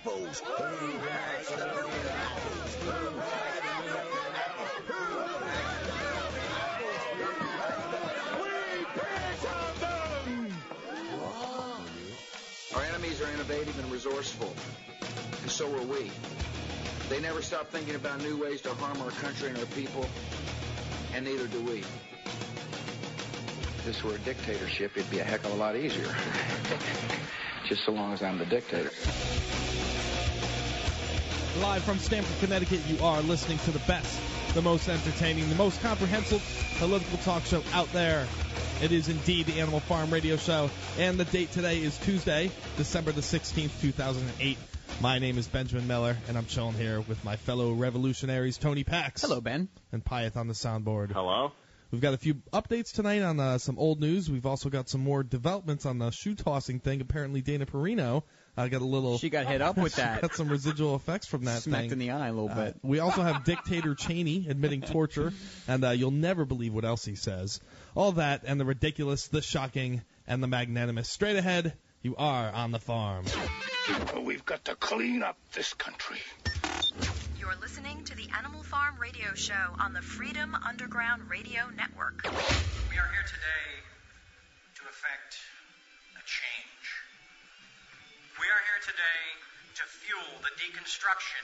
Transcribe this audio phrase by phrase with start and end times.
[0.00, 0.40] apples?
[0.40, 2.74] Who has the apples?
[2.74, 4.70] Who has the apples?
[4.86, 7.00] Who has the apples?
[7.10, 7.24] Who
[7.58, 8.00] has the
[8.40, 10.54] We piss on them!
[12.76, 14.54] Our enemies are innovative and resourceful,
[15.42, 16.10] and so are we.
[17.08, 20.06] They never stop thinking about new ways to harm our country and our people,
[21.12, 21.78] and neither do we.
[21.80, 26.08] If this were a dictatorship, it'd be a heck of a lot easier.
[27.68, 28.90] Just so long as I'm the dictator.
[31.60, 34.18] Live from Stamford, Connecticut, you are listening to the best,
[34.54, 36.42] the most entertaining, the most comprehensive
[36.78, 38.26] political talk show out there.
[38.82, 43.12] It is indeed the Animal Farm Radio Show, and the date today is Tuesday, December
[43.12, 44.56] the 16th, 2008.
[45.02, 49.20] My name is Benjamin Miller, and I'm chilling here with my fellow revolutionaries, Tony Pax.
[49.20, 49.68] Hello, Ben.
[49.92, 51.12] And Pyeth on the soundboard.
[51.12, 51.52] Hello.
[51.90, 54.30] We've got a few updates tonight on uh, some old news.
[54.30, 57.00] We've also got some more developments on the shoe tossing thing.
[57.00, 58.22] Apparently, Dana Perino
[58.56, 59.18] uh, got a little.
[59.18, 60.20] She got hit up with that.
[60.20, 61.92] got some residual effects from that Smacked thing.
[61.92, 62.76] in the eye a little Uh, bit.
[62.82, 65.32] we also have Dictator Cheney admitting torture,
[65.66, 67.58] and uh, you'll never believe what else he says.
[67.96, 71.08] All that and the ridiculous, the shocking, and the magnanimous.
[71.08, 73.24] Straight ahead, you are on the farm.
[74.22, 76.18] We've got to clean up this country.
[77.50, 82.22] You're listening to the Animal Farm Radio Show on the Freedom Underground Radio Network.
[82.86, 83.66] We are here today
[84.78, 85.34] to effect
[86.14, 86.86] a change.
[88.38, 89.22] We are here today
[89.82, 91.42] to fuel the deconstruction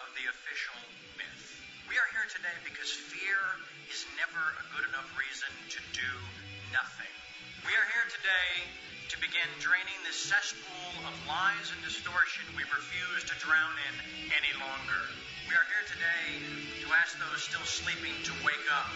[0.00, 0.80] of the official
[1.20, 1.44] myth.
[1.84, 3.36] We are here today because fear
[3.92, 6.12] is never a good enough reason to do
[6.72, 7.12] nothing.
[7.68, 8.72] We are here today
[9.12, 13.94] to begin draining this cesspool of lies and distortion we refuse to drown in
[14.32, 15.04] any longer.
[15.52, 16.40] We are here today
[16.80, 18.88] to ask those still sleeping to wake up.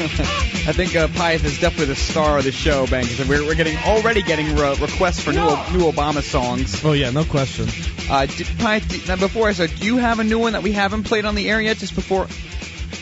[0.68, 3.04] I think uh, Pyeth is definitely the star of the show, Ben.
[3.04, 6.84] 'cause we're, we're getting already getting re- requests for new new Obama songs.
[6.84, 7.64] Oh yeah, no question.
[8.10, 10.62] Uh, d Pyeth, d- now before I start, do you have a new one that
[10.62, 11.78] we haven't played on the air yet?
[11.78, 12.26] Just before.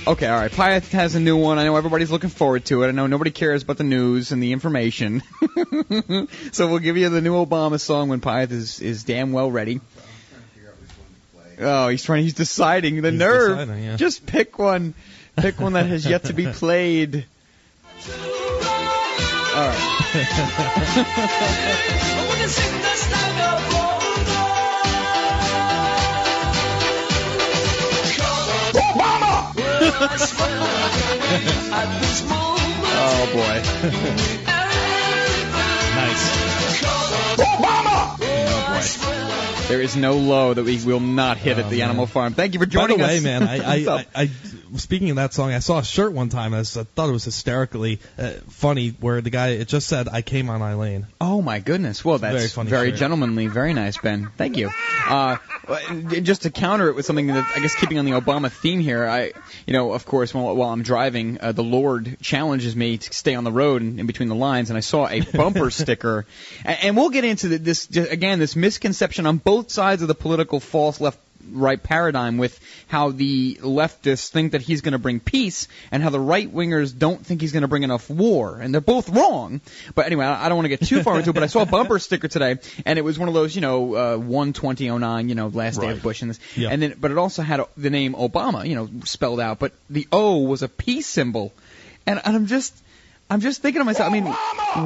[0.06, 0.50] Okay, all right.
[0.50, 1.58] Pyeth has a new one.
[1.58, 2.88] I know everybody's looking forward to it.
[2.88, 5.22] I know nobody cares about the news and the information.
[6.52, 9.80] so we'll give you the new Obama song when Pyeth is, is damn well ready.
[11.58, 12.22] Oh, he's trying.
[12.24, 13.00] He's deciding.
[13.00, 13.58] The He's nerve.
[13.58, 13.96] deciding, yeah.
[13.96, 14.94] Just pick one.
[15.36, 17.26] Pick one that has yet to be played.
[19.54, 19.92] All right.
[32.98, 33.62] oh boy.
[35.96, 36.46] nice.
[38.98, 39.15] Oh,
[39.68, 42.34] There is no low that we will not hit at the Animal Farm.
[42.34, 43.08] Thank you for joining us.
[43.08, 43.40] By the way, us.
[43.40, 44.06] man, I, I.
[44.14, 44.30] I, I
[44.76, 46.54] speaking of that song, I saw a shirt one time.
[46.54, 50.50] I, thought it was hysterically uh, funny, where the guy it just said, "I came
[50.50, 52.04] on Eileen." Oh my goodness!
[52.04, 52.98] Well, that's very funny very shirt.
[52.98, 54.30] gentlemanly, very nice, Ben.
[54.36, 54.70] Thank you.
[55.08, 55.38] Uh,
[56.22, 59.06] just to counter it with something that I guess keeping on the Obama theme here,
[59.06, 59.32] I,
[59.66, 63.34] you know, of course, while, while I'm driving, uh, the Lord challenges me to stay
[63.34, 66.24] on the road and in between the lines, and I saw a bumper sticker,
[66.64, 70.14] and, and we'll get into the, this again, this misconception on both sides of the
[70.14, 71.18] political false left
[71.52, 72.58] right paradigm with
[72.88, 76.96] how the leftists think that he's going to bring peace and how the right wingers
[76.96, 78.58] don't think he's going to bring enough war.
[78.60, 79.60] And they're both wrong.
[79.94, 81.66] But anyway, I don't want to get too far into it, but I saw a
[81.66, 85.48] bumper sticker today and it was one of those, you know, uh, 12009, you know,
[85.48, 86.40] last day of Bush and this.
[86.56, 86.70] Yeah.
[86.70, 90.06] And then, but it also had the name Obama, you know, spelled out, but the
[90.12, 91.52] O was a peace symbol.
[92.06, 92.76] And, and I'm just,
[93.28, 94.10] I'm just thinking to myself.
[94.10, 94.26] I mean,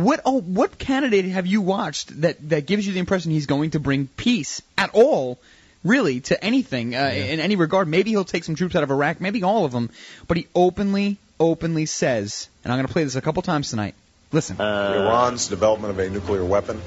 [0.05, 3.73] what oh, what candidate have you watched that that gives you the impression he's going
[3.73, 5.39] to bring peace at all?
[5.83, 7.89] Really, to anything uh, in any regard.
[7.89, 9.89] Maybe he'll take some troops out of Iraq, maybe all of them.
[10.29, 13.95] But he openly, openly says, and I'm going to play this a couple times tonight.
[14.31, 14.61] Listen.
[14.61, 16.79] Iran's development of a nuclear weapon,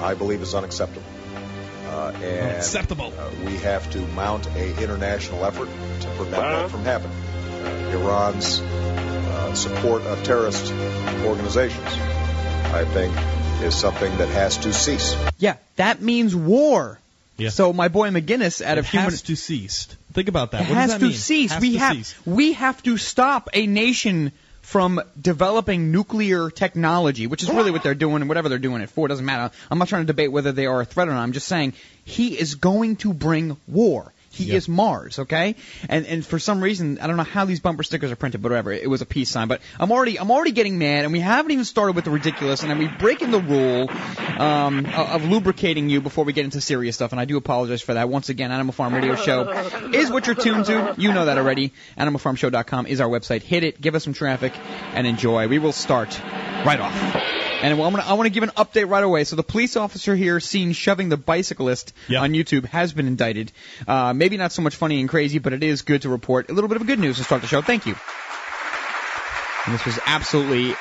[0.00, 1.04] I believe, is unacceptable.
[1.86, 3.12] Uh, and Unacceptable.
[3.18, 5.68] uh, we have to mount a international effort
[6.00, 7.16] to prevent that from happening.
[7.16, 8.60] Uh, Iran's
[9.30, 10.72] uh, support of terrorist
[11.24, 11.86] organizations,
[12.72, 13.14] I think,
[13.62, 15.16] is something that has to cease.
[15.38, 16.98] Yeah, that means war.
[17.36, 17.48] Yeah.
[17.50, 19.86] So my boy McGinnis out It of human has to cease.
[20.12, 20.62] Think about that.
[20.62, 21.14] It what has does that to mean?
[21.14, 21.52] cease.
[21.52, 22.26] Has we to have cease.
[22.26, 27.94] we have to stop a nation from developing nuclear technology, which is really what they're
[27.94, 29.52] doing and whatever they're doing it for doesn't matter.
[29.70, 31.22] I'm not trying to debate whether they are a threat or not.
[31.22, 31.72] I'm just saying
[32.04, 34.12] he is going to bring war.
[34.32, 34.56] He Yep.
[34.56, 35.56] is Mars, okay?
[35.88, 38.50] And and for some reason, I don't know how these bumper stickers are printed, but
[38.52, 38.72] whatever.
[38.72, 39.48] It was a peace sign.
[39.48, 42.62] But I'm already I'm already getting mad, and we haven't even started with the ridiculous,
[42.62, 43.90] and then we breaking the rule
[44.40, 47.10] um, of, of lubricating you before we get into serious stuff.
[47.10, 48.08] And I do apologize for that.
[48.08, 49.50] Once again, Animal Farm Radio Show
[49.92, 50.94] is what you're tuned to.
[50.96, 51.72] You know that already.
[51.98, 53.42] AnimalFarmShow.com is our website.
[53.42, 54.52] Hit it, give us some traffic,
[54.94, 55.48] and enjoy.
[55.48, 56.20] We will start
[56.64, 57.49] right off.
[57.62, 59.24] And I'm gonna, I want to give an update right away.
[59.24, 62.22] So the police officer here seen shoving the bicyclist Yeah.
[62.22, 63.52] on YouTube has been indicted.
[63.86, 66.48] Uh, maybe not so much funny and crazy, but it is good to report.
[66.50, 67.60] A little bit of good news to start the show.
[67.60, 67.94] Thank you.
[69.66, 70.74] And this was absolutely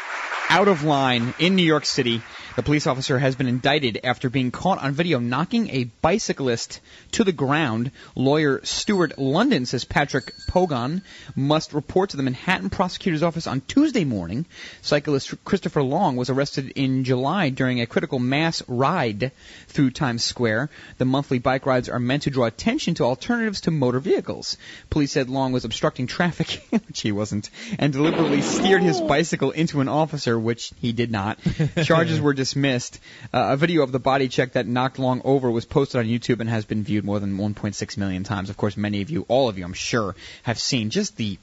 [0.50, 2.22] out of line in New York City.
[2.60, 6.82] The police officer has been indicted after being caught on video knocking a bicyclist
[7.14, 7.92] to the ground.
[8.18, 11.02] Lawyer Stuart London says Patrick Pogan
[11.38, 14.46] must report to the Manhattan prosecutor's office on Tuesday morning.
[14.82, 19.32] Cyclist Christopher Long was arrested in July during a critical mass ride
[19.70, 20.70] through Times Square.
[20.98, 24.58] The monthly bike rides are meant to draw attention to alternatives to motor vehicles.
[24.90, 29.80] Police said Long was obstructing traffic, which he wasn't, and deliberately steered his bicycle into
[29.80, 31.40] an officer, which he did not.
[31.86, 32.49] Charges were dismissed.
[32.56, 32.90] Uh,
[33.31, 36.50] a video of the body check that knocked Long over was posted on YouTube and
[36.50, 38.50] has been viewed more than 1.6 million times.
[38.50, 41.38] Of course, many of you, all of you, I'm sure, have seen just the,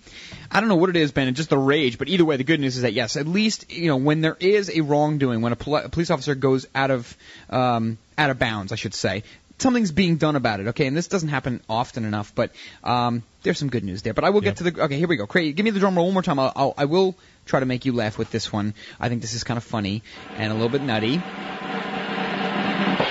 [0.51, 1.99] I don't know what it is, Ben, just the rage.
[1.99, 4.37] But either way, the good news is that yes, at least you know when there
[4.39, 7.17] is a wrongdoing, when a, poli- a police officer goes out of
[7.51, 9.23] um, out of bounds, I should say.
[9.59, 10.87] Something's being done about it, okay?
[10.87, 12.51] And this doesn't happen often enough, but
[12.85, 14.13] um, there's some good news there.
[14.13, 14.83] But I will get to the.
[14.83, 15.27] Okay, here we go.
[15.27, 16.39] Craig, give me the drum roll one more time.
[16.39, 17.17] I'll, I'll, I will
[17.47, 18.75] try to make you laugh with this one.
[19.01, 20.03] I think this is kind of funny
[20.37, 21.23] and a little bit nutty.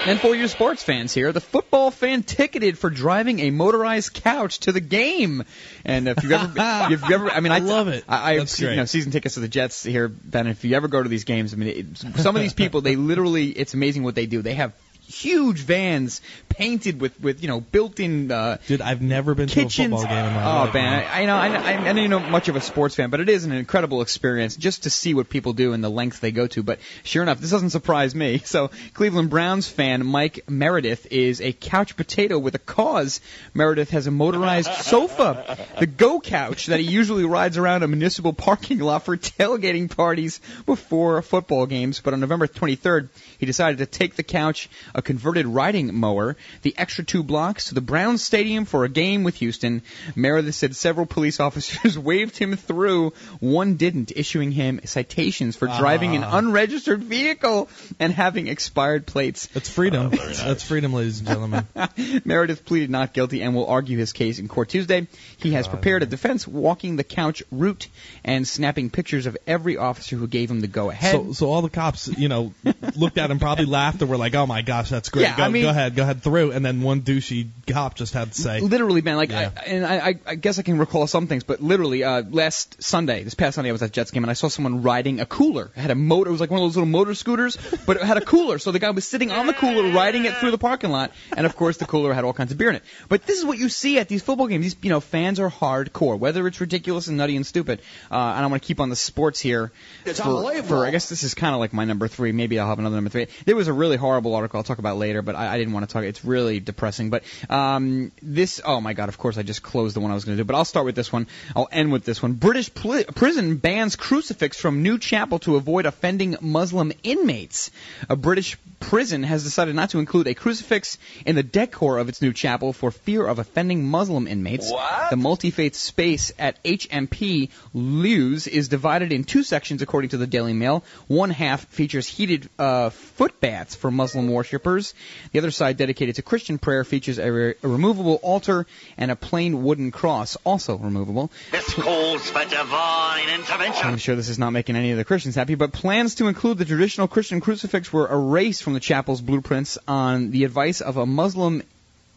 [0.07, 4.59] And for you sports fans here, the football fan ticketed for driving a motorized couch
[4.61, 5.43] to the game.
[5.83, 6.53] And if you've ever,
[6.93, 8.03] if you ever, I mean, I, I love it.
[8.07, 10.45] I, I have That's se- you know, season tickets to the Jets here, Ben.
[10.45, 12.95] If you ever go to these games, I mean, it, some of these people, they
[12.95, 14.43] literally, it's amazing what they do.
[14.43, 14.73] They have
[15.07, 19.75] huge vans painted with, with you know, built-in uh, Dude, I've never been kitchens.
[19.75, 20.73] to a football game in my oh, life.
[20.73, 23.09] man, I, I know I, I, I know you're not much of a sports fan,
[23.09, 26.19] but it is an incredible experience just to see what people do and the lengths
[26.19, 26.63] they go to.
[26.63, 28.41] But sure enough, this doesn't surprise me.
[28.55, 33.19] So Cleveland Browns fan Mike Meredith is a couch potato with a cause.
[33.53, 38.31] Meredith has a motorized sofa, the Go Couch that he usually rides around a municipal
[38.31, 41.99] parking lot for tailgating parties before football games.
[41.99, 43.09] But on November 23rd,
[43.39, 47.75] he decided to take the couch, a converted riding mower, the extra two blocks to
[47.75, 49.83] the Browns Stadium for a game with Houston.
[50.15, 53.13] Meredith said several police officers waved him through.
[53.39, 56.37] One didn't, issuing him citations for driving an ah.
[56.37, 57.69] unregistered vehicle
[57.99, 59.47] and having expired plates.
[59.47, 60.11] That's freedom.
[60.13, 61.67] Oh, That's freedom, ladies and gentlemen.
[62.25, 65.07] Meredith pleaded not guilty and will argue his case in court Tuesday.
[65.37, 67.87] He has prepared a defense walking the couch route
[68.23, 71.11] and snapping pictures of every officer who gave him the go ahead.
[71.11, 72.53] So, so all the cops, you know,
[72.95, 75.23] looked at him, probably laughed, and were like, "Oh my gosh, that's great.
[75.23, 78.13] Yeah, go, I mean- go ahead, go ahead through." And then one douchey cop just
[78.13, 79.17] had to say, literally, man.
[79.17, 79.51] Like, Yeah.
[79.55, 82.81] I, and I, I, I guess I can recall some things, but literally, uh, last
[82.83, 85.25] Sunday, this past Sunday, I was at Jets game and I saw someone riding a
[85.25, 85.71] cooler.
[85.75, 86.29] It had a motor.
[86.29, 88.59] It was like one of those little motor scooters, but it had a cooler.
[88.59, 91.45] So the guy was sitting on the cooler, riding it through the parking lot, and
[91.45, 92.83] of course, the cooler had all kinds of beer in it.
[93.09, 94.63] But this is what you see at these football games.
[94.63, 97.81] These, you know, fans are hardcore, whether it's ridiculous and nutty and stupid.
[98.11, 99.71] Uh, and I want to keep on the sports here.
[100.05, 100.67] It's for, unbelievable.
[100.67, 102.31] for I guess this is kind of like my number three.
[102.31, 103.27] Maybe I'll have another number three.
[103.45, 105.87] There was a really horrible article I'll talk about later, but I, I didn't want
[105.87, 106.03] to talk.
[106.03, 107.09] It's really depressing.
[107.09, 110.25] But um, this, oh my god, of course I just closed the one I was
[110.25, 110.45] going to do.
[110.45, 111.27] But I'll start with this one.
[111.55, 112.33] I'll end with this one.
[112.33, 117.71] British pl- prison bans crucifix from new chapel to avoid offending Muslim inmates.
[118.09, 122.21] A British prison has decided not to include a crucifix in the decor of its
[122.21, 124.71] new chapel for fear of offending Muslim inmates.
[124.71, 125.09] What?
[125.09, 130.53] The multi-faith space at HMP Lewes is divided in two sections, according to the Daily
[130.53, 130.83] Mail.
[131.07, 134.27] One half features heated uh, foot baths for Muslim
[134.65, 138.65] The other side, dedicated to Christian prayer, features a, re- a removable altar
[138.97, 141.31] and a plain wooden cross, also removable.
[141.51, 143.87] This calls for divine intervention.
[143.87, 146.57] I'm sure this is not making any of the Christians happy, but plans to include
[146.57, 151.05] the traditional Christian crucifix were erased from the chapel's blueprints on the advice of a
[151.05, 151.61] Muslim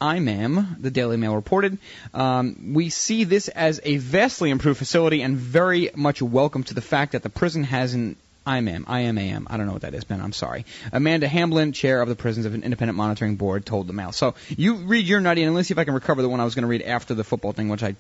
[0.01, 1.79] imam, the Daily Mail reported.
[2.15, 6.81] Um, we see this as a vastly improved facility and very much welcome to the
[6.81, 8.17] fact that the prison has an
[8.49, 9.47] IMAM, IMAM, I am AM.
[9.51, 10.65] I don't know what that is, Ben, I'm sorry.
[10.93, 14.13] Amanda Hamblin, chair of the Prisons of an Independent Monitoring Board, told the Mail.
[14.13, 16.45] So you read your nutty, and let's see if I can recover the one I
[16.45, 17.95] was going to read after the football thing, which I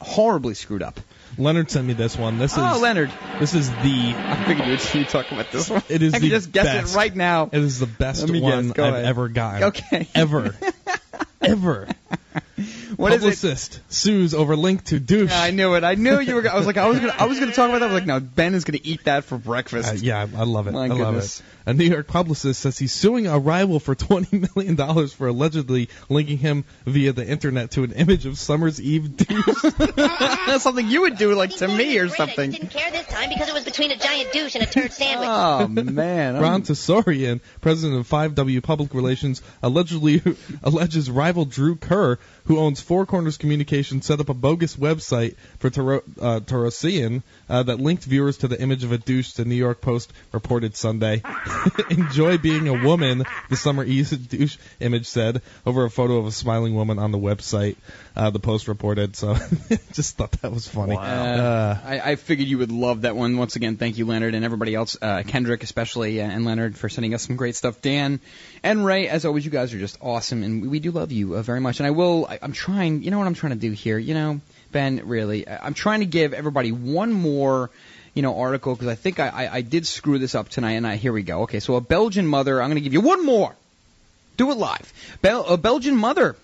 [0.00, 0.98] horribly screwed up.
[1.38, 2.38] Leonard sent me this one.
[2.38, 3.10] This oh, is Oh, Leonard.
[3.38, 4.14] This is the.
[4.16, 5.82] I figured you would you talk about this one.
[5.88, 6.94] It is I the can just guess best.
[6.94, 7.48] it right now.
[7.52, 8.42] It is the best Let guess.
[8.42, 9.04] one I've ahead.
[9.04, 9.62] ever gotten.
[9.64, 10.08] Okay.
[10.14, 10.54] Ever.
[11.40, 11.88] ever.
[12.96, 13.24] What is it?
[13.24, 15.30] Publicist sues over link to douche.
[15.30, 15.84] Yeah, I knew it.
[15.84, 16.48] I knew you were.
[16.48, 17.90] I was like, I was gonna, I was gonna talk about that.
[17.90, 19.90] I was like, no, Ben is gonna eat that for breakfast.
[19.90, 20.72] Uh, yeah, I love it.
[20.72, 21.42] My I love it.
[21.66, 26.38] A New York publicist says he's suing a rival for $20 million for allegedly linking
[26.38, 29.62] him via the internet to an image of Summer's Eve douche.
[29.96, 32.50] That's something you would do, like to me or something.
[32.50, 34.92] I Didn't care this time because it was between a giant douche and a turd
[34.92, 35.28] sandwich.
[35.30, 40.22] Oh man, I'm- Ron Torossian, president of 5W Public Relations, allegedly
[40.62, 45.70] alleges rival Drew Kerr, who owns Four Corners Communications, set up a bogus website for
[45.70, 49.32] Taro- uh, Torossian uh, that linked viewers to the image of a douche.
[49.32, 51.22] The New York Post reported Sunday.
[51.90, 56.32] Enjoy being a woman, the Summer Eve douche image said over a photo of a
[56.32, 57.76] smiling woman on the website.
[58.14, 59.16] Uh, the Post reported.
[59.16, 59.34] So
[59.92, 60.96] just thought that was funny.
[60.96, 63.36] Uh, I, I figured you would love that one.
[63.36, 66.88] Once again, thank you, Leonard, and everybody else, uh, Kendrick especially, uh, and Leonard for
[66.88, 67.80] sending us some great stuff.
[67.80, 68.20] Dan
[68.62, 71.36] and Ray, as always, you guys are just awesome, and we, we do love you
[71.36, 71.80] uh, very much.
[71.80, 73.98] And I will, I, I'm trying, you know what I'm trying to do here?
[73.98, 74.40] You know,
[74.70, 77.70] Ben, really, I, I'm trying to give everybody one more.
[78.14, 80.86] You know, article because I think I, I, I did screw this up tonight, and
[80.86, 81.42] I, here we go.
[81.42, 82.60] Okay, so a Belgian mother.
[82.60, 83.54] I'm going to give you one more.
[84.36, 84.92] Do it live.
[85.22, 86.36] Bel- a Belgian mother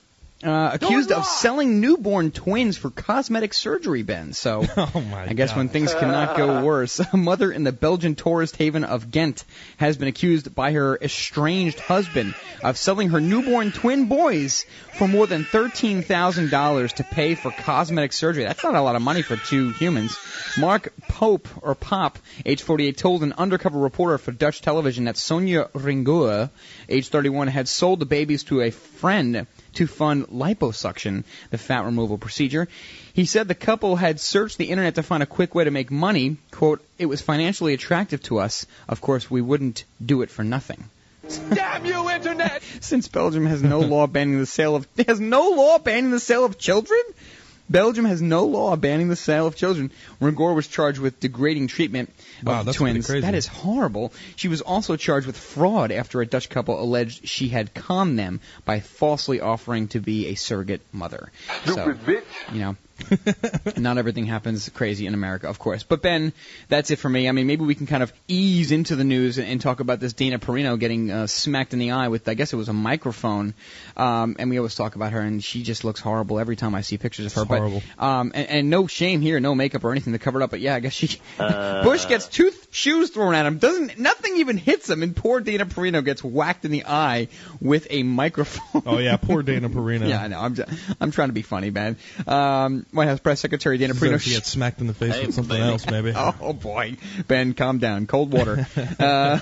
[0.44, 4.32] uh, accused of selling newborn twins for cosmetic surgery, Ben.
[4.32, 5.56] So Oh I guess God.
[5.56, 9.44] when things cannot go worse, a mother in the Belgian tourist haven of Ghent
[9.78, 14.64] has been accused by her estranged husband of selling her newborn twin boys
[14.96, 18.44] for more than $13,000 to pay for cosmetic surgery.
[18.44, 20.16] That's not a lot of money for two humans.
[20.56, 25.64] Mark Pope, or Pop, age 48, told an undercover reporter for Dutch television that Sonia
[25.74, 26.50] Ringoa,
[26.88, 29.46] age 31, had sold the babies to a friend
[29.78, 32.66] to fund liposuction, the fat removal procedure.
[33.14, 35.92] He said the couple had searched the internet to find a quick way to make
[35.92, 36.36] money.
[36.50, 38.66] Quote, it was financially attractive to us.
[38.88, 40.90] Of course, we wouldn't do it for nothing.
[41.54, 42.62] Damn you, Internet!
[42.80, 46.44] Since Belgium has no law banning the sale of has no law banning the sale
[46.44, 47.00] of children,
[47.70, 49.92] Belgium has no law banning the sale of children.
[50.20, 52.10] Ringor was charged with degrading treatment
[52.42, 53.06] Wow, of that's twins.
[53.06, 53.20] crazy.
[53.20, 54.12] That is horrible.
[54.36, 58.40] She was also charged with fraud after a Dutch couple alleged she had conned them
[58.64, 61.30] by falsely offering to be a surrogate mother.
[61.64, 62.76] Stupid so, you know,
[63.76, 65.82] not everything happens crazy in America, of course.
[65.82, 66.32] But Ben,
[66.68, 67.28] that's it for me.
[67.28, 70.00] I mean, maybe we can kind of ease into the news and, and talk about
[70.00, 72.72] this Dana Perino getting uh, smacked in the eye with, I guess it was a
[72.72, 73.54] microphone.
[73.96, 76.82] Um, and we always talk about her, and she just looks horrible every time I
[76.82, 77.42] see pictures of her.
[77.42, 77.82] It's horrible.
[77.96, 80.50] But um, and, and no shame here, no makeup or anything to cover it up.
[80.50, 83.58] But yeah, I guess she Bush gets two th- shoes thrown at him.
[83.58, 87.28] Doesn't nothing even hits him, and poor Dana Perino gets whacked in the eye
[87.60, 88.82] with a microphone.
[88.86, 90.08] Oh yeah, poor Dana Perino.
[90.08, 90.40] Yeah, I know.
[90.40, 90.70] I'm just,
[91.00, 91.96] I'm trying to be funny, man.
[92.26, 94.20] Um, White House Press Secretary Dana So Perino.
[94.20, 96.12] she gets smacked in the face with something else, maybe.
[96.40, 96.96] Oh boy,
[97.26, 98.06] Ben, calm down.
[98.06, 98.66] Cold water
[98.98, 99.38] uh,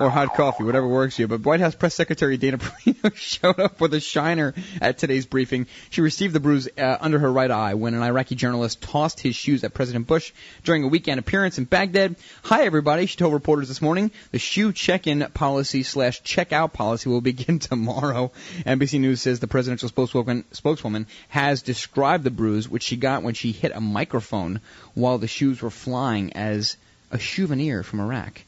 [0.00, 1.28] or hot coffee, whatever works for you.
[1.28, 5.66] But White House Press Secretary Dana Perino showed up with a shiner at today's briefing.
[5.90, 9.36] She received the bruise uh, under her right eye when an Iraqi journalist tossed his
[9.36, 10.32] shoes at President Bush
[10.64, 12.16] during a weekend appearance in Baghdad.
[12.64, 13.04] Hi, everybody.
[13.04, 18.32] She told reporters this morning the shoe check-in policy slash check-out policy will begin tomorrow.
[18.64, 23.34] NBC News says the presidential spokeswoman, spokeswoman has described the bruise, which she got when
[23.34, 24.62] she hit a microphone
[24.94, 26.78] while the shoes were flying, as
[27.10, 28.40] a souvenir from Iraq.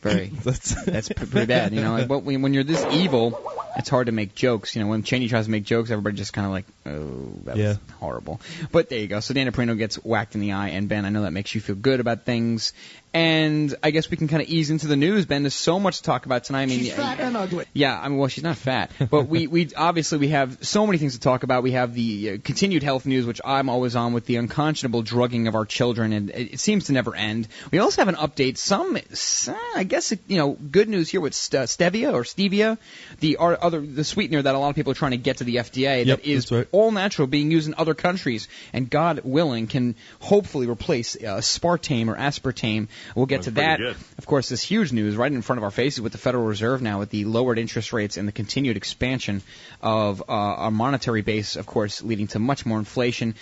[0.00, 0.28] Very.
[0.42, 1.92] That's That's pretty bad, you know.
[1.92, 3.38] Like, but when, when you're this evil,
[3.76, 4.74] it's hard to make jokes.
[4.74, 7.58] You know, when Cheney tries to make jokes, everybody just kind of like, oh, that
[7.58, 7.68] Yeah.
[7.68, 8.40] was horrible.
[8.72, 9.20] But there you go.
[9.20, 11.60] So Dana Perino gets whacked in the eye, and Ben, I know that makes you
[11.60, 12.72] feel good about things.
[13.14, 15.44] And I guess we can kind of ease into the news, Ben.
[15.44, 16.62] There's so much to talk about tonight.
[16.62, 17.64] I mean, she's fat and ugly.
[17.72, 20.98] yeah, I mean, well, she's not fat, but we, we obviously we have so many
[20.98, 21.62] things to talk about.
[21.62, 25.46] We have the uh, continued health news, which I'm always on with the unconscionable drugging
[25.46, 27.46] of our children, and it, it seems to never end.
[27.70, 28.56] We also have an update.
[28.58, 32.78] Some, s- I guess, you know, good news here with st- stevia or stevia,
[33.20, 35.44] the our other the sweetener that a lot of people are trying to get to
[35.44, 36.68] the FDA Yep, that is that's right.
[36.72, 42.08] all natural, being used in other countries, and God willing, can hopefully replace uh, aspartame
[42.08, 42.88] or aspartame.
[43.14, 43.80] We'll get to that.
[43.80, 46.82] Of course, this huge news right in front of our faces with the Federal Reserve
[46.82, 49.42] now, with the lowered interest rates and the continued expansion
[49.82, 53.34] of uh, our monetary base, of course, leading to much more inflation.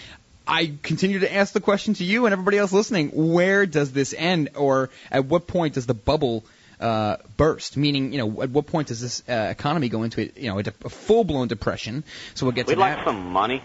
[0.47, 4.14] I continue to ask the question to you and everybody else listening: Where does this
[4.16, 6.45] end, or at what point does the bubble?
[6.81, 10.49] Uh, burst, meaning, you know, at what point does this uh, economy go into, you
[10.49, 12.02] know, a, de- a full-blown depression?
[12.35, 12.76] So we'll get to that.
[12.76, 12.97] We'd that.
[12.97, 13.62] like some money.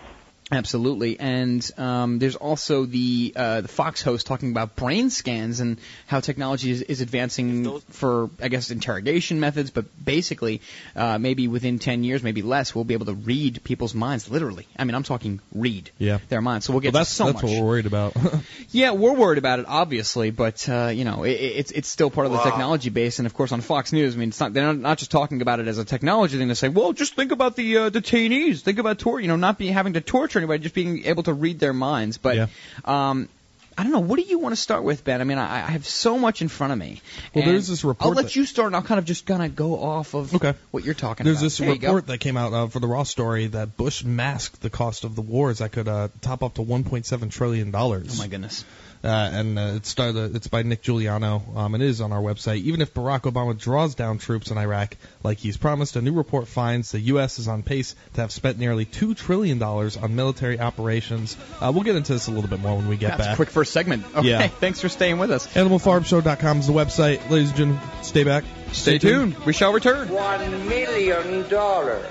[0.50, 5.78] Absolutely, and um, there's also the uh, the Fox host talking about brain scans and
[6.06, 10.62] how technology is, is advancing for I guess interrogation methods, but basically
[10.96, 14.68] uh, maybe within 10 years, maybe less, we'll be able to read people's minds literally.
[14.80, 16.20] I mean, I'm talking read Yeah.
[16.30, 16.66] their minds.
[16.66, 17.44] So we'll get Well, to that's so that's much.
[17.44, 18.16] what we're worried about.
[18.72, 22.26] Yeah, we're worried about it, obviously, but uh, you know, it, it's it's still part
[22.28, 24.66] of the technology base, and of course on Fox News, I mean, it's not they're
[24.66, 26.48] not, not just talking about it as a technology thing.
[26.48, 29.58] They say, well, just think about the uh, detainees, think about tor, you know, not
[29.58, 32.18] be having to torture anybody, just being able to read their minds.
[32.18, 32.50] But
[32.86, 33.30] um,
[33.78, 34.00] I don't know.
[34.00, 35.22] What do you want to start with, Ben?
[35.22, 37.00] I mean, I, I have so much in front of me.
[37.36, 39.50] Well, there's this report I'll let that- you start, and I'll kind of just gonna
[39.50, 40.34] go off of
[40.72, 41.44] what you're talking There's about.
[41.44, 44.72] this There report that came out uh, for the Raw story that Bush masked the
[44.72, 48.16] cost of the wars that could uh, top up to 1.7 trillion dollars.
[48.16, 48.66] Oh my goodness.
[49.04, 51.42] Uh, and uh, it's started, it's by Nick Juliano.
[51.56, 52.58] Um, it is on our website.
[52.62, 56.48] Even if Barack Obama draws down troops in Iraq like he's promised, a new report
[56.48, 57.40] finds the U.S.
[57.40, 61.38] is on pace to have spent nearly two trillion dollars on military operations.
[61.62, 63.34] Uh, we'll get into this a little bit more when we get That's back.
[63.34, 64.06] a quick first segment.
[64.16, 64.48] Okay, Yeah.
[64.60, 65.48] thanks for staying with us.
[65.54, 67.30] AnimalFarmShow.com is the website.
[67.30, 68.44] Ladies and gentlemen, stay back.
[68.72, 69.38] Stay tuned.
[69.46, 70.10] We shall return.
[70.10, 72.06] One million dollars.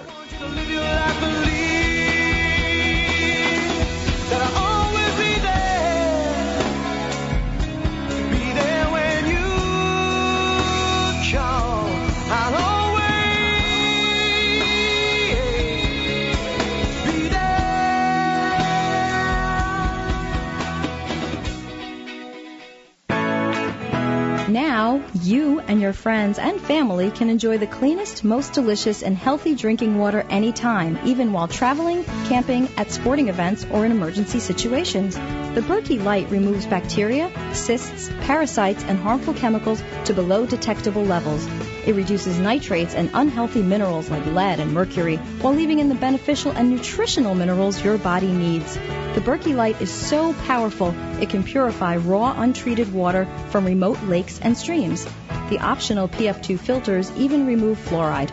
[24.56, 29.54] Now, you and your friends and family can enjoy the cleanest, most delicious, and healthy
[29.54, 35.14] drinking water anytime, even while traveling, camping, at sporting events, or in emergency situations.
[35.16, 41.46] The Berkey Light removes bacteria, cysts, parasites, and harmful chemicals to below detectable levels.
[41.86, 46.50] It reduces nitrates and unhealthy minerals like lead and mercury while leaving in the beneficial
[46.50, 48.74] and nutritional minerals your body needs.
[49.14, 54.40] The Berkey Light is so powerful it can purify raw, untreated water from remote lakes
[54.42, 55.06] and streams.
[55.48, 58.32] The optional PF2 filters even remove fluoride.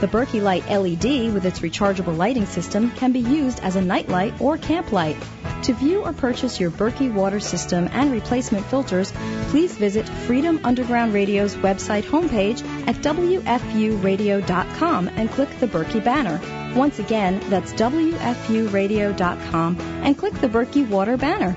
[0.00, 4.40] The Berkey Light LED with its rechargeable lighting system can be used as a nightlight
[4.40, 5.16] or camp light.
[5.64, 9.10] To view or purchase your Berkey water system and replacement filters,
[9.48, 16.38] please visit Freedom Underground Radio's website homepage at WFUradio.com and click the Berkey banner.
[16.76, 21.56] Once again, that's WFUradio.com and click the Berkey water banner.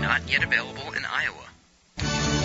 [0.00, 0.93] Not yet available.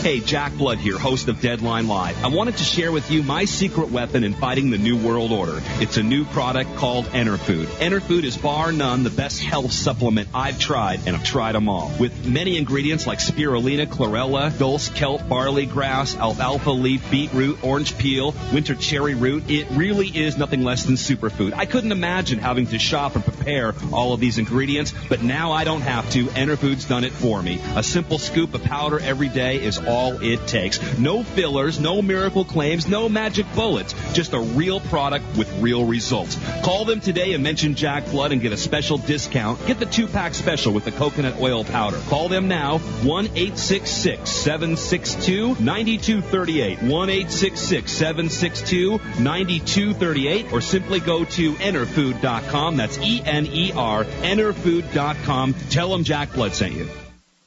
[0.02, 2.24] Hey, Jack Blood here, host of Deadline Live.
[2.24, 5.62] I wanted to share with you my secret weapon in fighting the New World Order.
[5.82, 7.66] It's a new product called Enerfood.
[7.66, 11.92] Enerfood is bar none the best health supplement I've tried, and I've tried them all.
[12.00, 18.34] With many ingredients like spirulina, chlorella, dulse, kelp, barley grass, alfalfa leaf, beetroot, orange peel,
[18.54, 21.52] winter cherry root, it really is nothing less than superfood.
[21.52, 25.66] I couldn't imagine having to shop and prepare all of these ingredients, but now I
[25.66, 26.28] don't have to.
[26.28, 27.60] Enerfood's done it for me.
[27.76, 30.80] A simple scoop of powder every day is all it takes.
[30.98, 33.94] No fillers, no miracle claims, no magic bullets.
[34.14, 36.38] Just a real product with real results.
[36.64, 39.66] Call them today and mention Jack Blood and get a special discount.
[39.66, 42.00] Get the two pack special with the coconut oil powder.
[42.08, 46.82] Call them now 1 866 762 9238.
[46.82, 52.78] 1 866 762 9238 or simply go to enerfood.com.
[52.78, 55.54] That's E N E R, enerfood.com.
[55.70, 56.88] Tell them Jack Blood sent you.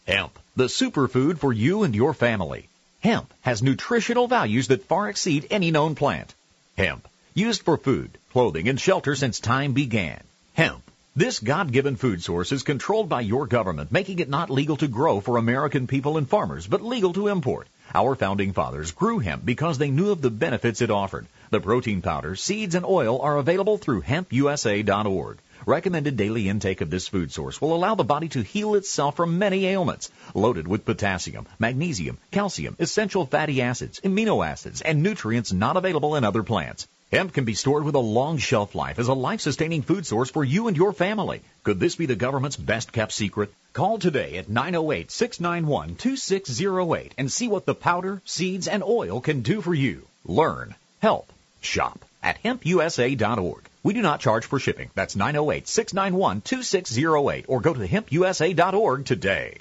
[0.07, 2.69] Hemp, the superfood for you and your family.
[3.01, 6.35] Hemp has nutritional values that far exceed any known plant.
[6.77, 10.23] Hemp, used for food, clothing, and shelter since time began.
[10.53, 10.83] Hemp.
[11.17, 15.21] This God-given food source is controlled by your government, making it not legal to grow
[15.21, 17.67] for American people and farmers, but legal to import.
[17.95, 21.27] Our founding fathers grew hemp because they knew of the benefits it offered.
[21.51, 25.39] The protein powder, seeds, and oil are available through hempusa.org.
[25.65, 29.39] Recommended daily intake of this food source will allow the body to heal itself from
[29.39, 30.11] many ailments.
[30.35, 36.25] Loaded with potassium, magnesium, calcium, essential fatty acids, amino acids, and nutrients not available in
[36.25, 36.89] other plants.
[37.13, 40.43] Hemp can be stored with a long shelf life as a life-sustaining food source for
[40.43, 41.43] you and your family.
[41.63, 43.55] Could this be the government's best kept secret?
[43.73, 49.75] Call today at 908-691-2608 and see what the powder, seeds, and oil can do for
[49.75, 50.09] you.
[50.25, 53.69] Learn, help, shop at hempusa.org.
[53.85, 54.91] We do not charge for shipping.
[54.95, 59.59] That's 908-691-2608 or go to hempusa.org today.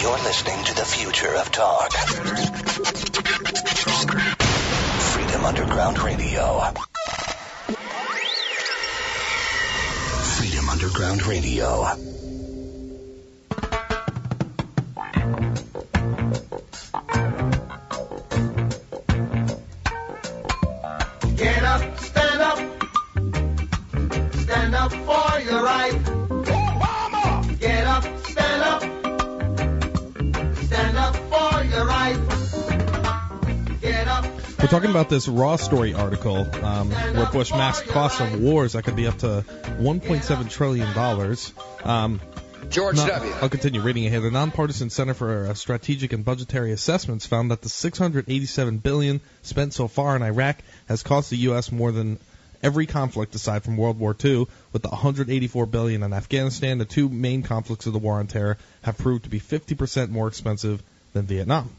[0.00, 1.92] You're listening to the future of talk.
[5.12, 6.60] Freedom Underground Radio.
[10.36, 11.86] Freedom Underground Radio.
[25.10, 25.92] for your right.
[25.92, 27.58] Obama!
[27.58, 28.82] Get up, stand up.
[30.56, 32.18] Stand up for your right.
[34.60, 38.84] We're talking about this Raw Story article um, where Bush masked costs of wars that
[38.84, 39.44] could be up to
[39.80, 41.36] $1.7 trillion.
[41.82, 42.20] Um,
[42.68, 43.32] George Not, W.
[43.40, 44.20] I'll continue reading it here.
[44.20, 49.72] The nonpartisan Center for uh, Strategic and Budgetary Assessments found that the 687 billion spent
[49.72, 51.72] so far in Iraq has cost the U.S.
[51.72, 52.20] more than
[52.62, 56.78] every conflict aside from World War II, with the 184 billion in Afghanistan.
[56.78, 60.28] The two main conflicts of the war on terror have proved to be 50% more
[60.28, 61.70] expensive than Vietnam.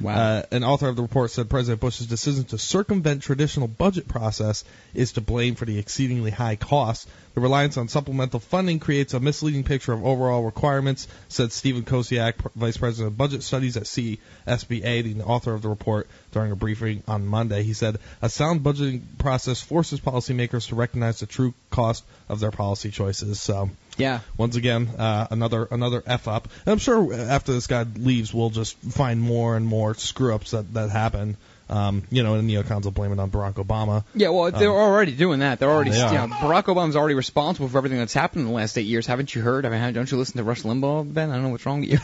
[0.00, 0.14] Wow.
[0.14, 4.64] Uh, an author of the report said President Bush's decision to circumvent traditional budget process
[4.94, 7.06] is to blame for the exceedingly high costs.
[7.34, 12.34] The reliance on supplemental funding creates a misleading picture of overall requirements, said Stephen Kosiak,
[12.54, 17.02] Vice President of Budget Studies at CSBA, the author of the report, during a briefing
[17.08, 17.62] on Monday.
[17.62, 22.50] He said a sound budgeting process forces policymakers to recognize the true cost of their
[22.50, 23.40] policy choices.
[23.40, 24.20] So, Yeah.
[24.36, 26.48] once again, uh, another another f up.
[26.64, 30.52] And I'm sure after this guy leaves, we'll just find more and more screw ups
[30.52, 31.36] that that happen.
[31.70, 34.04] Um, you know, and neocons will blame it on Barack Obama.
[34.14, 35.58] Yeah, well, they're Um, already doing that.
[35.58, 38.54] They're already, They you know, Barack Obama's already responsible for everything that's happened in the
[38.54, 39.06] last eight years.
[39.06, 39.66] Haven't you heard?
[39.66, 41.30] I mean, don't you listen to Rush Limbaugh, Ben?
[41.30, 41.98] I don't know what's wrong with you.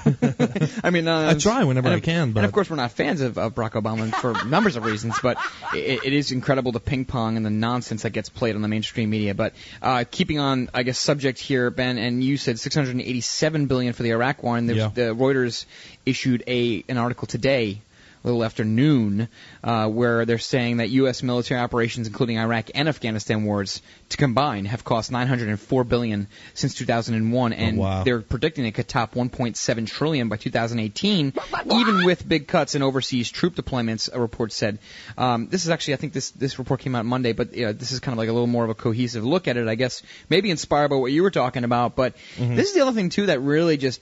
[0.84, 3.20] I mean, uh, I try whenever I can, but and of course we're not fans
[3.22, 5.38] of, of Barack Obama for numbers of reasons, but
[5.74, 8.68] it, it is incredible the ping pong and the nonsense that gets played on the
[8.68, 9.34] mainstream media.
[9.34, 14.02] But uh, keeping on, I guess, subject here, Ben, and you said 687 billion for
[14.02, 14.90] the Iraq war, and the, Yeah.
[14.92, 15.64] the Reuters
[16.04, 17.80] issued a an article today
[18.24, 19.28] little after noon,
[19.62, 21.22] uh, where they're saying that U.S.
[21.22, 27.52] military operations, including Iraq and Afghanistan wars, to combine, have cost 904 billion since 2001,
[27.52, 28.02] and wow.
[28.02, 31.32] they're predicting it could top 1.7 trillion by 2018,
[31.72, 34.08] even with big cuts in overseas troop deployments.
[34.12, 34.78] A report said.
[35.18, 37.92] Um, this is actually, I think this this report came out Monday, but uh, this
[37.92, 40.02] is kind of like a little more of a cohesive look at it, I guess.
[40.28, 42.56] Maybe inspired by what you were talking about, but Mhm.
[42.56, 44.00] this is the other thing too that really just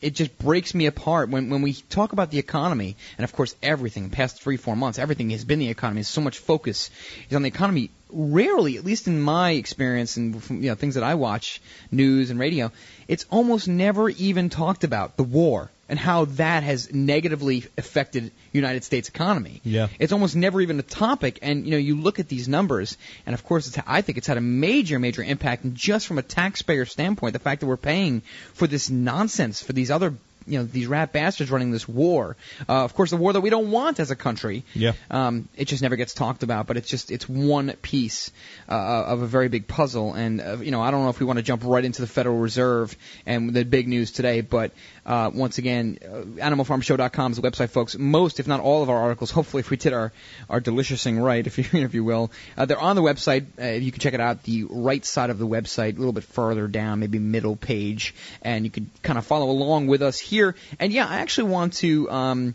[0.00, 3.54] it just breaks me apart when when we talk about the economy, and of course
[3.62, 4.10] everything.
[4.10, 6.02] Past three four months, everything has been the economy.
[6.02, 6.90] So much focus
[7.28, 7.90] is on the economy.
[8.10, 12.30] Rarely, at least in my experience and from, you know things that I watch, news
[12.30, 12.72] and radio,
[13.08, 18.84] it's almost never even talked about the war and how that has negatively affected United
[18.84, 19.60] States economy.
[19.64, 19.88] Yeah.
[19.98, 23.32] It's almost never even a topic, and you know you look at these numbers, and
[23.32, 25.64] of course, it's, I think it's had a major, major impact.
[25.64, 28.20] And just from a taxpayer standpoint, the fact that we're paying
[28.52, 30.14] for this nonsense for these other,
[30.48, 32.36] you know, these rat bastards running this war.
[32.68, 34.64] Uh, of course, the war that we don't want as a country.
[34.74, 34.92] Yeah.
[35.10, 38.30] Um, it just never gets talked about, but it's just it's one piece
[38.68, 40.14] uh, of a very big puzzle.
[40.14, 42.08] And uh, you know, I don't know if we want to jump right into the
[42.08, 44.72] Federal Reserve and the big news today, but
[45.08, 47.96] uh, once again, uh, AnimalFarmShow.com is the website, folks.
[47.96, 49.30] Most, if not all, of our articles.
[49.38, 50.12] Hopefully, if we did our
[50.50, 53.46] our deliciousing right, if you if you will, uh, they're on the website.
[53.60, 54.42] Uh, you can check it out.
[54.42, 58.64] The right side of the website, a little bit further down, maybe middle page, and
[58.64, 60.37] you can kind of follow along with us here.
[60.78, 62.10] And yeah, I actually want to.
[62.10, 62.54] Um,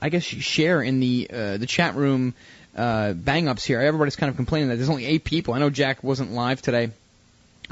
[0.00, 2.34] I guess share in the uh, the chat room
[2.76, 3.80] uh, bang ups here.
[3.80, 5.54] Everybody's kind of complaining that there's only eight people.
[5.54, 6.90] I know Jack wasn't live today.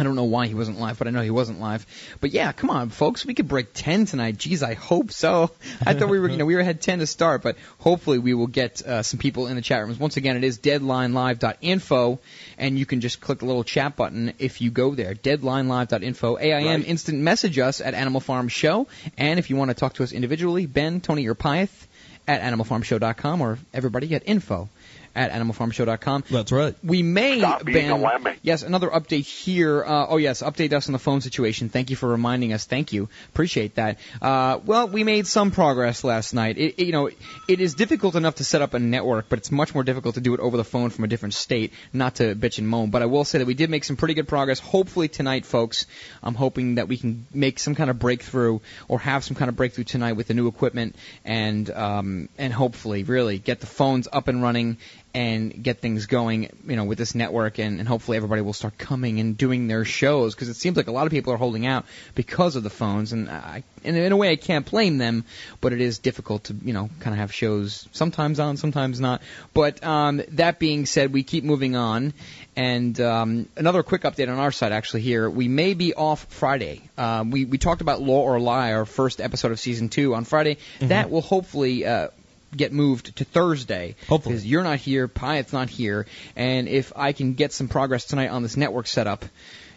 [0.00, 1.86] I don't know why he wasn't live, but I know he wasn't live.
[2.22, 4.38] But yeah, come on, folks, we could break ten tonight.
[4.38, 5.50] Jeez, I hope so.
[5.86, 8.32] I thought we were, you know, we were had ten to start, but hopefully we
[8.32, 9.98] will get uh, some people in the chat rooms.
[9.98, 12.18] Once again, it is deadlinelive.info,
[12.56, 15.14] and you can just click the little chat button if you go there.
[15.14, 16.38] Deadlinelive.info.
[16.38, 18.86] AIM instant message us at Animal Farm Show,
[19.18, 21.88] and if you want to talk to us individually, Ben, Tony, or Pyth
[22.26, 24.70] at animalfarmshow.com, or everybody at info
[25.14, 26.24] at animalfarmshow.com.
[26.30, 26.74] That's right.
[26.84, 28.26] We may, Stop being Ben.
[28.26, 28.36] a.
[28.42, 29.84] Yes, another update here.
[29.84, 31.68] Uh, oh, yes, update us on the phone situation.
[31.68, 32.64] Thank you for reminding us.
[32.64, 33.08] Thank you.
[33.30, 33.98] Appreciate that.
[34.20, 36.58] Uh, well, we made some progress last night.
[36.58, 37.08] It, it- you know,
[37.48, 40.20] it is difficult enough to set up a network, but it's much more difficult to
[40.20, 41.72] do it over the phone from a different state.
[41.92, 44.14] Not to bitch and moan, but I will say that we did make some pretty
[44.14, 44.58] good progress.
[44.58, 45.86] Hopefully tonight, folks,
[46.22, 49.54] I'm hoping that we can make some kind of breakthrough or have some kind of
[49.56, 54.26] breakthrough tonight with the new equipment and um, and hopefully really get the phones up
[54.28, 54.78] and running
[55.12, 58.78] and get things going, you know, with this network, and, and hopefully everybody will start
[58.78, 61.66] coming and doing their shows because it seems like a lot of people are holding
[61.66, 65.24] out because of the phones, and I, and in a way, I can't blame them,
[65.60, 69.22] but it is difficult to, you know, kind of have shows sometimes on, sometimes not.
[69.52, 72.12] But um, that being said, we keep moving on,
[72.54, 76.82] and um, another quick update on our side, actually, here we may be off Friday.
[76.96, 80.24] Um, we we talked about Law or Lie, our first episode of season two on
[80.24, 80.58] Friday.
[80.88, 81.84] That will hopefully.
[81.84, 82.08] Uh,
[82.56, 83.96] get moved to Thursday.
[84.08, 84.34] Hopefully.
[84.34, 88.28] Because you're not here, Pyatt's not here, and if I can get some progress tonight
[88.28, 89.24] on this network setup,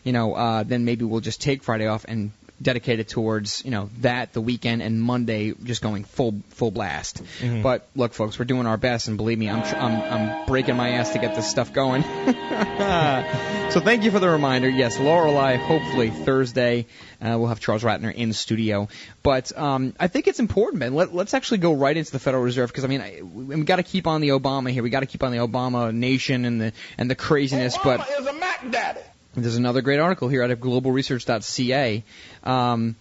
[0.03, 3.89] you know, uh, then maybe we'll just take Friday off and dedicated towards you know
[3.99, 7.21] that the weekend and Monday just going full full blast.
[7.39, 7.63] Mhm.
[7.63, 10.75] But look, folks, we're doing our best, and believe me, I'm tr- I'm, I'm breaking
[10.77, 12.03] my ass to get this stuff going.
[13.71, 14.69] so thank you for the reminder.
[14.69, 15.57] Yes, Lorelei.
[15.57, 16.85] Hopefully Thursday
[17.21, 18.87] uh, we'll have Charles Ratner in studio.
[19.21, 20.93] But um, I think it's important, man.
[20.93, 23.63] Let, let's actually go right into the Federal Reserve because I mean I, we, we
[23.63, 24.83] got to keep on the Obama here.
[24.83, 27.77] We got to keep on the Obama nation and the and the craziness.
[27.77, 28.99] But is a Mac Daddy.
[29.35, 32.03] There's another great article here out of globalresearch.ca.
[32.43, 32.95] Um,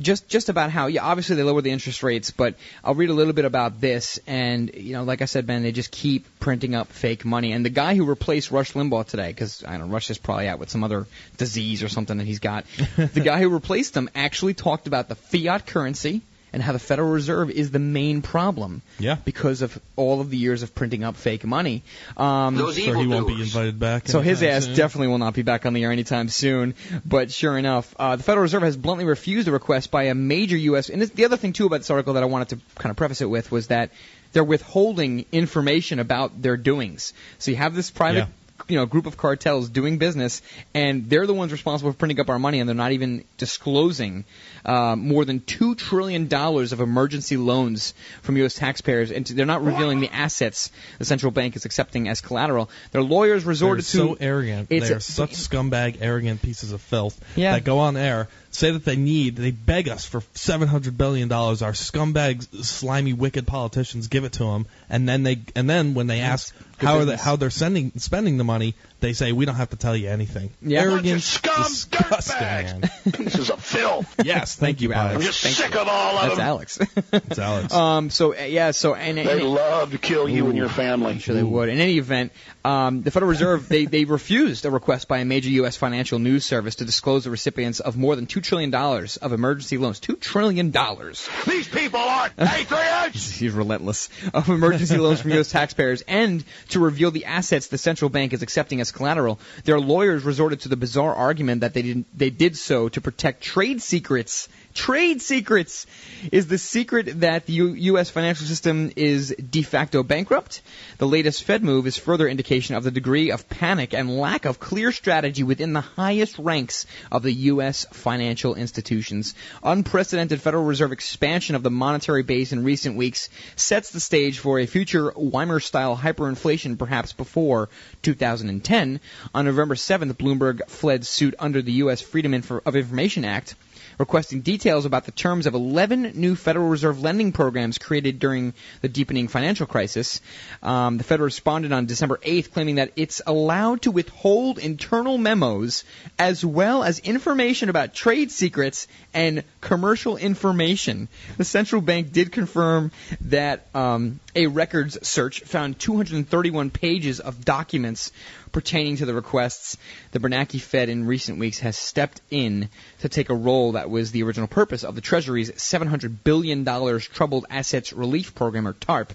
[0.00, 3.12] just just about how yeah obviously they lower the interest rates but I'll read a
[3.12, 6.74] little bit about this and you know like I said Ben they just keep printing
[6.74, 9.94] up fake money and the guy who replaced Rush Limbaugh today because I don't know
[9.94, 12.64] Rush is probably out with some other disease or something that he's got
[12.96, 16.22] the guy who replaced him actually talked about the fiat currency
[16.54, 19.16] and how the Federal Reserve is the main problem Yeah.
[19.24, 21.82] because of all of the years of printing up fake money.
[22.16, 24.08] Um, Those sure he won't be invited back.
[24.08, 24.74] so his ass soon.
[24.76, 26.74] definitely will not be back on the air anytime soon.
[27.04, 30.56] But sure enough, uh, the Federal Reserve has bluntly refused a request by a major
[30.56, 30.88] U.S.
[30.88, 32.96] And this, the other thing too about this article that I wanted to kind of
[32.96, 33.90] preface it with was that
[34.32, 37.12] they're withholding information about their doings.
[37.38, 38.28] So you have this private.
[38.68, 40.40] You know, group of cartels doing business,
[40.74, 44.24] and they're the ones responsible for printing up our money, and they're not even disclosing
[44.64, 48.54] uh, more than two trillion dollars of emergency loans from U.S.
[48.54, 52.70] taxpayers, and they're not revealing the assets the central bank is accepting as collateral.
[52.92, 54.68] Their lawyers They're resorted so to arrogant.
[54.70, 57.52] It's They're a- such scumbag, arrogant pieces of filth Yeah.
[57.54, 61.28] that go on air, say that they need, they beg us for seven hundred billion
[61.28, 61.60] dollars.
[61.60, 66.06] Our scumbag, slimy, wicked politicians give it to them, and then they, and then when
[66.06, 69.44] they ask Good how are they, how they're sending, spending the money, they say we
[69.44, 70.50] don't have to tell you anything.
[70.62, 70.82] Yeah.
[70.82, 72.90] Arrogant, Scum disgusting, man.
[73.12, 74.12] Pieces of filth.
[74.24, 75.16] Yes, thank you, Alex.
[75.16, 75.80] I'm just Thank sick you.
[75.80, 76.46] of all of That's them.
[76.46, 76.78] Alex.
[77.12, 77.74] It's Alex.
[77.74, 78.08] um.
[78.08, 78.70] So uh, yeah.
[78.70, 81.12] So and, and They love to kill you and your family.
[81.12, 81.68] I'm sure they would.
[81.68, 82.32] In any event,
[82.64, 85.76] um, the Federal Reserve they they refused a request by a major U.S.
[85.76, 89.76] financial news service to disclose the recipients of more than two trillion dollars of emergency
[89.76, 90.00] loans.
[90.00, 91.28] Two trillion dollars.
[91.46, 93.30] These people aren't patriots.
[93.30, 94.08] He's relentless.
[94.32, 95.50] Of emergency loans from U.S.
[95.50, 99.38] taxpayers and to reveal the assets the central bank is accepting as collateral.
[99.64, 103.42] Their lawyers resorted to the bizarre argument that they did they did so to protect
[103.42, 104.48] trade secrets.
[104.74, 105.86] Trade secrets
[106.32, 108.10] is the secret that the U- U.S.
[108.10, 110.62] financial system is de facto bankrupt.
[110.98, 114.58] The latest Fed move is further indication of the degree of panic and lack of
[114.58, 117.86] clear strategy within the highest ranks of the U.S.
[117.92, 119.36] financial institutions.
[119.62, 124.58] Unprecedented Federal Reserve expansion of the monetary base in recent weeks sets the stage for
[124.58, 127.68] a future Weimar-style hyperinflation perhaps before
[128.02, 129.00] 2010.
[129.34, 132.00] On November 7th, Bloomberg fled suit under the U.S.
[132.00, 133.54] Freedom of Information Act
[133.98, 138.88] requesting details about the terms of 11 new Federal Reserve lending programs created during the
[138.88, 140.20] deepening financial crisis.
[140.62, 145.84] Um, the Fed responded on December 8th, claiming that it's allowed to withhold internal memos
[146.18, 151.08] as well as information about trade secrets and commercial information.
[151.36, 158.12] The central bank did confirm that um, a records search found 231 pages of documents
[158.54, 159.76] pertaining to the requests.
[160.12, 164.12] The Bernanke Fed in recent weeks has stepped in to take a role that was
[164.12, 166.64] the original purpose of the Treasury's $700 billion
[167.00, 169.12] Troubled Assets Relief Program, or TARP.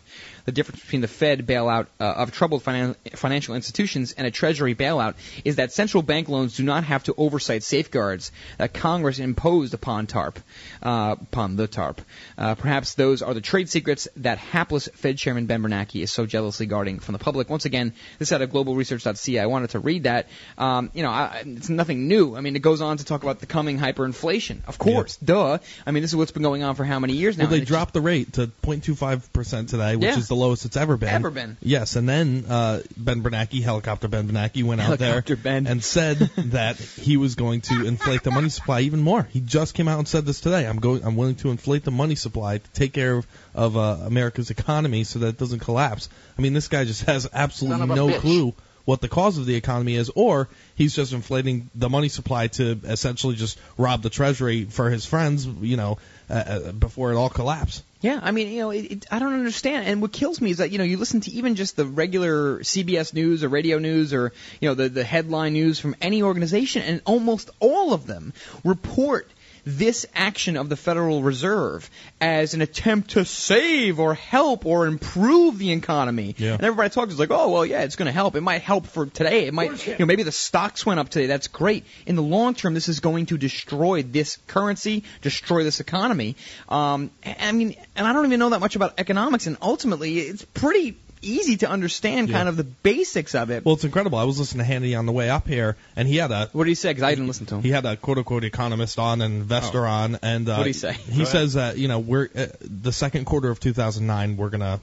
[0.49, 4.73] The difference between the Fed bailout uh, of troubled finan- financial institutions and a Treasury
[4.73, 5.13] bailout
[5.45, 10.07] is that central bank loans do not have to oversight safeguards that Congress imposed upon
[10.07, 10.39] TARP,
[10.81, 12.01] uh, upon the TARP.
[12.35, 16.25] Uh, perhaps those are the trade secrets that hapless Fed Chairman Ben Bernanke is so
[16.25, 17.47] jealously guarding from the public.
[17.47, 19.37] Once again, this is out of globalresearch.ca.
[19.37, 20.29] I wanted to read that.
[20.57, 22.35] Um, you know, I, it's nothing new.
[22.35, 24.61] I mean, it goes on to talk about the coming hyperinflation.
[24.65, 25.59] Of course, duh.
[25.85, 27.43] I mean, this is what's been going on for how many years now?
[27.43, 30.17] Well, they dropped the rate to 0.25% today, which Yeah.
[30.17, 31.09] is the lowest it's ever been.
[31.09, 31.57] Ever been.
[31.61, 35.67] Yes, and then uh, Ben Bernanke, helicopter Ben Bernanke, went out there Ben.
[35.67, 39.23] and said that he was going to inflate the money supply even more.
[39.23, 40.65] He just came out and said this today.
[40.65, 41.03] I'm going.
[41.03, 45.03] I'm willing to inflate the money supply to take care of, of uh, America's economy
[45.03, 46.09] so that it doesn't collapse.
[46.37, 48.19] I mean, this guy just has absolutely Son of a no bitch.
[48.21, 48.53] clue
[48.85, 52.79] what the cause of the economy is, or he's just inflating the money supply to
[52.85, 57.29] essentially just rob the treasury for his friends, you know, uh, uh, before it all
[57.29, 57.83] collapses.
[58.01, 59.85] Yeah, I mean, you know, it, it, I don't understand.
[59.85, 62.59] And what kills me is that you know you listen to even just the regular
[62.59, 64.31] CBS News or radio news or
[64.61, 68.33] you know the the headline news from any organization, and almost all of them
[68.63, 69.29] report
[69.65, 71.89] this action of the Federal Reserve
[72.21, 76.35] as an attempt to save or help or improve the economy.
[76.37, 76.53] Yeah.
[76.53, 78.35] And everybody talks is like, oh well, yeah, it's going to help.
[78.35, 79.45] It might help for today.
[79.45, 81.27] It might, you know, maybe the stocks went up today.
[81.27, 81.85] That's great.
[82.05, 86.35] In the long term, this is going to destroy this currency, destroy this economy.
[86.67, 90.45] Um, I mean, and I don't even know that much about economics, and ultimately, it's
[90.45, 93.65] pretty easy to understand, kind of the basics of it.
[93.65, 94.17] Well, it's incredible.
[94.17, 96.49] I was listening to Hannity on the way up here, and he had a.
[96.53, 96.89] What did he say?
[96.91, 97.61] Because I didn't listen to him.
[97.63, 99.89] He had a quote unquote economist on and investor Oh.
[99.91, 100.93] on, and uh, What'd he say?
[100.93, 104.79] He Go says that you know we're uh, the second quarter of 2009 we're gonna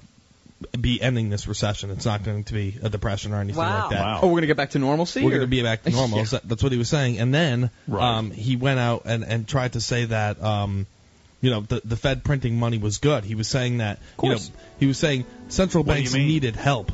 [0.81, 1.91] be ending this recession.
[1.91, 4.01] It's not going to be a depression or anything like that.
[4.01, 4.21] Wow.
[4.23, 5.21] Oh, we're gonna get back to normalcy.
[5.23, 6.19] We're or- going to be back to normal.
[6.33, 6.39] Yeah.
[6.45, 7.19] That's what he was saying.
[7.19, 8.03] And then Right.
[8.19, 10.87] um, he went out and, and tried to say that um,
[11.47, 13.25] you know the the Fed printing money was good.
[13.25, 14.51] He was saying that you know course.
[14.81, 16.91] he was saying central What banks needed help.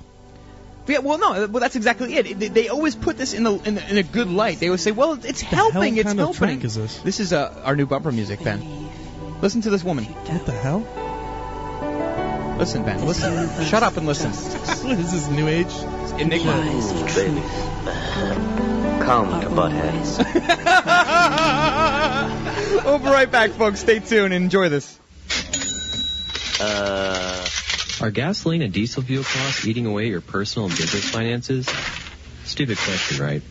[0.87, 2.39] Yeah, well, no, well, that's exactly it.
[2.39, 4.61] They, they always put this in the, in the in a good light.
[4.61, 5.95] They always say, "Well, it's helping.
[5.95, 6.99] hell it's kind of helping." trick is this?
[6.99, 8.61] This is uh, our new bumper music, Ben.
[9.41, 10.05] Listen to this woman.
[10.05, 10.81] What the hell?
[12.59, 13.07] Listen, Ben.
[13.07, 13.65] Listen.
[13.65, 14.33] Shut up and listen.
[14.33, 15.73] what is this new age?
[16.21, 16.53] Enigma.
[17.15, 17.41] baby.
[19.07, 20.03] Come to Butthead.
[22.85, 23.81] we'll be right back, folks.
[23.81, 24.99] Stay tuned and enjoy this.
[26.61, 27.47] Uh,
[28.01, 31.69] are gasoline and diesel fuel costs eating away your personal and business finances?
[32.45, 33.43] Stupid question, right?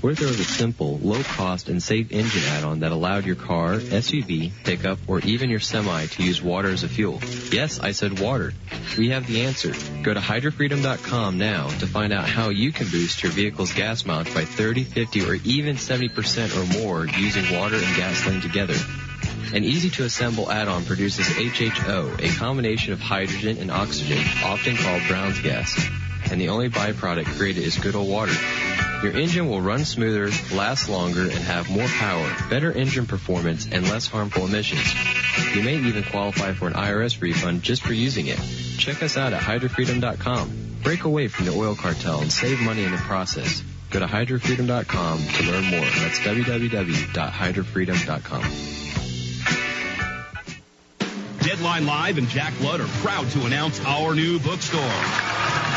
[0.00, 3.76] What if there was a simple, low-cost, and safe engine add-on that allowed your car,
[3.76, 7.20] SUV, pickup, or even your semi to use water as a fuel?
[7.50, 8.52] Yes, I said water.
[8.98, 9.72] We have the answer.
[10.02, 14.32] Go to hydrofreedom.com now to find out how you can boost your vehicle's gas mileage
[14.34, 18.76] by 30, 50, or even 70% or more using water and gasoline together.
[19.54, 25.74] An easy-to-assemble add-on produces HHO, a combination of hydrogen and oxygen, often called Brown's gas.
[26.30, 28.32] And the only byproduct created is good old water.
[29.02, 33.88] Your engine will run smoother, last longer, and have more power, better engine performance, and
[33.88, 34.82] less harmful emissions.
[35.54, 38.38] You may even qualify for an IRS refund just for using it.
[38.78, 40.78] Check us out at hydrofreedom.com.
[40.82, 43.62] Break away from the oil cartel and save money in the process.
[43.90, 45.80] Go to hydrofreedom.com to learn more.
[45.80, 48.42] That's www.hydrofreedom.com.
[51.40, 54.82] Deadline Live and Jack Blood are proud to announce our new bookstore.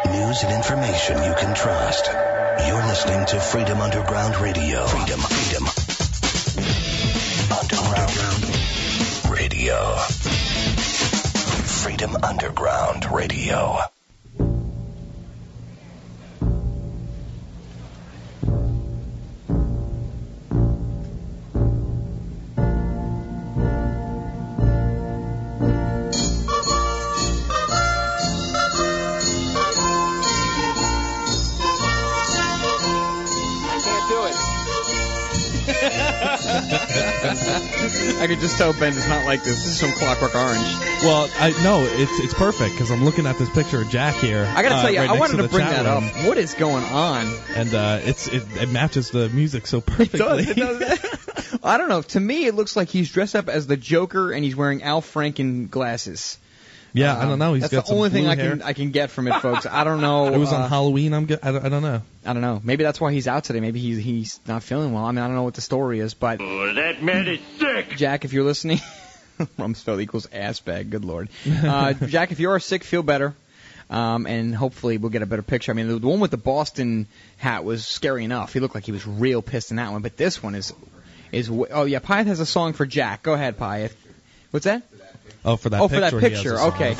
[0.06, 2.06] News and information you can trust.
[2.66, 4.86] You're listening to Freedom Underground Radio.
[4.86, 5.64] Freedom, freedom.
[7.60, 8.44] Underground
[9.30, 9.96] Radio.
[11.84, 13.80] Freedom Underground Radio.
[38.36, 39.64] Could just tell Ben does not like this.
[39.64, 40.58] This is some Clockwork Orange.
[41.02, 44.44] Well, I no, it's it's perfect because I'm looking at this picture of Jack here.
[44.54, 46.04] I gotta uh, tell you, right I wanted to the bring that room.
[46.04, 46.26] up.
[46.26, 47.26] What is going on?
[47.54, 50.44] And uh, it's it, it matches the music so perfectly.
[50.44, 51.58] It does.
[51.64, 52.02] I don't know.
[52.02, 55.00] To me, it looks like he's dressed up as the Joker and he's wearing Al
[55.00, 56.38] Franken glasses.
[56.96, 57.52] Yeah, I don't know.
[57.54, 58.62] He's That's got the some only thing blue I can.
[58.62, 59.66] I can get from it, folks.
[59.66, 60.32] I don't know.
[60.32, 61.12] It was uh, on Halloween.
[61.12, 61.26] I'm.
[61.26, 62.00] Go- I, don't, I don't know.
[62.24, 62.60] I don't know.
[62.64, 63.60] Maybe that's why he's out today.
[63.60, 65.04] Maybe he's he's not feeling well.
[65.04, 67.96] I mean, I don't know what the story is, but Oh, that man is sick.
[67.96, 68.78] Jack, if you're listening,
[69.58, 70.88] Rumsfeld equals ass bag.
[70.90, 73.34] Good lord, uh, Jack, if you are sick, feel better.
[73.88, 75.70] Um, and hopefully we'll get a better picture.
[75.70, 77.06] I mean, the, the one with the Boston
[77.36, 78.52] hat was scary enough.
[78.52, 80.02] He looked like he was real pissed in that one.
[80.02, 80.72] But this one is,
[81.30, 83.22] is w- oh yeah, Pyeth has a song for Jack.
[83.22, 83.92] Go ahead, Pyeth.
[84.50, 84.82] What's that?
[85.46, 85.80] Oh, for that.
[85.80, 86.56] Oh, for picture, that picture.
[86.56, 86.90] song, Okay.
[86.90, 86.96] You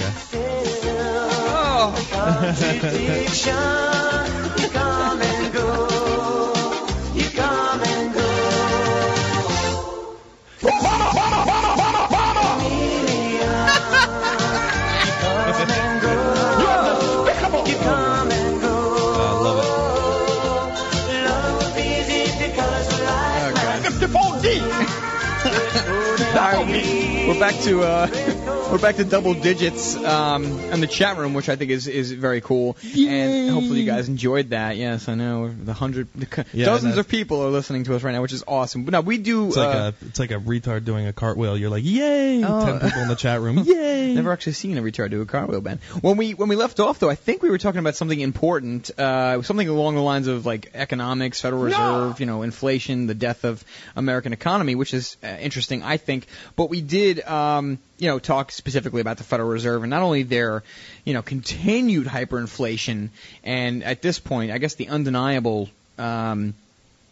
[3.38, 4.12] oh.
[25.76, 28.08] right, we're back to uh,
[28.70, 32.12] we're back to double digits um, in the chat room, which I think is is
[32.12, 32.76] very cool.
[32.96, 34.76] And hopefully you guys enjoyed that.
[34.76, 38.12] Yes, I know the hundred, the, Yeah, dozens of people are listening to us right
[38.12, 38.84] now, which is awesome.
[38.84, 39.48] But now we do.
[39.48, 41.56] It's like uh, a it's like a retard doing a cartwheel.
[41.56, 42.42] You're like, yay!
[42.44, 42.64] Oh.
[42.64, 43.58] Ten people in the chat room.
[43.66, 44.14] Yay!
[44.14, 45.80] Never actually seen a retard do a cartwheel, Ben.
[46.00, 48.90] When we when we left off, though, I think we were talking about something important,
[48.98, 53.44] uh, something along the lines of like economics, Federal Reserve, you know, inflation, the death
[53.44, 53.64] of
[53.94, 56.26] American economy, which is uh, interesting, I think.
[56.56, 60.22] But we did, um, you know, talk specifically about the Federal Reserve and not only
[60.22, 60.62] their,
[61.04, 63.08] you know, continued hyperinflation,
[63.44, 65.68] and at this point, I guess the undeniable.
[65.98, 66.54] Um,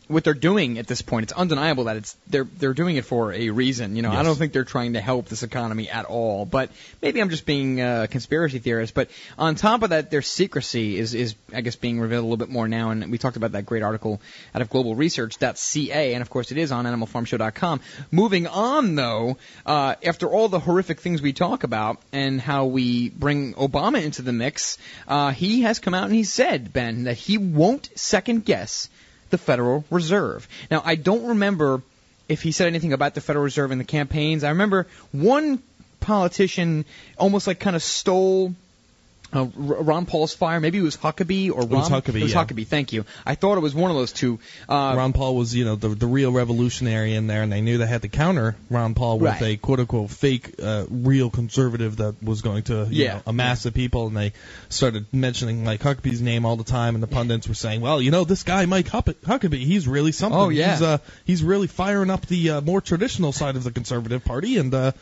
[0.08, 3.32] what they're doing at this point, it's undeniable that it's they're they're doing it for
[3.32, 3.96] a reason.
[3.96, 6.44] You know, I don't think they're trying to help this economy at all.
[6.44, 8.94] But maybe I'm just being a conspiracy theorist.
[8.94, 12.36] But on top of that, their secrecy is is I guess being revealed a little
[12.36, 12.90] bit more now.
[12.90, 14.20] And we talked about that great article
[14.54, 17.80] out of Global Research.ca, and of course it is on AnimalFarmShow.com.
[18.10, 23.08] Moving on though, uh, after all the horrific things we talk about and how we
[23.08, 24.76] bring Obama into the mix,
[25.08, 28.90] uh, he has come out and he said Ben that he won't second guess
[29.34, 30.46] the Federal Reserve.
[30.70, 31.82] Now, I don't remember
[32.28, 34.44] if he said anything about the Federal Reserve in the campaigns.
[34.44, 35.60] I remember one
[35.98, 36.84] politician
[37.18, 38.54] almost like kind of stole
[39.34, 40.60] uh, Ron Paul's fire.
[40.60, 41.68] Maybe it was Huckabee or Ron.
[41.68, 42.44] was Huckabee, It was yeah.
[42.44, 42.66] Huckabee.
[42.66, 43.04] Thank you.
[43.26, 44.38] I thought it was one of those two.
[44.68, 47.78] Uh, Ron Paul was, you know, the the real revolutionary in there, and they knew
[47.78, 49.42] they had to counter Ron Paul with Right.
[49.42, 53.14] a quote unquote fake uh, real conservative that was going to, you Yeah.
[53.16, 54.32] know, amass the people, and they
[54.68, 58.10] started mentioning like Huckabee's name all the time, and the pundits were saying, well, you
[58.10, 60.38] know, this guy Mike Huckabee, he's really something.
[60.38, 60.72] Oh, yeah.
[60.72, 64.58] He's uh he's really firing up the uh, more traditional side of the conservative party,
[64.58, 64.92] and uh,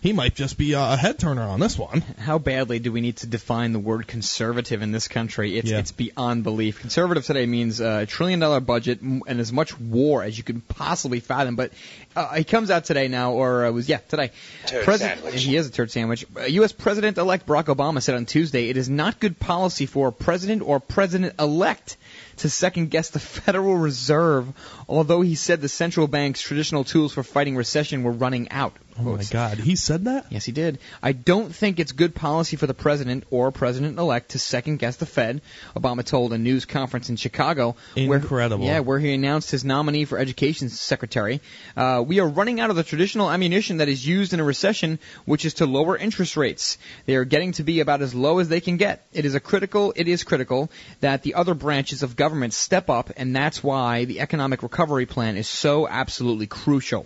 [0.00, 2.00] he might just be a head turner on this one.
[2.18, 5.58] How badly do we need to define the word conservative in this country?
[5.58, 5.78] It's Yeah.
[5.78, 6.80] it's beyond belief.
[6.80, 10.60] Conservative today means uh, a trillion dollar budget and as much war as you can
[10.62, 11.56] possibly fathom.
[11.56, 11.72] But
[12.16, 14.30] uh, he comes out today now, or uh, was yeah today.
[14.66, 15.42] Turd President- sandwich.
[15.42, 16.26] He is a turd sandwich.
[16.36, 16.72] Uh, U.S.
[16.72, 20.80] President-elect Barack Obama said on Tuesday, "It is not good policy for a president or
[20.80, 21.96] president-elect."
[22.38, 24.48] To second guess the Federal Reserve,
[24.88, 28.72] although he said the central bank's traditional tools for fighting recession were running out.
[28.98, 30.26] Oh my God, he said that.
[30.30, 30.78] Yes, he did.
[31.02, 35.06] I don't think it's good policy for the president or president-elect to second guess the
[35.06, 35.42] Fed.
[35.76, 37.76] Obama told a news conference in Chicago.
[37.94, 38.64] Incredible.
[38.64, 41.40] Where, yeah, where he announced his nominee for education secretary.
[41.76, 44.44] Uh, Uh, we are running out of the traditional ammunition that is used in a
[44.44, 46.78] recession, which is to lower interest rates.
[47.04, 49.06] They are getting to be about as low as they can get.
[49.12, 49.92] It is a critical.
[49.94, 50.70] It is critical
[51.00, 55.36] that the other branches of government step up, and that's why the economic recovery plan
[55.36, 57.04] is so absolutely crucial.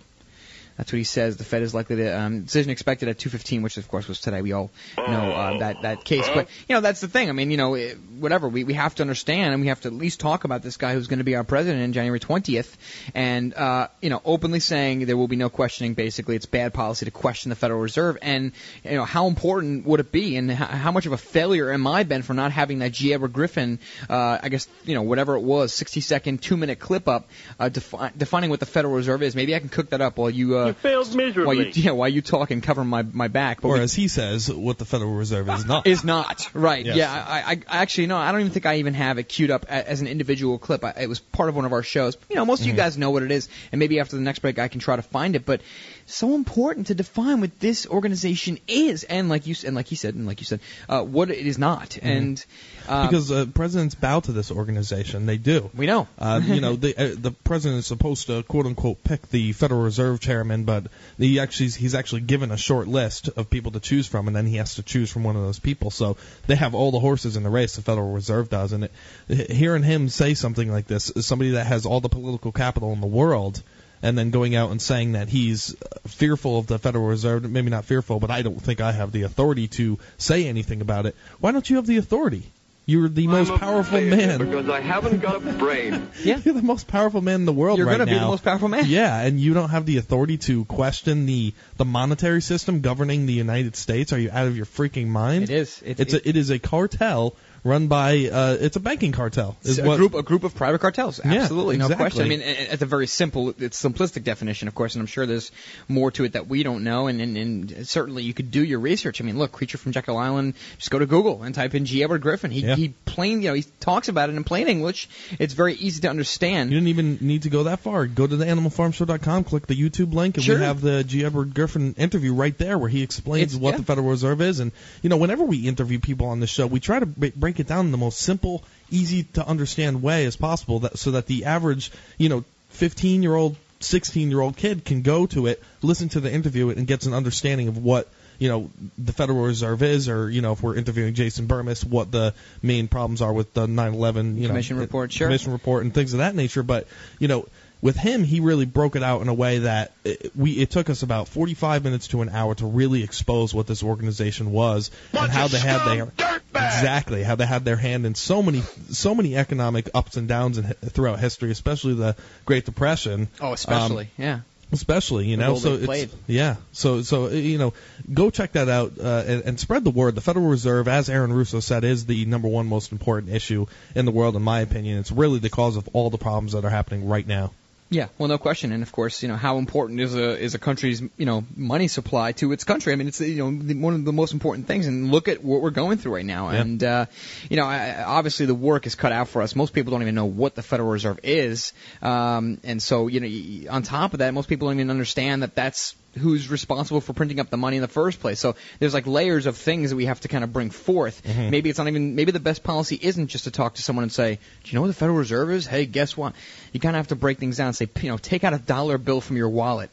[0.76, 1.36] That's what he says.
[1.36, 4.42] The Fed is likely to um, decision expected at 2:15, which of course was today.
[4.42, 7.28] We all know uh, that that case, but you know that's the thing.
[7.28, 9.88] I mean, you know, eh, whatever we we have to understand, and we have to
[9.88, 12.74] at least talk about this guy who's going to be our president in January 20th,
[13.14, 15.94] and uh, you know, openly saying there will be no questioning.
[15.94, 18.50] Basically, it's bad policy to question the Federal Reserve, and
[18.82, 21.86] you know, how important would it be, and how, how much of a failure am
[21.86, 23.14] I been for not having that G.
[23.14, 23.78] Edward Griffin,
[24.10, 27.28] uh, I guess you know, whatever it was, 60 second, two minute clip up
[27.60, 29.36] uh, defi- defining what the Federal Reserve is.
[29.36, 30.63] Maybe I can cook that up while you.
[30.64, 31.56] Uh, You failed miserably.
[31.56, 33.60] while you, yeah, while you talk and cover my my back.
[33.60, 35.86] But Or we- as he says, what the Federal Reserve is not.
[35.86, 36.84] is not right.
[36.84, 36.96] Yes.
[36.96, 39.50] Yeah, I, I, I actually no, I don't even think I even have it queued
[39.50, 40.84] up as an individual clip.
[40.84, 42.16] I, it was part of one of our shows.
[42.28, 42.76] You know, most of you Mhm.
[42.76, 45.02] guys know what it is, and maybe after the next break I can try to
[45.02, 45.44] find it.
[45.46, 45.60] But
[46.06, 50.14] so important to define what this organization is, and like you and like he said,
[50.14, 51.98] and like you said, uh, what it is not.
[52.02, 52.44] And
[52.88, 55.26] uh, because uh, presidents bow to this organization.
[55.26, 55.70] They do.
[55.74, 56.08] We know.
[56.18, 59.82] Uh, you know, the uh, the president is supposed to quote unquote pick the Federal
[59.82, 60.86] Reserve chairman, but
[61.18, 64.46] he actually he's actually given a short list of people to choose from, and then
[64.46, 65.90] he has to choose from one of those people.
[65.90, 67.76] So they have all the horses in the race.
[67.76, 68.84] The Federal Reserve does, and
[69.28, 73.00] it, hearing him say something like this, somebody that has all the political capital in
[73.00, 73.62] the world.
[74.04, 77.50] And then going out and saying that he's uh, fearful of the Federal Reserve.
[77.50, 81.06] Maybe not fearful, but I don't think I have the authority to say anything about
[81.06, 81.16] it.
[81.40, 82.44] Why don't you have the authority?
[82.86, 84.38] You're the most I'm a powerful man.
[84.40, 86.06] Because I haven't got a brain.
[86.22, 86.38] Yeah.
[86.44, 88.18] You're the most powerful man in the world You're right gonna now.
[88.18, 88.84] be the most powerful man.
[88.86, 93.32] Yeah, and you don't have the authority to question the the monetary system governing the
[93.32, 94.12] United States.
[94.12, 95.44] Are you out of your freaking mind?
[95.44, 95.82] It is.
[95.84, 97.34] It's, It's a, it is a cartel
[97.64, 99.56] run by uh, it's a banking cartel.
[99.62, 101.18] Is a what, group a group of private cartels.
[101.24, 102.02] Yeah, Absolutely, no exactly.
[102.04, 102.22] question.
[102.24, 105.24] I mean, a- at the very simple, it's simplistic definition, of course, and I'm sure
[105.26, 105.50] there's
[105.88, 107.06] more to it that we don't know.
[107.06, 109.20] And, and, and certainly, you could do your research.
[109.20, 110.54] I mean, look, Creature from Jekyll Island.
[110.78, 112.02] Just go to Google and type in G.
[112.04, 112.50] Edward Griffin.
[112.50, 112.76] He Yeah.
[112.76, 115.08] he plain, you know, he talks about it in plain English.
[115.38, 116.70] It's very easy to understand.
[116.70, 118.06] You didn't even need to go that far.
[118.06, 120.56] Go to the animalfarmshow.com, click the YouTube link, and Sure.
[120.58, 121.24] we have the G.
[121.24, 123.76] Edward Griffin interview right there where he explains It's- what yeah.
[123.78, 124.60] the Federal Reserve is.
[124.60, 127.66] And, you know, whenever we interview people on the show, we try to b- break
[127.66, 131.26] it down in the most simple, easy to understand way as possible that, so that
[131.26, 135.62] the average, you know, 15 year old, 16 year old kid can go to it,
[135.82, 138.08] listen to the interview, and gets an understanding of what
[138.40, 142.10] you know the Federal Reserve is, or you know if we're interviewing Jason Bermas, what
[142.10, 145.28] the main problems are with the 9/11 you Commission know report, sure.
[145.28, 146.64] commission report and things of that nature.
[146.64, 146.88] But
[147.20, 147.46] you know
[147.80, 150.88] with him, he really broke it out in a way that it, we it took
[150.88, 155.30] us about 45 minutes to an hour to really expose what this organization was and
[155.30, 156.12] how they had their
[156.54, 160.56] exactly how they had their hand in so many so many economic ups and downs
[160.58, 162.16] in, throughout history, especially the
[162.46, 163.28] Great Depression.
[163.40, 164.40] Oh, Um, especially, yeah.
[164.72, 166.10] Especially, you The know, so it's, played.
[166.26, 167.74] yeah, so so you know,
[168.12, 170.14] go check that out uh, and, and spread the word.
[170.14, 174.04] The Federal Reserve, as Aaron Russo said, is the number one most important issue in
[174.04, 174.98] the world, in my opinion.
[174.98, 177.52] It's really the cause of all the problems that are happening right now.
[177.94, 180.58] Yeah, well, no question, and of course, you know how important is a is a
[180.58, 182.92] country's you know money supply to its country.
[182.92, 184.88] I mean, it's you know the, one of the most important things.
[184.88, 186.50] And look at what we're going through right now.
[186.50, 186.60] Yeah.
[186.60, 187.06] And uh,
[187.48, 189.54] you know, I, obviously the work is cut out for us.
[189.54, 191.72] Most people don't even know what the Federal Reserve is,
[192.02, 195.44] um, and so you know, y- on top of that, most people don't even understand
[195.44, 198.40] that that's who's responsible for printing up the money in the first place.
[198.40, 201.22] So there's like layers of things that we have to kind of bring forth.
[201.24, 201.50] Mhm.
[201.50, 204.12] Maybe it's not even maybe the best policy isn't just to talk to someone and
[204.12, 206.34] say, "Do you know what the Federal Reserve is?" Hey, guess what?
[206.72, 208.58] You kind of have to break things down and say, you know, take out a
[208.58, 209.90] dollar bill from your wallet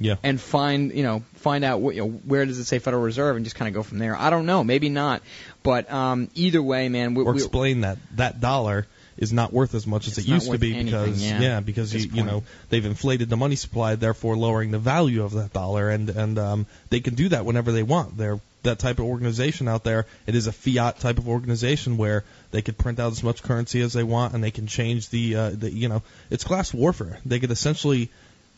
[0.00, 0.16] Yeah.
[0.22, 3.36] and find you know find out what, you know, where does it say Federal Reserve
[3.36, 4.16] and just kind of go from there.
[4.16, 5.22] I don't know, maybe not,
[5.62, 8.86] but um, either way, man, we, or we, explain that that dollar
[9.16, 11.94] is not worth as much as It's it used to be anything, because yeah, because
[11.94, 15.90] you you know they've inflated the money supply, therefore lowering the value of that dollar,
[15.90, 18.16] and and um, they can do that whenever they want.
[18.16, 20.06] They're that type of organization out there.
[20.26, 23.80] It is a fiat type of organization where they could print out as much currency
[23.80, 27.18] as they want, and they can change the uh, the you know it's class warfare.
[27.26, 28.10] They could essentially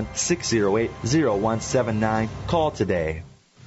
[0.06, 2.30] 877-608-0179.
[2.48, 3.24] Call today.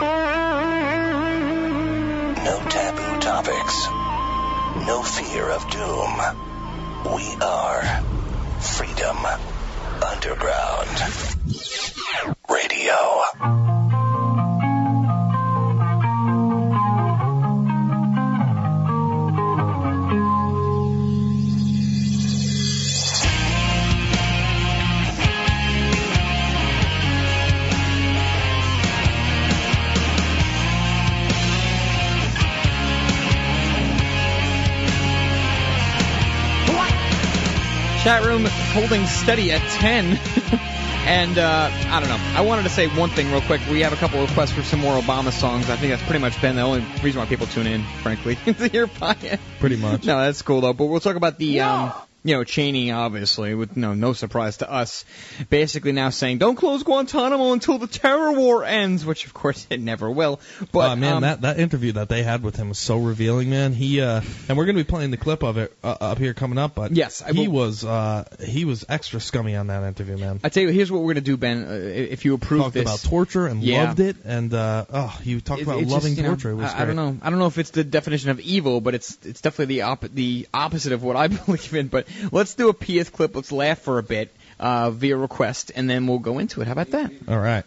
[2.69, 3.87] taboo topics.
[4.87, 6.21] No fear of doom.
[7.15, 7.83] We are
[8.61, 9.17] Freedom
[10.03, 11.03] Underground
[12.51, 13.25] Radio.
[38.05, 40.05] Chat room holding steady at 10.
[41.07, 42.19] and uh, I don't know.
[42.35, 43.63] I wanted to say one thing real quick.
[43.71, 45.71] We have a couple of requests for some more Obama songs.
[45.71, 48.69] I think that's pretty much been the only reason why people tune in, frankly, to
[48.69, 49.41] hear Pyatt.
[49.59, 50.05] Pretty much.
[50.05, 50.75] No, that's cool though.
[50.75, 51.95] But we'll talk about the um,
[52.27, 55.05] you know, Cheney, obviously, with no no surprise to us,
[55.51, 59.81] basically now saying, "Don't close Guantanamo until the terror war ends," which of course it
[59.81, 60.41] never will.
[60.73, 63.51] But uh, man, um, that that interview that they had with him was so revealing,
[63.51, 63.75] man.
[63.75, 66.57] He uh, and we're gonna be playing the clip of it uh, up here coming
[66.59, 70.41] up, but Yes, I he was uh, he was extra scummy on that interview, man.
[70.43, 71.65] I tell you, here's what we're gonna do, Ben.
[71.65, 73.85] Uh, if you approve Talked this, about torture and Yeah.
[73.85, 76.51] loved it, and uh, oh, he talked It- about loving just, you know, torture.
[76.53, 77.19] It was I, I don't know.
[77.21, 80.15] I don't know if it's the definition of evil, but it's it's definitely the op-
[80.15, 81.89] the opposite of what I believe in.
[81.89, 83.35] But let's do a PS clip.
[83.35, 86.67] Let's laugh for a bit uh, via request, and then we'll go into it.
[86.67, 87.11] How about that?
[87.29, 87.65] All right.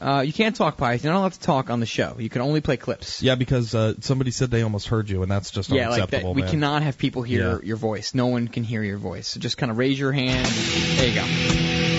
[0.00, 1.02] Uh, you can't talk, Pius.
[1.02, 2.14] You're not allowed to talk on the show.
[2.20, 3.20] You can only play clips.
[3.20, 6.02] Yeah, because uh, somebody said they almost heard you, and that's just yeah, like that.
[6.02, 6.50] unacceptable, We man.
[6.52, 7.58] cannot have people hear Yeah.
[7.64, 8.14] your voice.
[8.14, 9.26] No one can hear your voice.
[9.26, 10.46] So just kind of raise your hand.
[10.46, 11.97] There you go.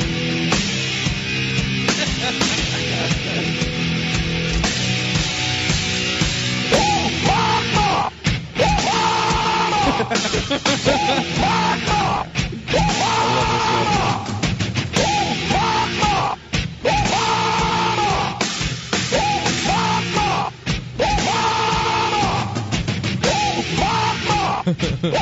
[25.02, 25.14] Is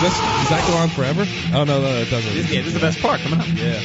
[0.00, 1.26] this does that go on forever?
[1.52, 2.32] Oh no, no, it doesn't.
[2.32, 3.18] Yeah, this is the best part.
[3.20, 3.56] Come on.
[3.56, 3.80] Yeah.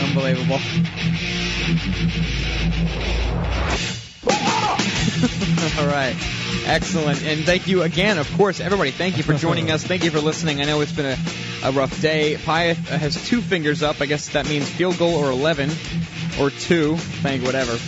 [0.06, 0.56] Unbelievable.
[5.80, 6.16] All right.
[6.64, 7.22] Excellent.
[7.22, 8.90] And thank you again, of course, everybody.
[8.90, 9.84] Thank you for joining us.
[9.84, 10.62] Thank you for listening.
[10.62, 11.18] I know it's been a,
[11.64, 12.36] a rough day.
[12.36, 14.00] Pyeth has two fingers up.
[14.00, 15.68] I guess that means field goal or 11
[16.40, 16.96] or two.
[16.96, 17.78] Thank whatever.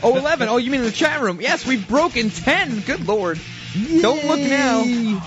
[0.02, 0.48] oh, 11.
[0.48, 1.40] Oh, you mean in the chat room?
[1.40, 2.80] Yes, we've broken 10.
[2.80, 3.40] Good lord.
[4.00, 5.20] Don't look now.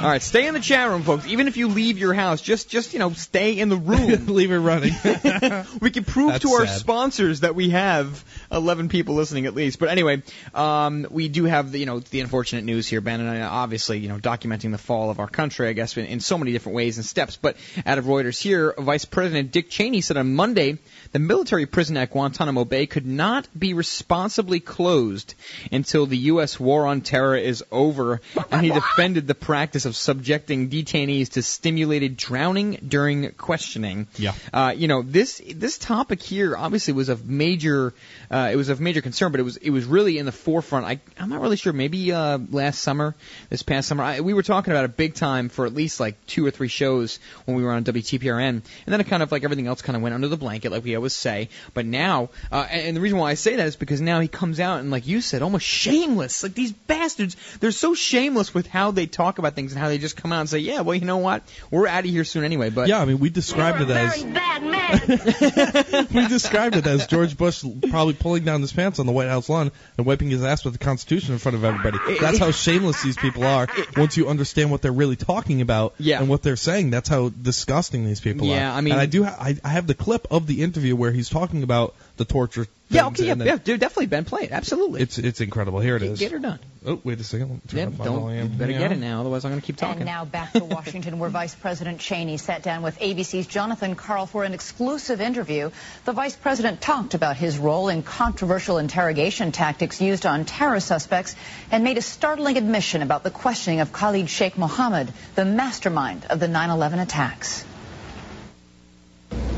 [0.00, 1.26] All right, stay in the chat room, folks.
[1.26, 4.26] Even if you leave your house, just just you know, stay in the room.
[4.26, 4.92] Leave it running.
[5.80, 6.78] we can prove That's to our sad.
[6.78, 9.78] sponsors that we have 11 people listening at least.
[9.78, 10.22] But anyway,
[10.52, 13.98] um, we do have the you know the unfortunate news here, Ben, and I obviously
[13.98, 16.76] you know documenting the fall of our country, I guess, in, in so many different
[16.76, 17.36] ways and steps.
[17.36, 20.78] But out of Reuters here, Vice President Dick Cheney said on Monday
[21.14, 25.34] the military prison at Guantanamo Bay could not be responsibly closed
[25.70, 26.58] until the U.S.
[26.58, 32.16] war on terror is over, and he defended the practice of subjecting detainees to stimulated
[32.16, 34.08] drowning during questioning.
[34.16, 34.34] Yeah.
[34.52, 37.94] Uh, you know this this topic here obviously was of major
[38.28, 40.84] uh, it was of major concern, but it was it was really in the forefront.
[40.84, 41.72] I I'm not really sure.
[41.72, 43.14] Maybe uh, last summer,
[43.50, 46.26] this past summer, I, we were talking about it big time for at least like
[46.26, 49.44] two or three shows when we were on WTPRN, and then it kind of like
[49.44, 51.48] everything else kind of went under the blanket, like we always say.
[51.74, 54.28] But now, uh, and, and the reason why I say that is because now he
[54.28, 56.42] comes out and like you said, almost shameless.
[56.42, 59.98] Like these bastards, they're so shameless with how they talk about things and how they
[59.98, 62.44] just come out and say, yeah, well, you know what, we're out of here soon
[62.44, 62.70] anyway.
[62.70, 66.06] But yeah, I mean, we described it as bad man.
[66.14, 69.48] we described it as George Bush probably pulling down his pants on the White House
[69.48, 71.98] lawn and wiping his ass with the Constitution in front of everybody.
[72.20, 73.68] That's how shameless these people are.
[73.96, 76.20] Once you understand what they're really talking about Yeah.
[76.20, 78.54] and what they're saying, that's how disgusting these people are.
[78.56, 79.24] Yeah, I mean- and I do.
[79.24, 82.66] Ha- I, I have the clip of the interview where he's talking about the torture.
[82.90, 85.00] yeah, okay, yeah, yeah, dude, definitely Ben, play it, absolutely.
[85.02, 85.80] It's it's incredible.
[85.80, 86.18] Here it is.
[86.20, 86.58] Get her done.
[86.86, 87.62] Oh, wait a second.
[87.68, 88.52] Turn Yeah, don't volume.
[88.52, 88.78] you better Yeah.
[88.80, 90.02] get it now, otherwise I'm going to keep talking.
[90.02, 94.26] And now back to Washington, where Vice President Cheney sat down with ABC's Jonathan Karl
[94.26, 95.70] for an exclusive interview.
[96.04, 101.34] The Vice President talked about his role in controversial interrogation tactics used on terror suspects
[101.70, 106.38] and made a startling admission about the questioning of Khalid Sheikh Mohammed, the mastermind of
[106.38, 107.64] the 9-11 attacks.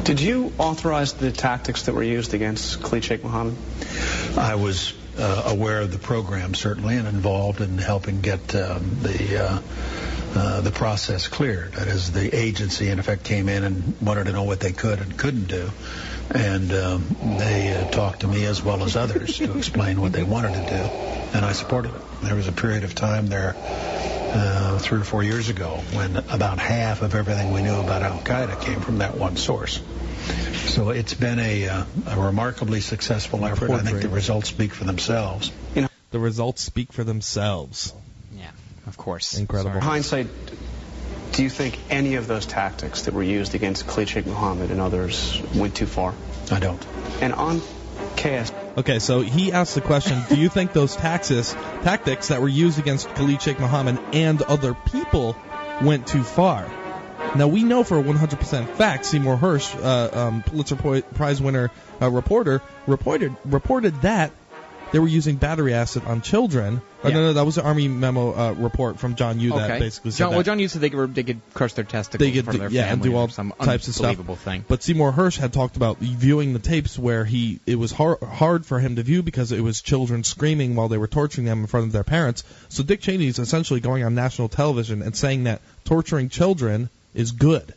[0.04, 3.56] Did you authorize the tactics that were used against Khalid Sheikh Mohammed?
[4.36, 9.44] I was uh, aware of the program certainly and involved in helping get um, the
[9.44, 9.58] uh,
[10.34, 11.72] uh, the process cleared.
[11.72, 15.00] That is, the agency in effect came in and wanted to know what they could
[15.00, 15.70] and couldn't do,
[16.30, 20.22] and um, they uh, talked to me as well as others to explain what they
[20.22, 20.90] wanted to do,
[21.34, 22.02] and I supported it.
[22.26, 23.54] There was a period of time there.
[23.58, 28.18] Uh, three or four years ago, when about half of everything we knew about Al
[28.18, 29.80] Qaeda came from that one source.
[30.66, 33.70] So it's been a, uh, a remarkably successful effort.
[33.70, 35.52] I think the results speak for themselves.
[35.74, 37.94] You know, The results speak for themselves.
[38.36, 38.50] Yeah,
[38.86, 39.38] of course.
[39.38, 39.76] Incredible.
[39.76, 40.26] In hindsight,
[41.32, 44.80] do you think any of those tactics that were used against Khalid Sheikh Mohammed and
[44.80, 46.14] others went too far?
[46.50, 46.84] I don't.
[47.22, 47.60] And on
[48.16, 48.52] KS.
[48.76, 51.52] Okay, so he asked the question: Do you think those taxes,
[51.82, 55.34] tactics that were used against Khalid Sheikh Mohammed and other people
[55.80, 56.70] went too far?
[57.34, 61.70] Now we know for a 100% fact, Seymour Hersh, uh, um, Pulitzer Prize winner
[62.02, 64.30] uh, reporter, reported reported that
[64.92, 66.82] they were using battery acid on children.
[67.06, 67.14] Oh, Yeah.
[67.14, 69.78] no, no, that was an Army memo uh, report from John Yoo that okay.
[69.78, 72.18] basically said John, that well, John used to they could they could crush their testicles
[72.20, 74.06] they in could of their yeah and do all some types of stuff.
[74.06, 74.64] unbelievable thing.
[74.66, 78.66] But Seymour Hersh had talked about viewing the tapes where he it was hard hard
[78.66, 81.66] for him to view because it was children screaming while they were torturing them in
[81.66, 82.44] front of their parents.
[82.68, 87.32] So Dick Cheney is essentially going on national television and saying that torturing children is
[87.32, 87.72] good,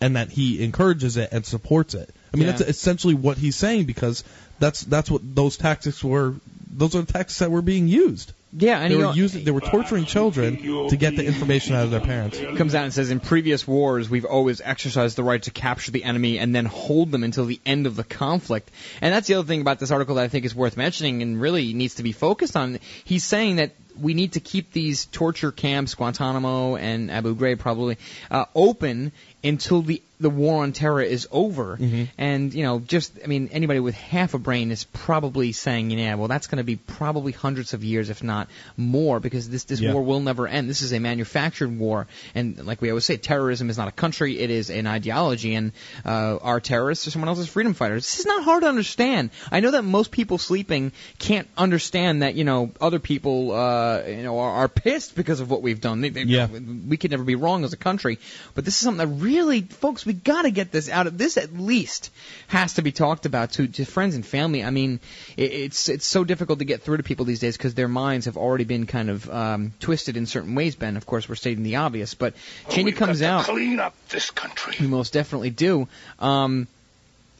[0.00, 2.10] and that he encourages it and supports it.
[2.32, 2.52] I mean Yeah.
[2.52, 4.22] that's essentially what he's saying because
[4.58, 6.34] that's that's what those tactics were.
[6.70, 8.32] Those are the tactics that were being used.
[8.52, 11.90] Yeah, and they were using they were torturing children to get the information out of
[11.90, 12.38] their parents.
[12.56, 16.04] comes out and says in previous wars we've always exercised the right to capture the
[16.04, 18.70] enemy and then hold them until the end of the conflict.
[19.00, 21.40] And that's the other thing about this article that I think is worth mentioning and
[21.40, 22.78] really needs to be focused on.
[23.04, 27.98] He's saying that we need to keep these torture camps, Guantanamo and Abu Ghraib probably,
[28.30, 29.12] uh, open
[29.44, 31.78] until the the war on terror is over.
[32.16, 36.14] And you know, just I mean, anybody with half a brain is probably saying, yeah,
[36.14, 39.78] well, that's going to be probably hundreds of years, if not more, because this this
[39.78, 39.92] Yeah.
[39.92, 40.70] war will never end.
[40.70, 44.38] This is a manufactured war, and like we always say, terrorism is not a country;
[44.38, 45.54] it is an ideology.
[45.54, 45.72] And
[46.06, 48.04] uh, our terrorists are someone else's freedom fighters.
[48.06, 49.28] This is not hard to understand.
[49.52, 54.22] I know that most people sleeping can't understand that you know other people uh, you
[54.22, 56.00] know are, are pissed because of what we've done.
[56.00, 56.46] They, they, Yeah.
[56.46, 58.18] we could never be wrong as a country,
[58.54, 61.36] but this is something that really, folks, we got to get this out of this.
[61.36, 62.10] At least
[62.48, 64.62] has to be talked about to, to friends and family.
[64.64, 65.00] I mean,
[65.36, 68.26] it, it's it's so difficult to get through to people these days because their minds
[68.26, 70.74] have already been kind of um, twisted in certain ways.
[70.76, 72.34] Ben, of course, we're stating the obvious, but
[72.70, 73.46] Cheney We've comes got out.
[73.46, 74.74] to clean up this country.
[74.80, 75.88] We most definitely do.
[76.18, 76.68] Um,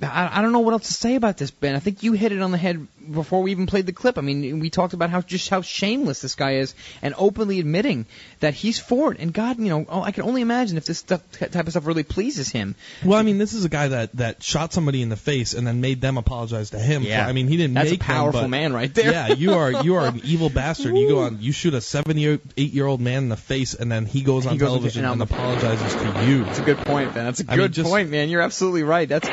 [0.03, 1.74] I, I don't know what else to say about this, Ben.
[1.74, 4.18] I think you hit it on the head before we even played the clip.
[4.18, 8.07] I mean, we talked about how just how shameless this guy is, and openly admitting
[8.40, 9.20] that he's for it.
[9.20, 11.86] And God, you know, oh, I can only imagine if this stuff, type of stuff
[11.86, 12.74] really pleases him.
[13.05, 15.66] Well, I mean, this is a guy that that shot somebody in the face and
[15.66, 17.03] then made them apologize to him.
[17.03, 17.24] Yeah.
[17.24, 19.11] For, I mean, he didn't That's a make them, powerful man right there.
[19.11, 20.97] Yeah, you are you are an evil bastard.
[20.97, 24.05] You go on, you shoot a seventy-eight year old man in the face, and then
[24.05, 26.44] he goes on He goes television and and, um, apologizes to you.
[26.44, 27.24] That's a good point, Ben.
[27.24, 28.28] That's a good mean, just- point, man.
[28.28, 29.09] You're absolutely right.
[29.09, 29.28] That's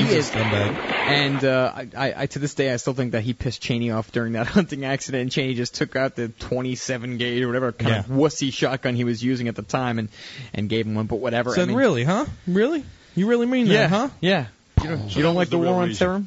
[0.00, 0.30] He's a is.
[0.30, 0.76] scumbag.
[1.10, 3.90] And uh, I, I, I, to this day, I still think that he pissed Cheney
[3.90, 5.22] off during that hunting accident.
[5.22, 9.04] And Cheney just took out the 27 gauge or whatever kind of wussy shotgun he
[9.04, 10.08] was using at the time, and
[10.54, 11.06] and gave him one.
[11.06, 11.54] But whatever.
[11.54, 12.26] Said, I mean, really, huh?
[12.46, 12.84] Really?
[13.14, 14.08] You really mean Yeah, that, huh?
[14.20, 14.46] Yeah.
[14.82, 16.06] You don't, So you don't like the the war on reason.
[16.06, 16.24] terror?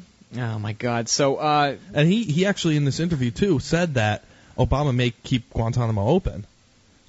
[0.54, 1.08] Oh my God.
[1.08, 4.24] So, uh, And he he actually in this interview too said that
[4.58, 6.46] Obama may keep Guantanamo open.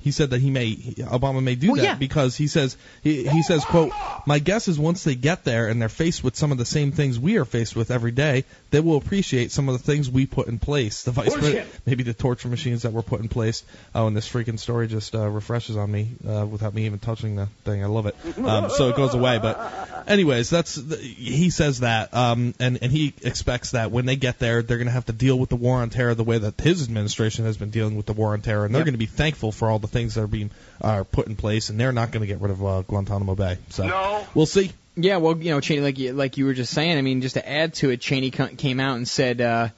[0.02, 1.95] He said that he may Obama may do Well, that yeah.
[1.95, 3.91] because he says he, he says quote
[4.26, 6.91] my guess is once they get there and they're faced with some of the same
[6.91, 10.26] things we are faced with every day they will appreciate some of the things we
[10.26, 11.04] put in place.
[11.04, 13.64] The vice president maybe the torture machines that were put in place.
[13.93, 17.36] Oh and this freaking story just uh, refreshes on me uh, without me even touching
[17.36, 17.84] the thing.
[17.84, 18.16] I love it.
[18.38, 22.91] Um, so it goes away but anyways that's the, he says that um, and and
[22.91, 25.56] he expects that when they get there they're going to have to deal with the
[25.56, 28.41] war on terror the way that his administration has been dealing with the war on
[28.41, 28.86] terror and they're Yep.
[28.86, 31.70] going to be thankful for all the things that are being are put in place
[31.70, 35.18] and they're not going to get rid of uh, Guantanamo Bay so we'll see Yeah,
[35.18, 36.98] well, you know, Cheney, like you, like you were just saying.
[36.98, 39.70] I mean, just to add to it, Cheney came out and said uh,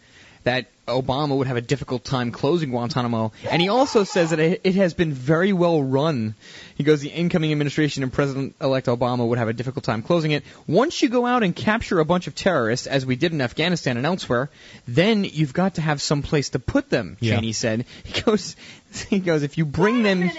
[0.43, 4.61] that Obama would have a difficult time closing Guantanamo, and he also says that it,
[4.63, 6.35] it has been very well run.
[6.75, 10.43] He goes, the incoming administration and President-elect Obama would have a difficult time closing it.
[10.67, 13.95] Once you go out and capture a bunch of terrorists, as we did in Afghanistan
[13.95, 14.49] and elsewhere,
[14.85, 17.15] then you've got to have some place to put them.
[17.21, 17.35] Yeah.
[17.35, 17.85] Cheney said.
[18.03, 18.55] He goes,
[19.09, 20.29] he goes, if you bring them,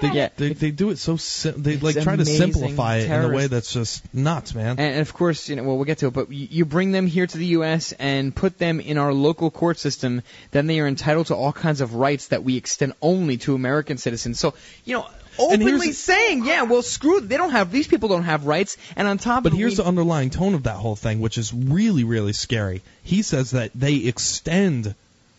[0.00, 3.24] they, yeah, they, they do it so sim- they like try to simplify it in
[3.24, 6.06] a way that's just nuts man And, of course, you know, well, we'll get to
[6.08, 7.92] it, but you, you bring them here to the U.S.
[7.92, 11.80] and put them in our local court system, then they are entitled to all kinds
[11.80, 14.38] of rights that we extend only to American citizens.
[14.40, 15.06] So, you know,
[15.38, 19.18] openly saying, yeah, well, screw, they don't have, these people don't have rights, and on
[19.18, 21.52] top But of it, here's we- the underlying tone of that whole thing, which is
[21.54, 22.82] really, really scary.
[23.02, 24.94] He says that they extend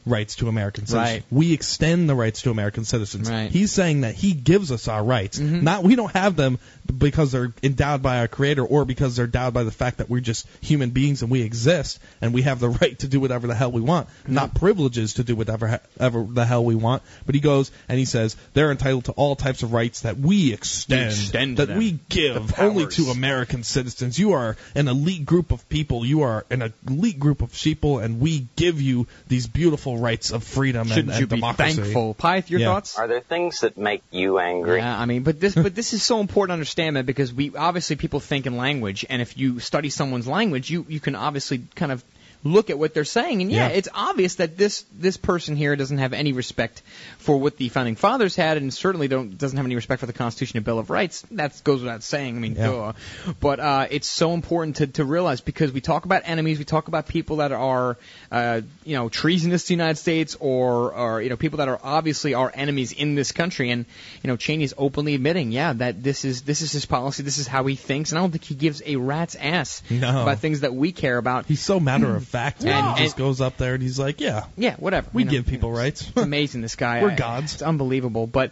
[0.06, 1.14] rights to American citizens.
[1.14, 1.24] Right.
[1.32, 3.30] We extend the rights to American citizens.
[3.30, 3.46] Right.
[3.46, 3.54] Mm-hmm.
[3.54, 5.40] He's saying that he gives us our rights.
[5.40, 9.54] Not we don't have them because they're endowed by our creator or because they're endowed
[9.54, 12.70] by the fact that we're just human beings and we exist and we have the
[12.70, 14.08] right to do whatever the hell we want.
[14.08, 14.34] Mm-hmm.
[14.34, 17.04] Not privileges to do whatever ever the hell we want.
[17.26, 20.54] But he goes and he says they're entitled to all types of rights that we
[20.54, 21.78] extend, extend that them.
[21.78, 24.18] we give The only to American citizens.
[24.20, 26.06] You are an elite group of people.
[26.06, 30.44] You are an elite group of sheeple, and we give you these beautiful rights of
[30.44, 32.16] freedom and, Shouldn't and you be thankful?
[32.16, 32.68] Pyth, your Yeah.
[32.68, 32.98] thoughts?
[32.98, 34.78] Are there things that make you angry?
[34.78, 37.56] Yeah, I mean, but this, but this is so important to understand that because we
[37.56, 41.64] obviously people think in language, and if you study someone's language, you you can obviously
[41.76, 42.04] kind of
[42.44, 43.76] look at what they're saying, and yeah, Yeah.
[43.76, 46.82] it's obvious that this this person here doesn't have any respect
[47.20, 50.14] for what the founding fathers had, and certainly don't doesn't have any respect for the
[50.14, 51.24] Constitution and Bill of Rights.
[51.32, 52.36] That goes without saying.
[52.38, 52.68] I mean, Yeah.
[52.68, 53.34] duh.
[53.40, 56.88] But uh, it's so important to, to realize because we talk about enemies, we talk
[56.88, 57.98] about people that are,
[58.32, 61.80] uh, you know, treasonous to the United States, or, or you know, people that are
[61.84, 63.70] obviously our enemies in this country.
[63.72, 63.86] And
[64.24, 67.48] you know, Cheney's openly admitting, yeah, that this is this is his policy, this is
[67.48, 70.24] how he thinks, and I don't think he gives a rat's ass No.
[70.24, 71.46] about things that we care about.
[71.46, 72.64] He's so matter of fact.
[72.64, 72.84] man.
[72.86, 75.08] And- he just goes up there and he's like, "Yeah, Yeah, whatever.
[75.14, 75.32] we you know.
[75.32, 77.02] give people rights." It's amazing, this guy.
[77.02, 77.54] We're I- gods.
[77.54, 78.28] It's unbelievable.
[78.28, 78.52] But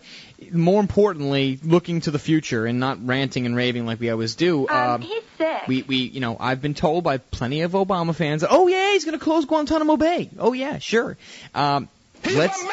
[0.52, 4.68] more importantly, looking to the future and not ranting and raving like we always do.
[4.70, 5.68] um, he's sick.
[5.68, 9.06] we, we, you know, I've been told by plenty of Obama fans, oh yeah, he's
[9.06, 10.30] going to close Guantanamo Bay.
[10.38, 11.18] Oh yeah, sure.
[11.56, 11.90] Um,
[12.26, 12.64] let's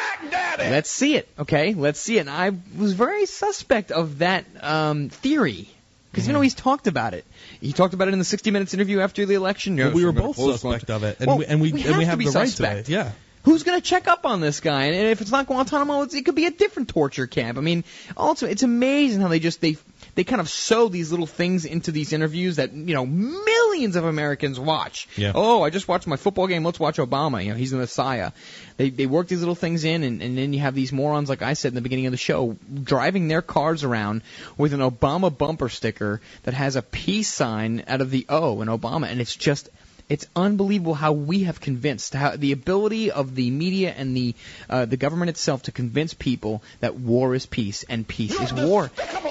[0.59, 1.73] let's see it, okay?
[1.73, 2.21] Let's see it.
[2.21, 5.69] And I was very suspect of that um, theory.
[6.17, 6.37] Because you mm-hmm.
[6.39, 7.25] know he's talked about it.
[7.61, 9.77] He talked about it in the 60 Minutes interview after the election.
[9.77, 12.05] Yes, we were both suspect of it, and Well, we and we, we and we
[12.05, 12.87] have have to be the right suspect.
[12.87, 12.95] to it.
[12.95, 13.11] Yeah.
[13.43, 14.85] Who's going to check up on this guy?
[14.85, 17.59] And if it's not Guantanamo, it's, it could be a different torture camp.
[17.59, 17.83] I mean,
[18.17, 19.77] also it's amazing how they just they
[20.17, 24.03] they kind of sew these little things into these interviews that you know millions of
[24.03, 25.07] Americans watch.
[25.15, 25.31] Yeah.
[25.35, 26.65] Oh, I just watched my football game.
[26.65, 27.45] Let's watch Obama.
[27.45, 28.31] You know, he's the Messiah.
[28.77, 31.43] They they work these little things in, and, and then you have these morons, like
[31.43, 34.23] I said in the beginning of the show, driving their cars around
[34.57, 38.69] with an Obama bumper sticker that has a peace sign out of the O in
[38.69, 39.69] Obama, and it's just
[40.09, 44.35] It's unbelievable how we have convinced how the ability of the media and the
[44.69, 48.89] uh, the government itself to convince people that war is peace and peace is war.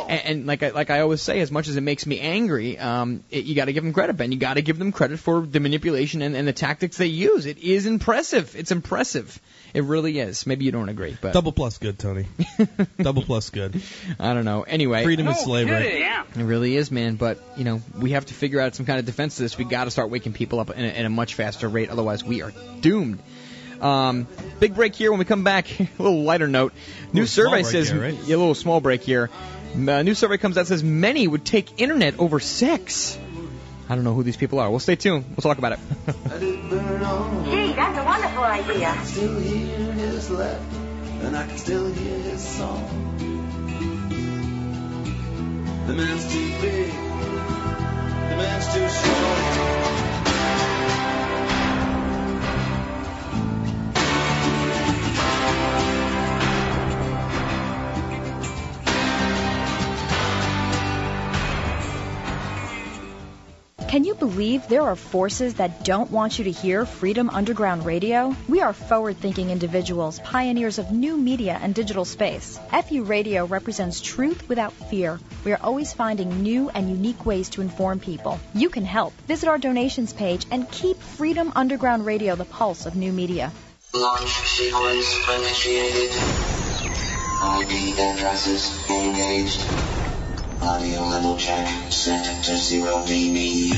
[0.08, 2.78] And, and like I, like I always say, as much as it makes me angry,
[2.78, 4.32] um, it, you got to give them credit, Ben.
[4.32, 7.46] You got to give them credit for the manipulation and, and the tactics they use.
[7.46, 8.54] It is impressive.
[8.54, 9.40] It's impressive.
[9.76, 10.46] It really is.
[10.46, 12.26] Maybe you don't agree, but Double plus good, Tony.
[12.98, 13.82] Double plus good.
[14.18, 14.62] I don't know.
[14.62, 16.02] Anyway, Freedom is slavery.
[16.02, 17.16] It really is, man.
[17.16, 19.58] But you know, we have to figure out some kind of defense to this.
[19.58, 21.90] We got to start waking people up in a, in a much faster rate.
[21.90, 23.18] Otherwise, we are doomed.
[23.78, 24.26] Um,
[24.60, 25.10] big break here.
[25.10, 26.72] When we come back, a little lighter note.
[27.12, 28.18] New Little survey says here, right?
[28.24, 29.28] yeah, a little small break here.
[29.74, 33.18] A new survey comes out says many would take internet over sex.
[33.88, 34.68] I don't know who these people are.
[34.68, 35.24] We'll stay tuned.
[35.30, 35.78] We'll talk about it.
[36.06, 38.96] Gee, that's a wonderful idea.
[39.04, 40.74] Still hear his left,
[41.22, 42.82] and I can still hear his song.
[45.86, 49.75] The man's too big, the man's too short.
[63.88, 68.34] Can you believe there are forces that don't want you to hear Freedom Underground Radio?
[68.48, 72.58] We are forward thinking individuals, pioneers of new media and digital space.
[72.72, 75.20] FU Radio represents truth without fear.
[75.44, 78.40] We are always finding new and unique ways to inform people.
[78.54, 79.12] You can help.
[79.28, 83.52] Visit our donations page and keep Freedom Underground Radio the pulse of new media.
[83.94, 86.10] Launch sequence initiated.
[87.98, 90.05] Addresses engaged.
[90.62, 93.70] Audio level check set to 0 dB.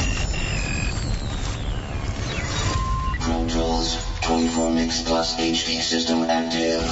[3.21, 6.83] Controls 24 mix plus HD system active.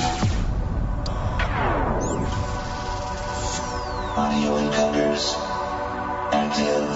[4.16, 5.34] Audio encoders
[6.32, 6.88] active.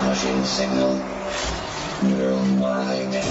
[0.00, 0.96] Pushing signal
[2.16, 3.24] worldwide.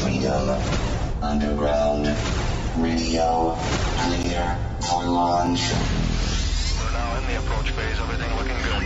[0.00, 0.48] Freedom
[1.22, 2.06] Underground
[2.78, 3.56] Radio
[3.98, 5.72] clear for launch.
[6.78, 7.98] We're now in the approach phase.
[7.98, 8.82] Everything looking good.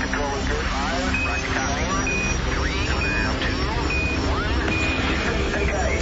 [0.00, 0.66] Control is good.
[0.66, 1.24] Five.
[1.26, 1.86] Roger copy.
[2.52, 2.80] Three.
[3.46, 3.64] Two.
[4.28, 4.44] One.
[5.62, 5.92] Okay.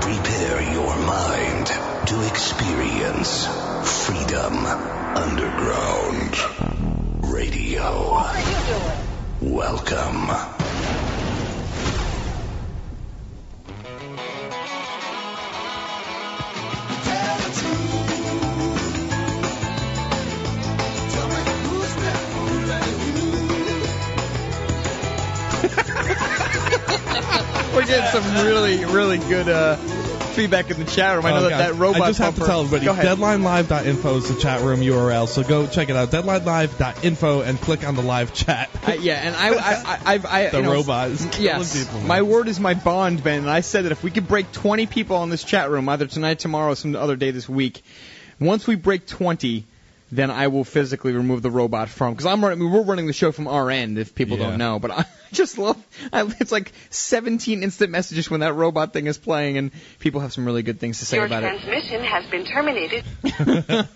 [0.00, 1.70] Prepare your mind
[2.06, 3.46] to experience
[4.04, 4.66] Freedom
[5.14, 6.36] Underground
[7.22, 8.24] Radio.
[9.40, 10.59] Welcome.
[28.22, 31.26] some really, really good uh, feedback in the chat room.
[31.26, 31.58] I know Oh, that God.
[31.60, 32.02] that robot.
[32.02, 32.86] I just have to tell everybody.
[32.86, 36.10] DeadlineLive.info is the chat room URL, so go check it out.
[36.10, 38.70] DeadlineLive.info and click on the live chat.
[38.90, 42.00] Uh, yeah, and I, I, I, I've, I the you know, robot is Yes, people.
[42.00, 43.40] my word is my bond, Ben.
[43.40, 46.06] And I said that if we could break 20 people on this chat room, either
[46.06, 47.82] tonight, tomorrow, or some other day this week,
[48.40, 49.64] once we break 20,
[50.12, 52.14] then I will physically remove the robot from.
[52.14, 54.48] Because I'm running, we're running the show from our end, if people Yeah.
[54.50, 54.78] don't know.
[54.78, 55.76] But I just love.
[56.12, 60.32] I, it's like 17 instant messages when that robot thing is playing, and people have
[60.32, 61.52] some really good things to say Your about it.
[61.52, 63.04] Your transmission has been terminated.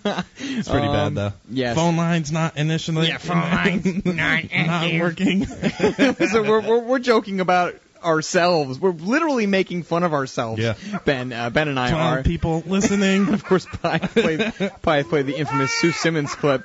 [0.57, 1.33] It's pretty bad Um, though.
[1.49, 1.75] yes.
[1.75, 3.07] Phone lines not initially.
[3.07, 5.45] Yeah, phone lines not not working.
[5.45, 7.75] so we're, we're, we're joking about
[8.05, 8.79] ourselves.
[8.79, 10.61] We're literally making fun of ourselves.
[10.61, 10.75] Yeah.
[11.05, 12.23] Ben, uh, Ben and I are.
[12.23, 13.29] people listening.
[13.33, 16.63] of course, Pi played, Pi played the infamous Sue Simmons clip.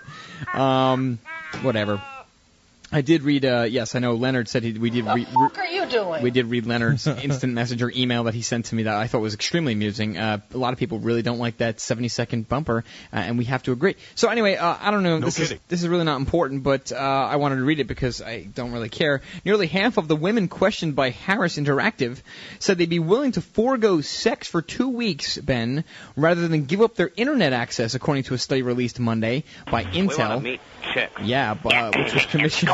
[0.54, 1.18] Um,
[1.62, 2.02] whatever.
[2.92, 3.44] I did read.
[3.44, 5.04] Uh, yes, I know Leonard said he, we did.
[5.06, 6.22] Re- re- What are you doing?
[6.22, 9.20] we did read Leonard's instant messenger email that he sent to me that I thought
[9.20, 10.18] was extremely amusing.
[10.18, 13.44] Uh, a lot of people really don't like that 70 second bumper, uh, and we
[13.44, 13.94] have to agree.
[14.16, 15.18] So anyway, uh, I don't know.
[15.18, 15.62] No this is kidding.
[15.68, 18.72] this is really not important, but uh, I wanted to read it because I don't
[18.72, 19.20] really care.
[19.44, 22.20] Nearly half of the women questioned by Harris Interactive
[22.58, 25.84] said they'd be willing to forego sex for two weeks, Ben,
[26.16, 30.38] rather than give up their internet access, according to a study released Monday by Intel.
[30.38, 30.60] We meet
[30.92, 31.10] chick.
[31.22, 32.70] Yeah, b- uh, which was commissioned.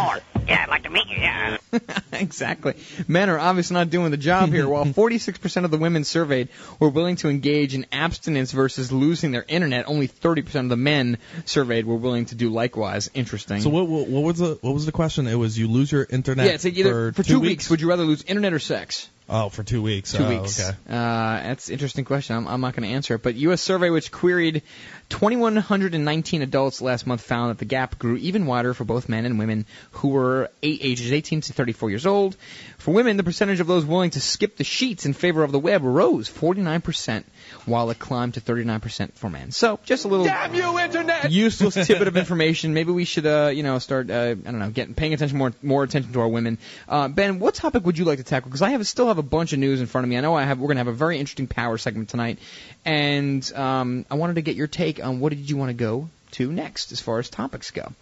[0.46, 1.16] Yeah, I'd like to meet you.
[1.16, 1.56] Yeah.
[2.12, 2.74] exactly.
[3.08, 4.68] Men are obviously not doing the job here.
[4.68, 6.48] While 46% of the women surveyed
[6.78, 11.18] were willing to engage in abstinence versus losing their internet, only 30% of the men
[11.44, 13.10] surveyed were willing to do likewise.
[13.14, 13.60] Interesting.
[13.60, 15.26] So what, what what was the what was the question?
[15.26, 17.68] It was you lose your internet yeah, it's like either for, for two, weeks.
[17.70, 19.08] Would you rather lose internet or sex?
[19.28, 20.12] Oh, for two weeks.
[20.12, 20.60] Two Oh, weeks.
[20.60, 20.76] Okay.
[20.88, 22.36] Uh, that's an interesting question.
[22.36, 23.22] I'm, I'm not going to answer it.
[23.24, 23.60] But U.S.
[23.60, 24.62] survey which queried
[25.08, 29.38] 2,119 adults last month found that the gap grew even wider for both men and
[29.38, 32.36] women who were ages 18 to 34 years old.
[32.78, 35.60] For women, the percentage of those willing to skip the sheets in favor of the
[35.60, 37.24] web rose 49%,
[37.64, 39.50] while it climbed to 39% for men.
[39.50, 41.30] So just a little Damn you, Internet!
[41.30, 42.74] useless tidbit of information.
[42.74, 45.52] Maybe we should, uh, you know, start, uh, I don't know, getting paying attention more,
[45.62, 46.58] more attention to our women.
[46.88, 48.48] Uh, ben, what topic would you like to tackle?
[48.48, 50.16] Because I have still have a bunch of news in front of me.
[50.16, 50.58] I know I have.
[50.58, 52.38] We're going to have a very interesting power segment tonight,
[52.84, 56.08] and um, I wanted to get your take on what did you want to go
[56.32, 57.92] to next as far as topics go.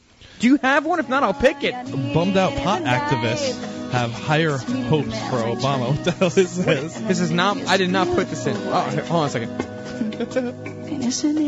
[0.40, 0.98] Do you have one?
[1.00, 1.72] If not, I'll pick it.
[1.72, 5.88] Bummed out pot activists have higher hopes for Obama.
[5.94, 6.94] What the hell is this?
[6.94, 7.56] This is not.
[7.68, 8.56] I did not put this in.
[8.56, 9.50] Oh, here, hold on a second.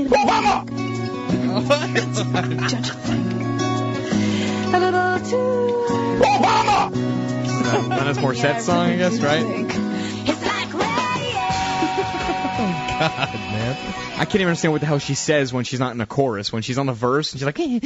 [0.09, 0.65] Obama!
[6.21, 6.93] Obama!
[7.67, 9.45] Alanis Morissette song, I guess, right?
[9.45, 9.65] Oh,
[12.99, 13.43] God, man.
[14.19, 16.51] I can't even understand what the hell she says when she's not in a chorus.
[16.53, 17.83] When she's on the verse, and she's like, and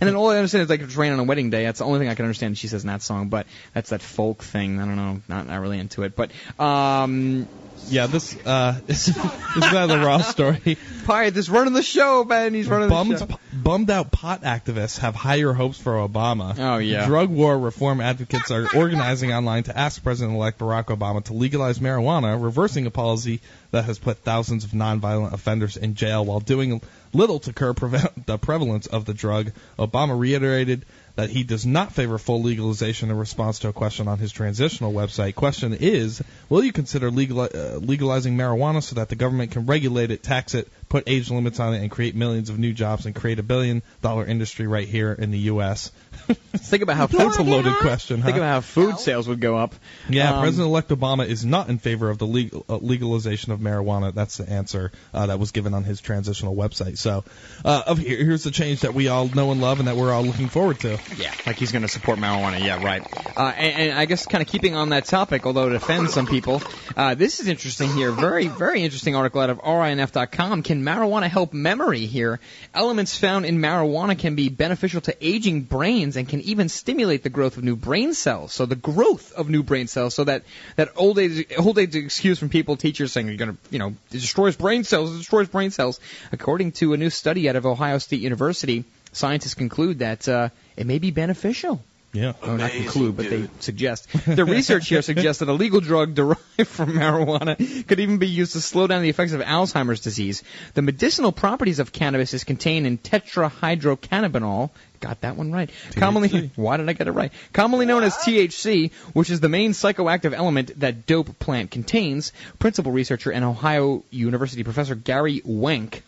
[0.00, 1.64] then all I understand is like it's rain on a wedding day.
[1.64, 3.28] That's the only thing I can understand she says in that song.
[3.28, 4.78] But that's that folk thing.
[4.78, 5.22] I don't know.
[5.26, 6.14] Not not really into it.
[6.14, 6.30] But
[6.62, 7.48] um,
[7.88, 10.78] Yeah, this uh, this, this is not the raw story.
[11.04, 12.54] Pirate is running the show, Ben.
[12.54, 13.38] He's running Bummed, the show.
[13.52, 16.54] bummed out pot activists have higher hopes for Obama.
[16.58, 17.06] Oh, yeah.
[17.06, 22.42] Drug war reform advocates are organizing online to ask President-elect Barack Obama to legalize marijuana,
[22.42, 23.40] reversing a policy
[23.72, 26.80] that has put thousands of nonviolent offenders in jail while doing
[27.12, 29.52] little to curb prevent the prevalence of the drug.
[29.78, 30.84] Obama reiterated
[31.14, 34.92] that he does not favor full legalization in response to a question on his transitional
[34.92, 35.34] website.
[35.34, 40.10] Question is, will you consider legal, uh, legalizing marijuana so that the government can regulate
[40.10, 43.14] it, tax it, put age limits on it, and create millions of new jobs and
[43.14, 45.90] create a billion dollar industry right here in the U.S.?
[46.52, 48.26] Think about how That's a loaded question, huh?
[48.26, 49.74] Think about how food sales would go up.
[50.10, 54.12] Yeah, Um, President-elect Obama is not in favor of the legal, uh, legalization of marijuana.
[54.14, 56.98] That's the answer uh, that was given on his transitional website.
[56.98, 57.24] So,
[57.64, 60.12] uh, of here, here's the change that we all know and love, and that we're
[60.12, 60.98] all looking forward to.
[61.16, 62.62] Yeah, like he's going to support marijuana.
[62.62, 63.02] Yeah, right.
[63.34, 66.26] Uh, and, and I guess kind of keeping on that topic, although it offends some
[66.26, 66.62] people,
[66.98, 68.12] uh, this is interesting here.
[68.12, 70.62] Very, very interesting article out of RINF.com.
[70.62, 72.40] Can marijuana help memory here?
[72.74, 77.30] Elements found in marijuana can be beneficial to aging brains and can even stimulate the
[77.30, 78.52] growth of new brain cells.
[78.52, 80.44] So the growth of new brain cells, so that
[80.76, 84.20] that old age old age excuse from people, teachers saying you're to, you know, it
[84.20, 86.00] destroys brain cells, it destroys brain cells.
[86.32, 90.86] According to a new study out of Ohio State University, scientists conclude that uh, it
[90.86, 91.82] may be beneficial.
[92.12, 92.34] Yeah.
[92.42, 94.06] Oh, not conclude, but they suggest.
[94.26, 98.52] The research here suggests that a legal drug derived from marijuana could even be used
[98.52, 100.42] to slow down the effects of Alzheimer's disease.
[100.74, 104.70] The medicinal properties of cannabis is contained in tetrahydrocannabinol.
[105.02, 105.68] Got that one right.
[105.96, 107.32] Commonly, why did I get it right?
[107.52, 112.32] Commonly known as THC, which is the main psychoactive element that dope plant contains.
[112.60, 116.02] Principal researcher and Ohio University professor Gary Wenk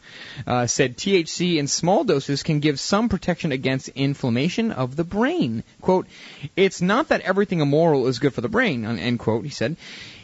[0.46, 5.64] uh, said THC in small doses can give some protection against inflammation of the brain.
[5.80, 6.06] Quote,
[6.54, 9.76] it's not that everything immoral is good for the brain, end quote, he said.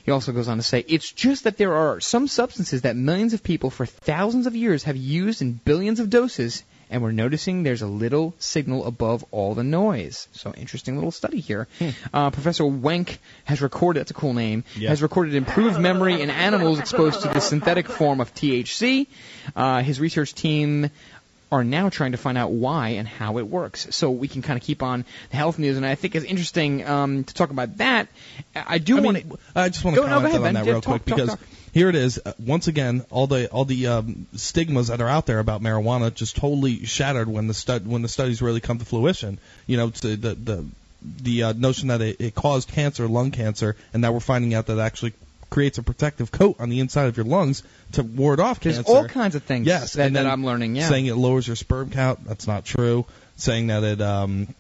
[0.04, 3.34] He also goes on to say, it's just that there are some substances that millions
[3.34, 7.62] of people for thousands of years have used in billions of doses, and we're noticing
[7.62, 10.28] there's a little signal above all the noise.
[10.32, 11.68] So interesting little study here.
[12.12, 14.90] Uh, Professor Wenk has recorded, that's a cool name, Yeah.
[14.90, 19.06] has recorded improved memory in animals exposed to the synthetic form of THC.
[19.56, 20.90] Uh, his research team
[21.52, 23.88] are now trying to find out why and how it works.
[23.90, 26.86] So we can kind of keep on the health news, and I think it's interesting
[26.86, 28.06] um, to talk about that.
[28.54, 30.54] I do want mean, I just want to Go- no, go comment ahead, on Ben.
[30.54, 31.40] that Yeah, real talk, quick talk, because talk.
[31.72, 32.20] Here it is.
[32.24, 36.12] Uh, once again, all the all the um, stigmas that are out there about marijuana
[36.14, 39.38] just totally shattered when the stud when the studies really come to fruition.
[39.66, 40.64] You know, to the the
[41.22, 44.66] the uh, notion that it, it caused cancer, lung cancer, and now we're finding out
[44.66, 45.14] that it actually
[45.48, 47.62] creates a protective coat on the inside of your lungs
[47.92, 48.92] to ward off There's cancer.
[48.92, 50.76] all kinds of things Yes, that, and that then I'm learning.
[50.76, 50.88] Yeah.
[50.88, 52.24] saying it lowers your sperm count.
[52.24, 53.04] That's not true.
[53.36, 54.54] Saying that it um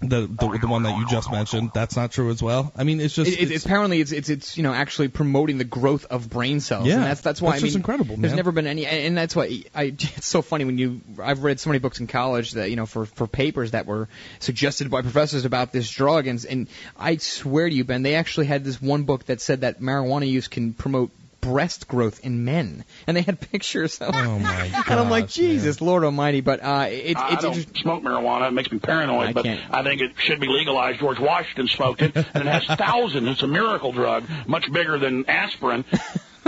[0.00, 2.72] the the, the one that you just mentioned that's not true as well.
[2.76, 5.64] I mean, it's just It, it, apparently, it's, it's it's you know actually promoting the
[5.64, 6.86] growth of brain cells.
[6.86, 8.98] Yeah, and that's that's why that's I mean just incredible, There's never been any, and
[8.98, 9.94] and that's why I.
[10.18, 11.00] It's so funny when you.
[11.22, 14.08] I've read so many books in college that you know for for papers that were
[14.38, 18.46] suggested by professors about this drug, and and I swear to you, Ben, they actually
[18.46, 21.10] had this one book that said that marijuana use can promote
[21.48, 24.14] breast growth in men, and they had pictures of.
[24.14, 26.40] Oh my And I'm like, Jesus, Lord Almighty!
[26.40, 27.82] But uh, it, I it's don't interesting.
[27.82, 28.48] smoke marijuana.
[28.48, 29.74] It makes me paranoid, I but can't.
[29.74, 31.00] I think it should be legalized.
[31.00, 33.28] George Washington smoked it, and it has thousands.
[33.28, 35.84] It's a miracle drug, much bigger than aspirin.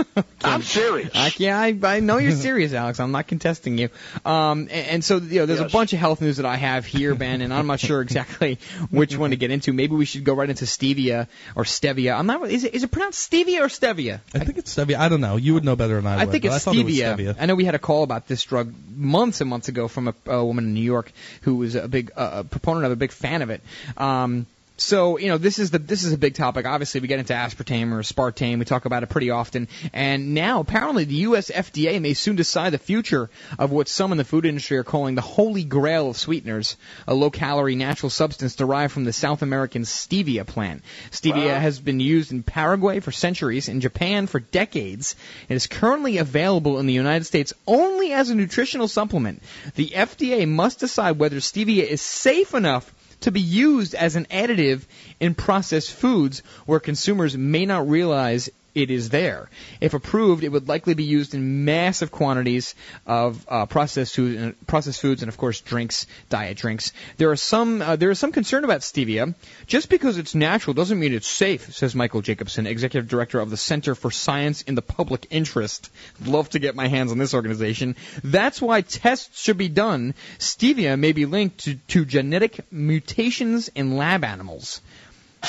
[0.43, 1.11] I'm serious.
[1.15, 2.99] I, yeah, I, I know you're serious, Alex.
[2.99, 3.89] I'm not contesting you.
[4.25, 6.85] Um, and, and so you know, there's a bunch of health news that I have
[6.85, 9.73] here, Ben, and I'm not sure exactly which one to get into.
[9.73, 12.17] Maybe we should go right into stevia or stevia.
[12.17, 12.49] I'm not.
[12.49, 14.21] Is it is it pronounced stevia or stevia?
[14.33, 14.97] I think it's stevia.
[14.97, 15.37] I don't know.
[15.37, 16.29] You would know better than I I would.
[16.29, 17.17] I think but it's I thought it was stevia.
[17.17, 17.35] stevia.
[17.39, 20.15] I know we had a call about this drug months and months ago from a,
[20.27, 23.11] a woman in New York who was a big uh, a proponent of, a big
[23.11, 23.61] fan of it.
[23.97, 24.45] Um,
[24.81, 26.65] so you know this is the this is a big topic.
[26.65, 28.59] Obviously, we get into aspartame or aspartame.
[28.59, 29.67] We talk about it pretty often.
[29.93, 31.51] And now, apparently, the U.S.
[31.51, 33.29] FDA may soon decide the future
[33.59, 36.77] of what some in the food industry are calling the holy grail of sweeteners,
[37.07, 40.83] a low-calorie natural substance derived from the South American stevia plant.
[41.11, 45.15] Stevia has been used in Paraguay for centuries, in Japan for decades.
[45.47, 49.43] It is currently available in the United States only as a nutritional supplement.
[49.75, 52.91] The FDA must decide whether stevia is safe enough
[53.21, 54.83] to be used as an additive
[55.19, 59.49] in processed foods where consumers may not realize it is there.
[59.79, 64.51] If approved, it would likely be used in massive quantities of uh, processed food, uh,
[64.65, 66.91] processed foods, and of course drinks, diet drinks.
[67.17, 69.35] There are some uh, there is some concern about stevia.
[69.67, 73.57] Just because it's natural doesn't mean it's safe, says Michael Jacobson, executive director of the
[73.57, 75.89] Center for Science in the Public Interest.
[76.25, 77.95] Love to get my hands on this organization.
[78.23, 80.13] That's why tests should be done.
[80.39, 84.81] Stevia may be linked to, to genetic mutations in lab animals,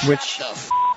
[0.06, 0.40] which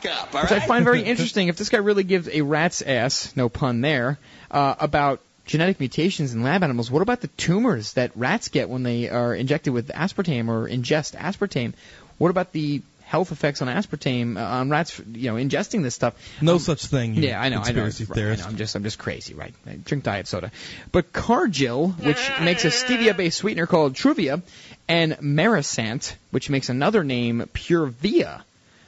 [0.04, 1.48] which I find very interesting.
[1.48, 4.18] If this guy really gives a rat's ass, no pun there,
[4.52, 8.84] uh, about genetic mutations in lab animals, what about the tumors that rats get when
[8.84, 11.74] they are injected with aspartame or ingest aspartame?
[12.18, 15.00] What about the health effects on aspartame uh, on rats?
[15.12, 16.16] You know, ingesting this stuff.
[16.42, 17.16] No such thing.
[17.16, 17.84] you Yeah, I know, I know.
[17.84, 18.44] Conspiracy Right, I theorist.
[18.44, 18.50] know.
[18.50, 19.54] I'm just, I'm just crazy, right?
[19.68, 20.52] I drink diet soda.
[20.92, 24.42] But Cargill, which makes a stevia-based sweetener called Truvia,
[24.88, 28.44] and Merisant, which makes another name, Pure Via.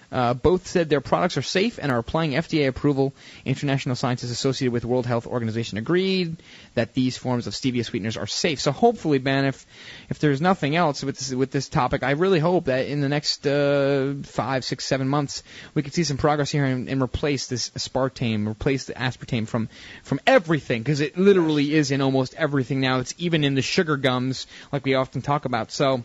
[0.09, 3.13] Uh, both said their products are safe and are applying FDA approval.
[3.43, 6.37] International scientists associated with World Health Organization agreed
[6.75, 8.61] that these forms of stevia sweeteners are safe.
[8.61, 9.65] So hopefully, Ben, if
[10.09, 13.09] if there's nothing else with this with this topic, I really hope that in the
[13.09, 15.43] next uh, five, six, seven months
[15.73, 19.67] we can see some progress here and, and replace this aspartame, replace the aspartame from
[20.03, 22.99] from everything because it literally is in almost everything now.
[22.99, 25.71] It's even in the sugar gums, like we often talk about.
[25.71, 26.03] So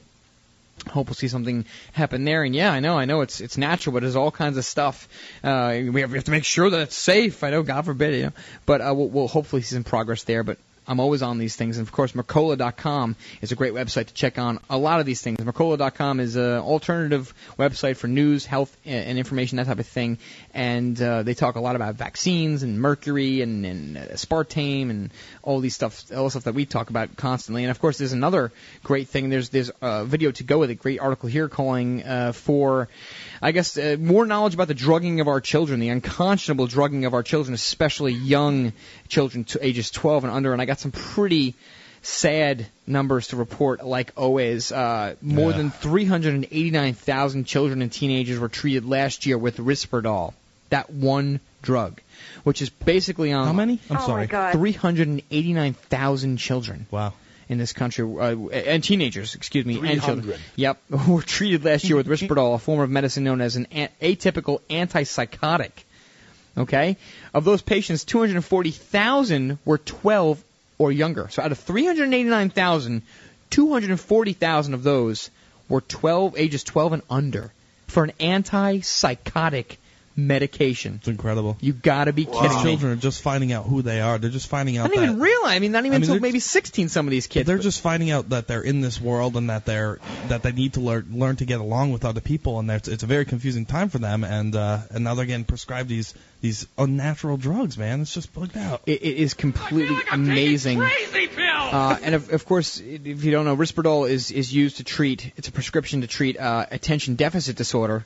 [0.89, 2.43] hope we'll see something happen there.
[2.43, 5.09] And yeah, I know, I know it's it's natural, but there's all kinds of stuff.
[5.43, 7.45] Uh, we, have, we have to make sure that it's safe.
[7.45, 8.33] I know, God forbid, you know.
[8.67, 10.43] But uh, we'll, we'll hopefully see some progress there.
[10.43, 11.79] But I'm always on these things.
[11.79, 15.23] And of course, Mercola.com is a great website to check on a lot of these
[15.23, 15.39] things.
[15.39, 20.19] Mercola.com is an alternative website for news, health, and information, that type of thing.
[20.53, 25.11] And uh, they talk a lot about vaccines and mercury and, and aspartame and
[25.43, 27.63] all these stuff, all the stuff that we talk about constantly.
[27.63, 28.53] And of course, there's another
[28.83, 29.31] great thing.
[29.31, 30.77] There's there's a video to go with it.
[30.77, 32.89] Great article here calling uh, for,
[33.41, 37.15] I guess, uh, more knowledge about the drugging of our children, the unconscionable drugging of
[37.15, 38.73] our children, especially young
[39.13, 40.53] children to ages 12 and under.
[40.53, 41.55] And I got some pretty
[42.03, 44.73] sad numbers to report, like always.
[44.73, 45.57] Uh, more Yeah.
[45.59, 50.33] than 389,000 children and teenagers were treated last year with Risperdal,
[50.71, 52.01] that one drug,
[52.43, 53.79] which is basically on How many?
[53.89, 54.27] I'm Oh, sorry.
[54.27, 57.13] 389,000 children Wow.
[57.49, 60.39] in this country, uh, and teenagers, excuse me, and children.
[60.57, 60.79] Yep,
[61.09, 64.61] were treated last year with Risperdal, a form of medicine known as an a- atypical
[64.71, 65.71] antipsychotic.
[66.57, 66.99] Okay,
[67.33, 70.43] of those patients, 240,000 were 12
[70.79, 71.29] or younger.
[71.31, 73.03] So out of 389,000,
[73.51, 75.31] 240,000 of those
[75.69, 77.53] were 12, ages 12 and under,
[77.87, 79.77] for an antipsychotic
[80.17, 80.97] medication.
[80.97, 81.57] It's incredible.
[81.61, 82.63] You gotta be kidding These me.
[82.63, 84.19] children are just finding out who they are.
[84.19, 85.57] They're just finding I out don't that even realize.
[85.57, 86.89] I mean, not even I mean, until they're- maybe 16.
[86.89, 87.47] Some of these kids.
[87.47, 89.99] they're but- just finding out that they're in this world and that they're
[90.29, 93.03] that they need to learn learn to get along with other people and that's it's
[93.03, 96.67] a very confusing time for them and uh, and now they're getting prescribed these these
[96.77, 100.83] unnatural drugs man it's just bugged out it, it is completely amazing.
[101.73, 105.33] Uh, and of, of course, if you don't know, Risperdal is is used to treat.
[105.37, 108.05] It's a prescription to treat uh, attention deficit disorder.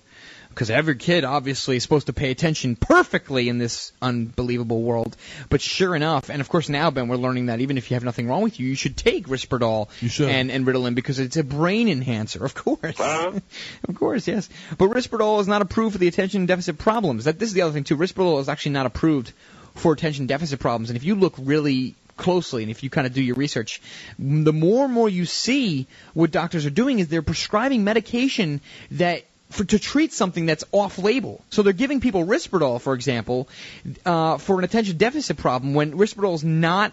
[0.57, 5.15] Because every kid obviously is supposed to pay attention perfectly in this unbelievable world.
[5.51, 8.05] But sure enough, and of course now, Ben, we're learning that even if you have
[8.05, 10.31] nothing wrong with you, you should take Risperdal You should.
[10.31, 12.99] and, and Ritalin because it's a brain enhancer, of course.
[12.99, 13.39] Uh-huh.
[13.89, 14.49] of course, yes.
[14.79, 17.25] But Risperdal is not approved for the attention deficit problems.
[17.25, 17.99] That This is the other thing, too.
[17.99, 19.35] Risperdal is actually not approved
[19.75, 20.89] for attention deficit problems.
[20.89, 23.83] And if you look really closely and if you kind of do your research,
[24.19, 28.63] the more and more you see what doctors are doing is they're prescribing medication
[28.93, 31.45] that for, to treat something that's off label.
[31.51, 33.49] So they're giving people Risperdal, for example,
[34.05, 36.93] uh, for an attention deficit problem when Risperdal is not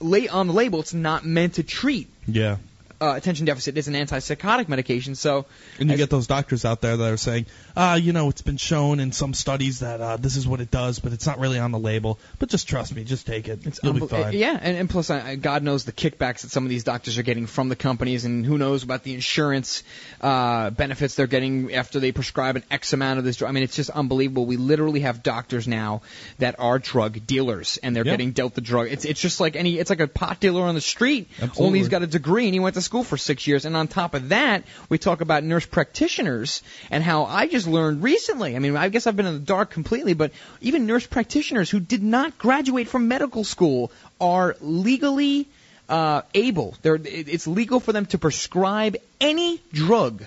[0.00, 0.80] la- on the label.
[0.80, 2.56] It's not meant to treat yeah
[3.00, 5.14] uh, attention deficit is an antipsychotic medication.
[5.14, 5.46] So
[5.78, 7.46] And you get those doctors out there that are saying,
[7.76, 10.70] ah, you know, it's been shown in some studies that uh, this is what it
[10.70, 12.18] does, but it's not really on the label.
[12.38, 13.60] But just trust me, just take it.
[13.82, 14.32] You'll be fine.
[14.32, 17.22] Yeah, and, and plus, uh, God knows the kickbacks that some of these doctors are
[17.22, 19.82] getting from the companies, and who knows about the insurance
[20.20, 23.48] uh, benefits they're getting after they prescribe an X amount of this drug.
[23.48, 24.46] I mean, it's just unbelievable.
[24.46, 26.02] We literally have doctors now
[26.38, 28.12] that are drug dealers, and they're Yeah.
[28.12, 28.88] getting dealt the drug.
[28.90, 29.78] It's it's just like any.
[29.78, 31.28] It's like a pot dealer on the street.
[31.34, 31.66] Absolutely.
[31.66, 33.66] Only he's got a degree and he went to school for six years.
[33.66, 38.02] And on top of that, we talk about nurse practitioners and how I just learned
[38.02, 38.56] recently.
[38.56, 41.80] I mean, I guess I've been in the dark completely, but even nurse practitioners who
[41.80, 45.46] did not graduate from medical school are legally
[45.88, 46.74] uh, able.
[46.82, 50.24] They're, it's legal for them to prescribe any drug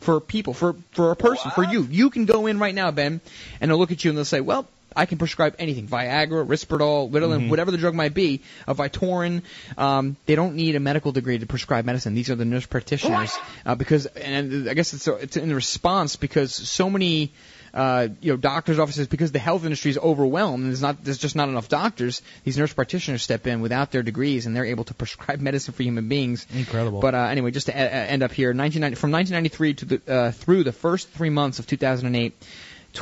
[0.00, 1.82] for people, for for a person, for you.
[1.82, 3.20] You can go in right now, Ben,
[3.60, 7.10] and they'll look at you and they'll say, "Well, I can prescribe anything: Viagra, Risperdal,
[7.10, 7.48] Ritalin, Mhm.
[7.50, 9.42] whatever the drug might be, a Vytorin.
[9.76, 12.14] Um, they don't need a medical degree to prescribe medicine.
[12.14, 16.54] These are the nurse practitioners uh, because, and I guess it's it's in response because
[16.54, 17.32] so many.
[17.74, 20.62] Uh, you know, doctors' offices because the health industry is overwhelmed.
[20.62, 22.22] And there's not, there's just not enough doctors.
[22.42, 25.82] These nurse practitioners step in without their degrees, and they're able to prescribe medicine for
[25.82, 26.46] human beings.
[26.54, 27.00] Incredible.
[27.02, 30.00] But uh, anyway, just to a- a- end up here, 1990, from 1993 to the,
[30.10, 32.32] uh, through the first three months of 2008,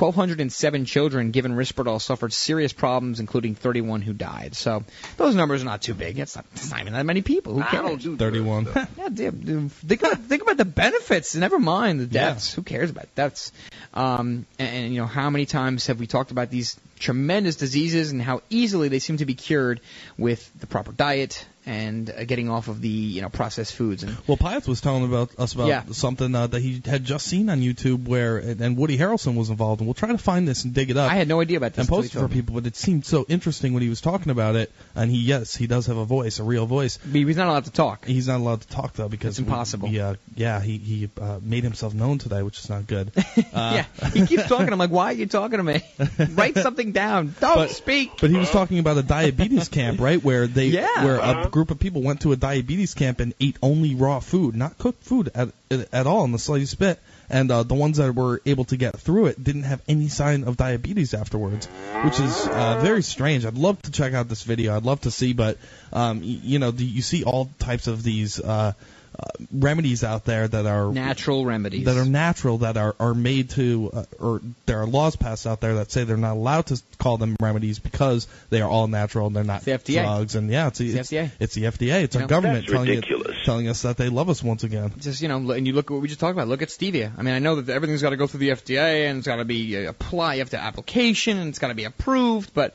[0.00, 4.54] 1,207 children given Risperdal suffered serious problems, including 31 who died.
[4.54, 4.84] So
[5.16, 6.18] those numbers are not too big.
[6.18, 7.54] It's not, it's not even that many people.
[7.54, 8.04] Who cares?
[8.04, 8.68] 31.
[8.98, 11.34] yeah, dude, dude, think about think about the benefits.
[11.34, 12.54] Never mind the deaths.
[12.54, 13.52] Who cares about deaths?
[13.92, 18.12] Um, and, and you know how many times have we talked about these tremendous diseases
[18.12, 19.80] and how easily they seem to be cured
[20.18, 24.16] with the proper diet and uh, getting off of the you know processed foods and
[24.26, 25.82] Well, Piath was telling about us about Yeah.
[25.92, 29.50] something uh, that he had just seen on YouTube where, and and Woody Harrelson was
[29.50, 31.10] involved, and we'll try to find this and dig it up.
[31.10, 32.34] I had no idea about this and until post it for me.
[32.34, 34.70] people, but it seemed so interesting when he was talking about it.
[34.94, 36.98] And he, yes, he does have a voice, a real voice.
[36.98, 38.04] But he's not allowed to talk.
[38.06, 39.88] He's not allowed to talk though because It's impossible.
[39.88, 43.10] We, yeah, yeah, he he uh, made himself known today, which is not good.
[43.54, 44.72] Uh, yeah, he keeps talking.
[44.72, 45.80] I'm like, why are you talking to me?
[46.34, 47.34] Write something down.
[47.40, 48.10] Don't But- speak.
[48.20, 50.22] But he was talking about a diabetes camp, right?
[50.22, 51.04] Where they, Yeah.
[51.04, 54.56] where a group of people went to a diabetes camp and ate only raw food,
[54.56, 56.98] not cooked food at at all in the slightest bit.
[57.30, 60.42] And uh, the ones that were able to get through it didn't have any sign
[60.44, 61.66] of diabetes afterwards,
[62.04, 63.46] which is uh, very strange.
[63.46, 64.76] I'd love to check out this video.
[64.76, 65.58] I'd love to see, but
[65.92, 68.72] um, you know, do you see all types of these uh,
[69.18, 71.84] uh, remedies out there that are Natural remedies.
[71.84, 75.60] that are natural that are are made to uh, or there are laws passed out
[75.60, 79.28] there that say they're not allowed to call them remedies because they are all natural
[79.28, 80.02] and they're not It's the FDA.
[80.02, 81.30] drugs and yeah it's, It's the it's, FDA.
[81.38, 82.28] it's the FDA it's You our know?
[82.28, 83.04] government telling it-
[83.44, 85.90] telling us that they love us once again just you know, and you look at
[85.92, 86.48] what we just talked about.
[86.48, 87.12] Look at stevia.
[87.16, 89.36] I mean, I know that everything's got to go through the FDA and it's got
[89.36, 90.34] to be uh, apply.
[90.34, 92.52] You have to application and it's got to be approved.
[92.54, 92.74] But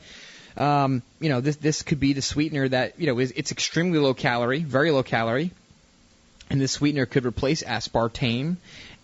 [0.56, 3.98] um, you know, this this could be the sweetener that you know is it's extremely
[3.98, 5.50] low calorie, very low calorie,
[6.50, 8.56] and this sweetener could replace aspartame.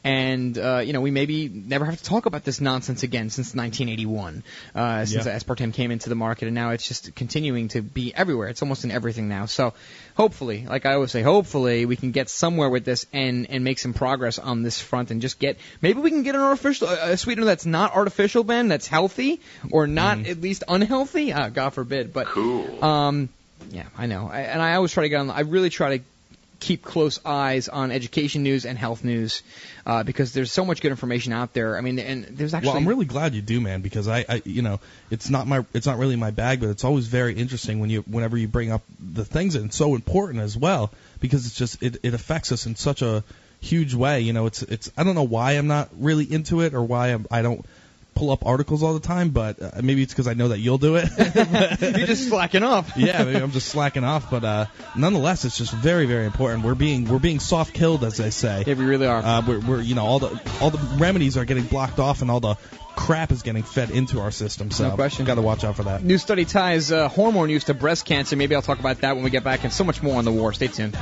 [0.05, 3.57] And uh, you know, we maybe never have to talk about this nonsense again since
[3.57, 5.37] 1981, uh, since Yeah.
[5.37, 8.47] aspartame came into the market, and now it's just continuing to be everywhere.
[8.47, 9.47] It's almost in everything now.
[9.47, 9.75] So,
[10.15, 13.81] hopefully, like I always say, hopefully we can get somewhere with this and and make
[13.81, 17.13] some progress on this front, and just get maybe we can get an artificial a
[17.13, 19.41] a sweetener that's not artificial, Ben, that's healthy
[19.73, 21.33] or not at least unhealthy.
[21.33, 22.13] Uh, God forbid.
[22.13, 22.79] But cool.
[22.81, 23.29] Um,
[23.73, 25.31] yeah, I know, I, and I always try to get on.
[25.31, 26.05] I really try to
[26.61, 29.43] keep close eyes on education news and health news
[29.85, 31.77] uh, because there's so much good information out there.
[31.77, 34.43] I mean, and there's actually well I'm really glad you do man because I, I
[34.45, 34.81] you know
[35.11, 38.03] it's not my it's not really my bag but it's always very interesting when you
[38.03, 41.83] whenever you bring up the things and it's so important as well because it's just
[41.83, 43.23] it, it affects us in such a
[43.61, 46.75] huge way you know it's it's I don't know why I'm not really into it
[46.75, 47.65] or why I'm, I don't
[48.17, 50.79] pull up articles all the time but uh, maybe it's because I know that you'll
[50.79, 51.09] do it
[51.97, 52.93] you're just slacking off.
[52.97, 54.67] yeah, maybe I'm just slacking off, but uh,
[54.97, 56.65] nonetheless, it's just very, very important.
[56.65, 58.65] We're being we're being soft killed, as they say.
[58.67, 59.19] Yeah, we really are.
[59.23, 62.31] Uh, we're, we're you know all the all the remedies are getting blocked off, and
[62.31, 62.57] all the
[62.95, 64.71] crap is getting fed into our system.
[64.71, 65.27] So No question.
[65.27, 66.03] got to watch out for that.
[66.03, 68.37] New study ties uh, hormone use to breast cancer.
[68.37, 70.33] Maybe I'll talk about that when we get back, and so much more on the
[70.33, 70.53] war.
[70.53, 70.97] Stay tuned.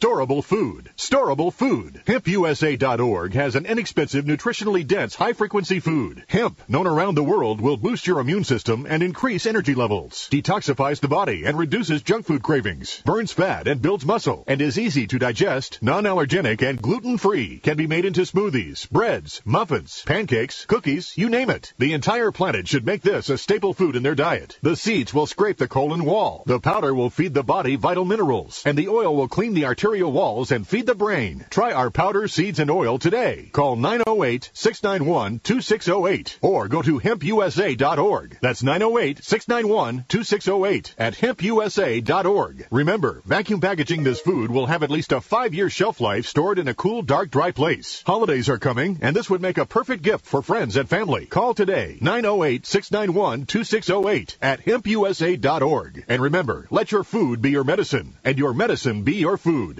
[0.00, 0.88] Storable food.
[0.96, 2.00] Storable food.
[2.06, 6.24] HempUSA.org has an inexpensive, nutritionally dense, high-frequency food.
[6.26, 11.00] Hemp, known around the world, will boost your immune system and increase energy levels, detoxifies
[11.00, 15.06] the body and reduces junk food cravings, burns fat and builds muscle, and is easy
[15.06, 17.58] to digest, non-allergenic, and gluten-free.
[17.58, 21.74] Can be made into smoothies, breads, muffins, pancakes, cookies, you name it.
[21.76, 24.56] The entire planet should make this a staple food in their diet.
[24.62, 26.42] The seeds will scrape the colon wall.
[26.46, 29.89] The powder will feed the body vital minerals, and the oil will clean the arterial
[29.98, 31.44] walls and feed the brain.
[31.50, 33.50] Try our powder, seeds, and oil today.
[33.52, 38.38] Call 908-691-2608 or go to hempusa.org.
[38.40, 42.66] That's 908-691-2608 at hempusa.org.
[42.70, 46.68] Remember, vacuum packaging this food will have at least a five-year shelf life stored in
[46.68, 48.02] a cool, dark, dry place.
[48.06, 51.26] Holidays are coming, and this would make a perfect gift for friends and family.
[51.26, 56.04] Call today, 908-691-2608 at hempusa.org.
[56.08, 59.79] And remember, let your food be your medicine, and your medicine be your food.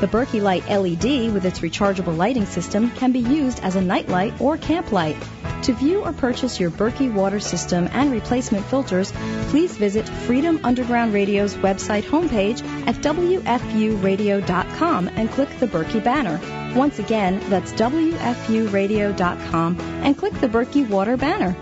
[0.00, 4.40] The Berkey Light LED with its rechargeable lighting system can be used as a nightlight
[4.40, 5.18] or camp light.
[5.64, 9.12] To view or purchase your Berkey water system and replacement filters,
[9.48, 16.40] please visit Freedom Underground Radio's website homepage at WFUradio.com and click the Berkey banner.
[16.74, 21.54] Once again, that's WFUradio.com and click the Berkey water banner.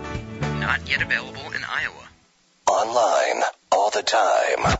[0.61, 2.07] Not yet available in Iowa.
[2.67, 3.43] Online,
[3.73, 4.77] all the time.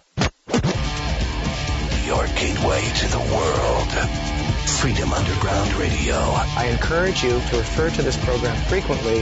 [2.10, 3.92] Your gateway to the world.
[4.82, 6.16] Freedom Underground Radio.
[6.16, 9.22] I encourage you to refer to this program frequently.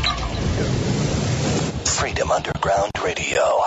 [1.83, 3.61] Freedom Underground Radio.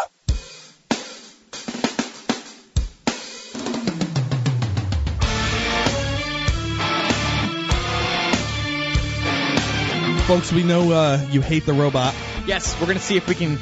[10.24, 12.14] Folks, we know uh, you hate the robot.
[12.46, 13.58] Yes, we're gonna see if we can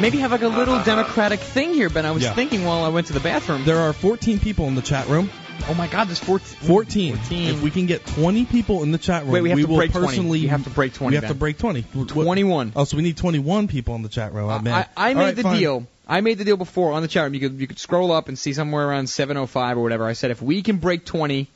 [0.00, 1.88] maybe have like a little democratic thing here.
[1.88, 2.34] Ben, I was Yeah.
[2.34, 3.64] thinking while I went to the bathroom.
[3.64, 5.30] There are 14 people in the chat room.
[5.68, 6.56] Oh my God, there's 14.
[6.66, 7.16] 14.
[7.48, 9.76] If we can get 20 people in the chat room, Wait, we have to will
[9.76, 10.06] break 20.
[10.06, 10.40] personally.
[10.40, 11.28] We have to break 20, We have Ben.
[11.30, 11.82] to break 20.
[12.08, 12.72] 21.
[12.74, 14.48] Oh, so we need 21 people in the chat room.
[14.64, 14.74] Man.
[14.74, 15.58] I, I All made right, the fine.
[15.60, 15.86] deal.
[16.08, 17.34] I made the deal before on the chat room.
[17.34, 20.04] You could you could scroll up and see somewhere around 7:05 or whatever.
[20.04, 21.46] I said if we can break 20.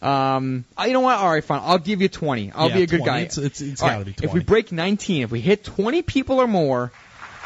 [0.00, 1.18] Um, uh, you know what?
[1.18, 1.60] All right, fine.
[1.62, 2.52] I'll give you 20.
[2.54, 3.04] I'll Yeah, be a good 20.
[3.04, 3.18] guy.
[3.20, 4.44] It's- it's- it's All gotta be If we 20.
[4.44, 6.90] break 19, if we hit 20 people or more,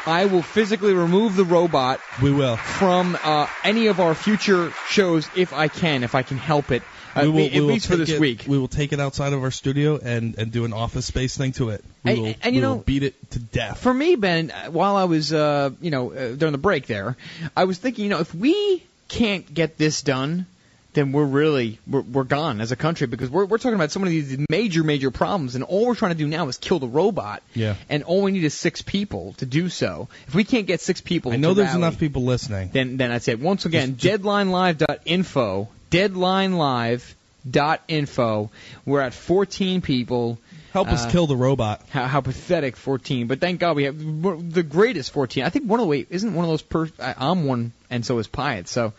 [0.07, 1.99] I will physically remove the robot.
[2.21, 6.37] We will from uh, any of our future shows if I can, if I can
[6.37, 6.81] help it.
[7.15, 8.45] Uh, we will, at we will least for take this it- week.
[8.47, 11.51] We will take it outside of our studio and, and do an office space thing
[11.53, 11.83] to it.
[12.05, 13.79] We And- will, and you we will know- beat it to death.
[13.79, 17.17] For me, Ben, uh, while I was, uh, you know, uh, during the break there,
[17.55, 20.45] I was thinking, you know, if we can't get this done,
[20.97, 23.99] then we're really we're, we're gone as a country because we're we're talking about so
[23.99, 26.79] many of these major major problems, and all we're trying to do now is kill
[26.79, 27.43] the robot.
[27.53, 27.75] Yeah.
[27.87, 30.07] And all we need is six people to do so.
[30.27, 32.71] If we can't get six people, I know there's rally, enough people listening.
[32.73, 33.39] Then then that's it.
[33.39, 38.49] Once again, deadlinelive.info, deadlinelive.info.
[38.85, 40.39] We're at 14 people.
[40.73, 41.81] Help us Uh, kill the robot.
[41.89, 43.27] How, how pathetic 14.
[43.27, 45.43] But thank God we have the greatest 14.
[45.43, 46.89] I think one of the wait isn't one of those per.
[46.99, 48.67] I, I'm one, and so is Pyatt.
[48.67, 48.93] So.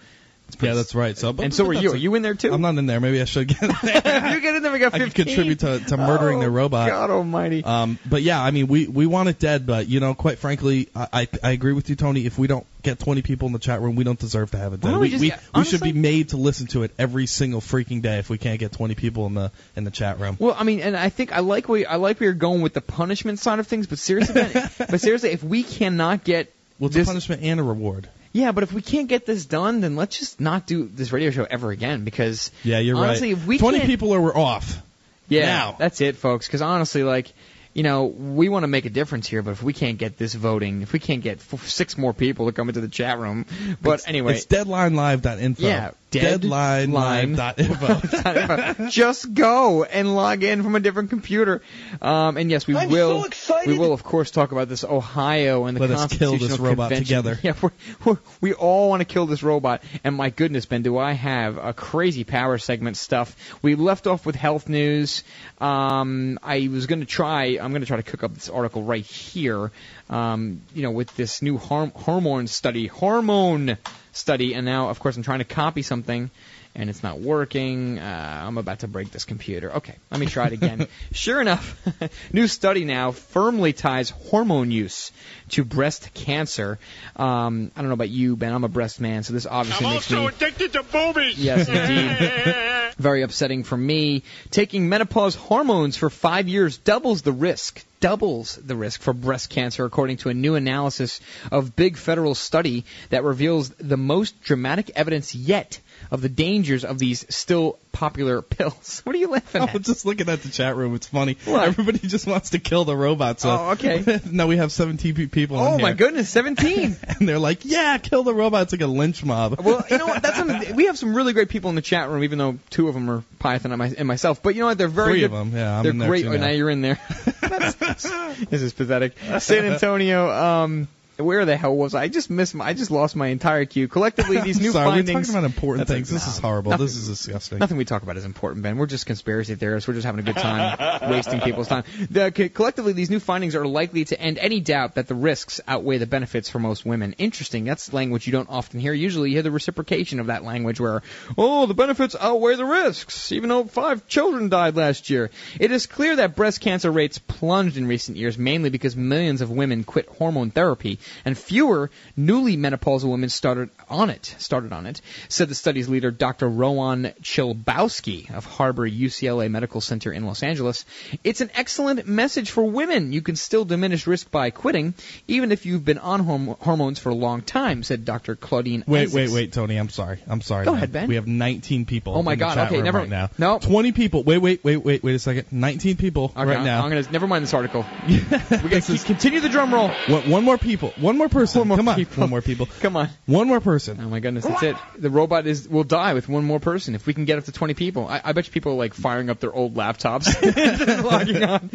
[0.61, 1.17] Yeah, that's right.
[1.17, 1.93] So, but, and so are you.
[1.93, 2.53] Are you in there too?
[2.53, 3.01] I'm not in there.
[3.01, 3.95] Maybe I should get in there.
[4.35, 4.73] you get in there.
[4.73, 5.11] We got I 15.
[5.11, 6.89] could contribute to, to murdering Oh, their robot.
[6.89, 7.63] God Almighty.
[7.63, 9.67] Um, but yeah, I mean, we we want it dead.
[9.67, 12.27] But you know, quite frankly, I I, I agree with you, Tony.
[12.27, 14.73] If we don't get 20 people in the chat room, we don't deserve to have
[14.73, 14.91] it dead.
[14.91, 17.61] don't we just- we, yeah, we should be made to listen to it every single
[17.61, 18.19] freaking day.
[18.19, 20.37] If we can't get 20 people in the in the chat room.
[20.41, 22.75] Well, I mean, and I think I like where I like where you're going with
[22.75, 23.87] the punishment side of things.
[23.87, 24.43] But seriously,
[24.79, 28.09] but seriously, if we cannot get well, it's this, a punishment and a reward.
[28.39, 31.33] Yeah, but if we can't get this done, then let's just not do this radio
[31.33, 32.05] show ever again.
[32.05, 33.43] Because Yeah, you're honestly, right.
[33.43, 34.81] if we 20 can't- people or we're off.
[35.29, 35.77] Yeah, Now.
[35.79, 36.47] that's it, folks.
[36.47, 37.33] Because honestly, like,
[37.79, 40.35] you know, we want to make a difference here, but if we can't get this
[40.35, 43.47] voting, if we can't get f- six more people to come into the chat room,
[43.81, 45.63] but anyway, It's deadlinelive.info.
[45.63, 48.89] Yeah, Deadlinelive.info.
[48.91, 51.63] just go and log in from a different computer.
[52.01, 53.21] Um, and yes, we I'm will.
[53.21, 53.69] so excited.
[53.71, 56.59] We will, of course, talk about this Ohio and the Let us kill Constitutional this
[56.59, 57.23] robot Convention.
[57.23, 57.39] together.
[57.49, 57.71] Yeah, we're,
[58.05, 59.83] we're, we all want to kill this robot.
[60.05, 63.37] And my goodness, Ben, do I have a crazy power segment stuff?
[63.63, 65.23] We left off with health news.
[65.61, 67.59] Um, I was going to try.
[67.69, 69.71] I'm going to try to cook up this article right here.
[70.09, 73.77] Um, you know, with this new horm- hormone study, hormone
[74.13, 76.31] study, and now, of course, I'm trying to copy something
[76.75, 77.99] and it's not working.
[77.99, 79.75] Uh, I'm about to break this computer.
[79.75, 80.89] Okay, let me try it again.
[81.13, 81.79] sure enough,
[82.33, 85.13] new study now firmly ties hormone use
[85.51, 86.79] to breast cancer.
[87.17, 88.53] Um, I don't know about you, Ben.
[88.53, 90.29] I'm a breast man, so this obviously I'm makes also me.
[90.29, 91.39] addicted to boobies.
[91.39, 92.95] Yes, indeed.
[92.99, 94.23] Very upsetting for me.
[94.51, 97.85] Taking menopause hormones for five years doubles the risk.
[98.01, 101.21] Doubles the risk for breast cancer, according to a new analysis
[101.51, 105.81] of big federal study that reveals the most dramatic evidence yet
[106.13, 109.01] of the dangers of these still popular pills.
[109.05, 109.75] What are you laughing at?
[109.75, 110.95] I'm just looking at the chat room.
[110.95, 111.37] It's funny.
[111.45, 111.67] What?
[111.67, 113.43] Everybody just wants to kill the robots.
[113.43, 114.21] So Oh, okay.
[114.31, 115.59] now we have 17 pe- people.
[115.59, 115.95] Oh my here.
[115.95, 116.97] goodness, 17.
[117.21, 119.61] and they're like, "Yeah, kill the robot." It's like a lynch mob.
[119.61, 120.23] Well, you know what?
[120.23, 122.89] That's some, we have some really great people in the chat room, even though two
[122.89, 124.43] of them are Python and, my, and myself.
[124.43, 124.79] But you know what?
[124.79, 125.33] They're very Three good.
[125.33, 126.23] of 'em, yeah, I'm they're there great.
[126.23, 126.51] too oh, now now.
[126.51, 126.99] you're in there.
[127.41, 129.17] this is pathetic.
[129.39, 130.31] San Antonio.
[130.31, 130.89] Um,
[131.19, 132.03] where the hell was I?
[132.03, 132.55] I just missed.
[132.55, 133.89] My, I just lost my entire queue.
[133.89, 135.09] Collectively, these new Sorry, findings.
[135.15, 136.11] we're talking about important things.
[136.13, 136.71] like- this is horrible.
[136.71, 137.59] nothing- This is disgusting.
[137.59, 138.77] Nothing we talk about is important, Ben.
[138.79, 139.89] We're just conspiracy theorists.
[139.89, 141.85] We're just having a good time, wasting people's time.
[142.11, 145.61] The, co- collectively, these new findings are likely to end any doubt that the risks
[145.67, 147.15] outweigh the benefits for most women.
[147.19, 147.65] Interesting.
[147.65, 148.93] That's language you don't often hear.
[148.93, 151.03] Usually, you hear the reciprocation of that language, where
[151.37, 155.31] oh, the benefits outweigh the risks, even though five children died last year.
[155.59, 159.51] It is clear that breast cancer rates plunged in recent years, mainly because millions of
[159.51, 164.35] women quit hormone therapy, and fewer newly menopausal women started on it.
[164.39, 166.49] Started on it, said the study's leader, Dr.
[166.49, 170.85] Rowan Chlebowski of Harbor UCLA Medical Center in Los Angeles.
[171.25, 173.13] It's an excellent message for women.
[173.13, 174.95] You can still diminish risk by quitting,
[175.27, 178.37] even if you've been on horm- hormones for a long time, said Dr.
[178.37, 178.85] Claudine.
[178.87, 179.15] Wait, Isaacs.
[179.15, 179.77] wait, wait, Tony.
[179.77, 180.19] I'm sorry.
[180.27, 180.65] I'm sorry.
[180.65, 180.77] Go man.
[180.79, 181.09] ahead, Ben.
[181.09, 182.15] We have 19 people.
[182.17, 183.31] Oh my God, okay, never- right now.
[183.39, 183.59] no.
[183.59, 184.23] 20 people.
[184.23, 185.47] Wait, wait, wait, wait, wait a second.
[185.53, 186.83] 19 people Okay, right I'm- now.
[186.85, 187.87] I'm gonna never mind this article.
[188.09, 189.89] we gotta keep, continue the drum roll.
[190.09, 190.93] One, one more people.
[191.01, 191.61] One more person.
[191.61, 191.95] One more Come on.
[191.97, 192.21] people.
[192.23, 192.67] One more people.
[192.81, 193.09] Come on.
[193.27, 193.99] One more person.
[194.03, 194.77] Oh my goodness, that's it.
[194.99, 197.53] The robot is will die with one more person if we can get up to
[197.53, 198.09] 20 people.
[198.09, 201.71] I, I bet you people are like firing up their old laptops, just logging on.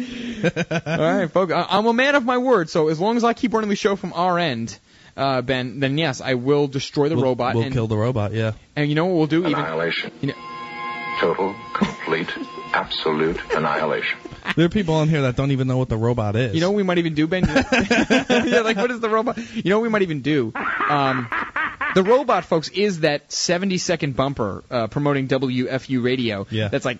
[1.00, 1.52] All right, folks.
[1.52, 3.76] I, I'm a man of my word, so as long as I keep running the
[3.76, 4.78] show from our end,
[5.16, 7.54] uh, Ben, then yes, I will destroy the We'll- robot.
[7.54, 8.32] We'll and, kill the robot.
[8.32, 8.52] Yeah.
[8.76, 9.40] and you know what we'll do?
[9.46, 10.10] Even Annihilation.
[10.20, 10.34] you know,
[11.20, 12.28] Total, complete,
[12.74, 14.18] absolute annihilation.
[14.56, 16.54] There are people on here that don't even know what the robot is.
[16.54, 17.44] You know what we might even do, Ben?
[17.46, 19.38] yeah, like what is the robot?
[19.54, 20.52] You know what we might even do?
[20.54, 21.28] Um,
[21.94, 26.46] the robot, folks, is that 70 second bumper uh, promoting WFU radio.
[26.50, 26.68] Yeah.
[26.68, 26.98] That's like,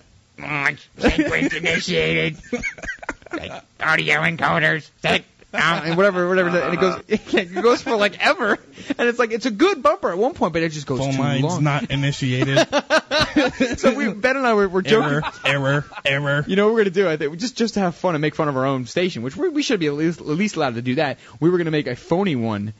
[0.97, 2.37] Sequence initiated.
[3.33, 4.89] like, Audio encoders.
[5.01, 5.23] Set.
[5.55, 7.03] And whatever, whatever, and it goes, uh-huh.
[7.37, 8.53] it goes for like ever,
[8.97, 11.13] and it's like it's a good bumper at one point, but it just goes Phone
[11.13, 11.63] too line's long.
[11.63, 12.57] not initiated.
[13.77, 15.09] so we, Ben and I were, were joking.
[15.09, 16.45] error, error, error.
[16.47, 17.09] You know what we're gonna do?
[17.09, 19.35] I think just just to have fun and make fun of our own station, which
[19.35, 21.19] we, we should be at least at least allowed to do that.
[21.39, 22.73] We were gonna make a phony one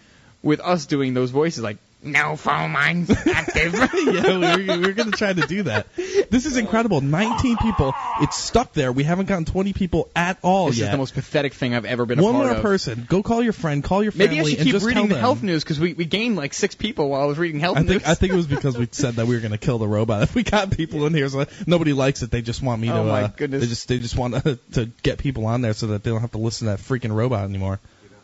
[0.43, 3.73] with us doing those voices, like No phone lines active.
[4.06, 5.88] yeah, we're, we were going to try to do that.
[6.30, 7.02] This is incredible.
[7.02, 7.94] 19 people.
[8.22, 8.91] It's stuck there.
[8.91, 10.86] We haven't gotten 20 people at all this yet.
[10.86, 12.61] is the most pathetic thing I've ever been a One part more of.
[12.61, 13.06] person.
[13.10, 13.84] Go call your friend.
[13.84, 14.27] Call your family.
[14.27, 15.19] Maybe I should and keep just reading the them.
[15.22, 17.82] health news because we, we gained like six people while I was reading health I
[17.82, 17.90] news.
[17.90, 19.88] think I think it was because we said that we were going to kill the
[19.88, 20.22] robot.
[20.26, 22.32] If we got people in here, so nobody likes it.
[22.32, 22.98] They just want me to.
[22.98, 23.61] Oh, my uh, goodness.
[23.61, 26.22] They just they just want to, to get people on there so that they don't
[26.22, 27.80] have to listen to that freaking robot anymore.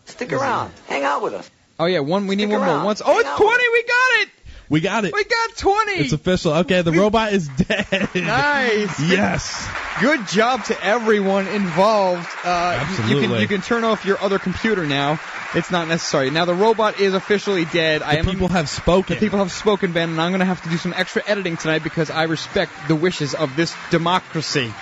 [0.05, 0.71] Stick around.
[0.87, 1.49] Hang out with us.
[1.81, 2.27] Oh yeah, one.
[2.27, 2.85] We need Stick one more.
[2.85, 3.01] Once.
[3.03, 3.63] Oh, it's twenty.
[3.73, 4.29] We got it.
[4.69, 5.13] We got it.
[5.13, 5.91] We got twenty.
[6.03, 6.53] It's official.
[6.53, 8.09] Okay, the robot is dead.
[8.15, 8.99] Nice.
[9.11, 9.67] Yes.
[9.99, 12.25] Good job to everyone involved.
[12.45, 13.41] Uh, You can Absolutely.
[13.41, 15.19] you can turn off your other computer now.
[15.53, 16.29] It's not necessary.
[16.29, 18.01] Now the robot is officially dead.
[18.01, 19.15] I am people have spoken.
[19.15, 21.57] The people have spoken, Ben, and I'm going to have to do some extra editing
[21.57, 24.73] tonight because I respect the wishes of this democracy.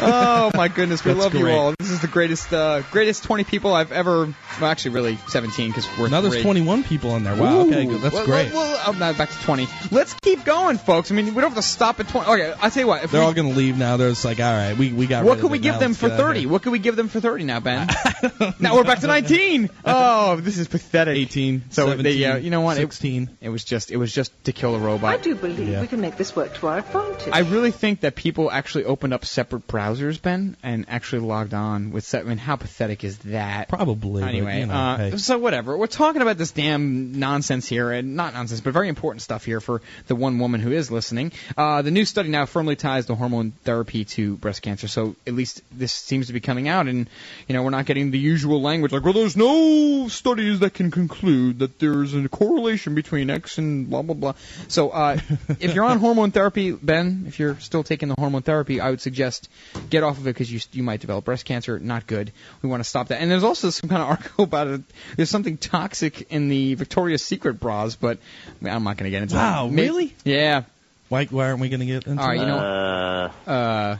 [0.00, 1.74] Oh my goodness, we That's love you all.
[1.78, 4.26] This is the greatest, uh, greatest 20 people I've ever.
[4.60, 6.42] Well, actually, really 17 because we're Now there's three.
[6.42, 7.36] 21 people in there.
[7.36, 7.60] Wow.
[7.60, 7.90] okay, Ooh.
[7.90, 8.00] good.
[8.02, 8.52] That's well, great.
[8.52, 9.68] Well, well, now back to 20.
[9.90, 11.10] Let's keep going, folks.
[11.10, 12.30] I mean, we don't have to stop at 20.
[12.30, 13.04] Okay, I tell you what.
[13.04, 13.96] If They're we, all going to leave now.
[13.96, 15.24] There's like, all right, we we got.
[15.24, 15.62] what rid can of we it.
[15.62, 16.46] give Now them let's for get out 30?
[16.46, 17.88] What can we give them for 30 now, Ben?
[18.60, 19.70] now we're back to 19.
[19.90, 21.16] Oh, this is pathetic.
[21.16, 22.76] 18, So 17, they, uh, you know what?
[22.76, 23.30] 16.
[23.40, 25.14] It, was just, it was just to kill a robot.
[25.14, 25.80] I do believe Yeah.
[25.80, 27.32] we can make this work to our advantage.
[27.32, 31.54] I really think that people actually opened up separate browsers browsers, Ben, and actually logged
[31.54, 32.04] on with.
[32.04, 32.24] set.
[32.24, 33.68] I mean, how pathetic is that?
[33.68, 34.22] Probably.
[34.22, 35.16] but, Anyway, you know, uh, hey.
[35.16, 35.76] so whatever.
[35.76, 39.60] We're talking about this damn nonsense here, and not nonsense, but very important stuff here
[39.60, 41.32] for the one woman who is listening.
[41.56, 44.88] Uh, the new study now firmly ties the hormone therapy to breast cancer.
[44.88, 47.08] So at least this seems to be coming out, and
[47.46, 50.90] you know we're not getting the usual language like, well, there's no studies that can
[50.90, 54.34] conclude that there's a correlation between X and blah blah blah.
[54.68, 55.18] So uh,
[55.60, 59.00] if you're on hormone therapy, Ben, if you're still taking the hormone therapy, I would
[59.00, 59.48] suggest
[59.90, 61.78] get off of it because you you might develop breast cancer.
[61.78, 62.32] Not good.
[62.62, 63.20] We want to stop that.
[63.20, 64.80] And there's also some kind of article about it.
[65.16, 68.18] There's something toxic in the Victoria's Secret bras, but
[68.60, 69.72] I mean, I'm not going to get into Wow, that.
[69.72, 70.14] May- really?
[70.24, 70.64] Yeah.
[71.08, 73.32] Why, why aren't we going to get into All right, you that?
[73.46, 73.52] know.
[73.52, 73.96] Uh,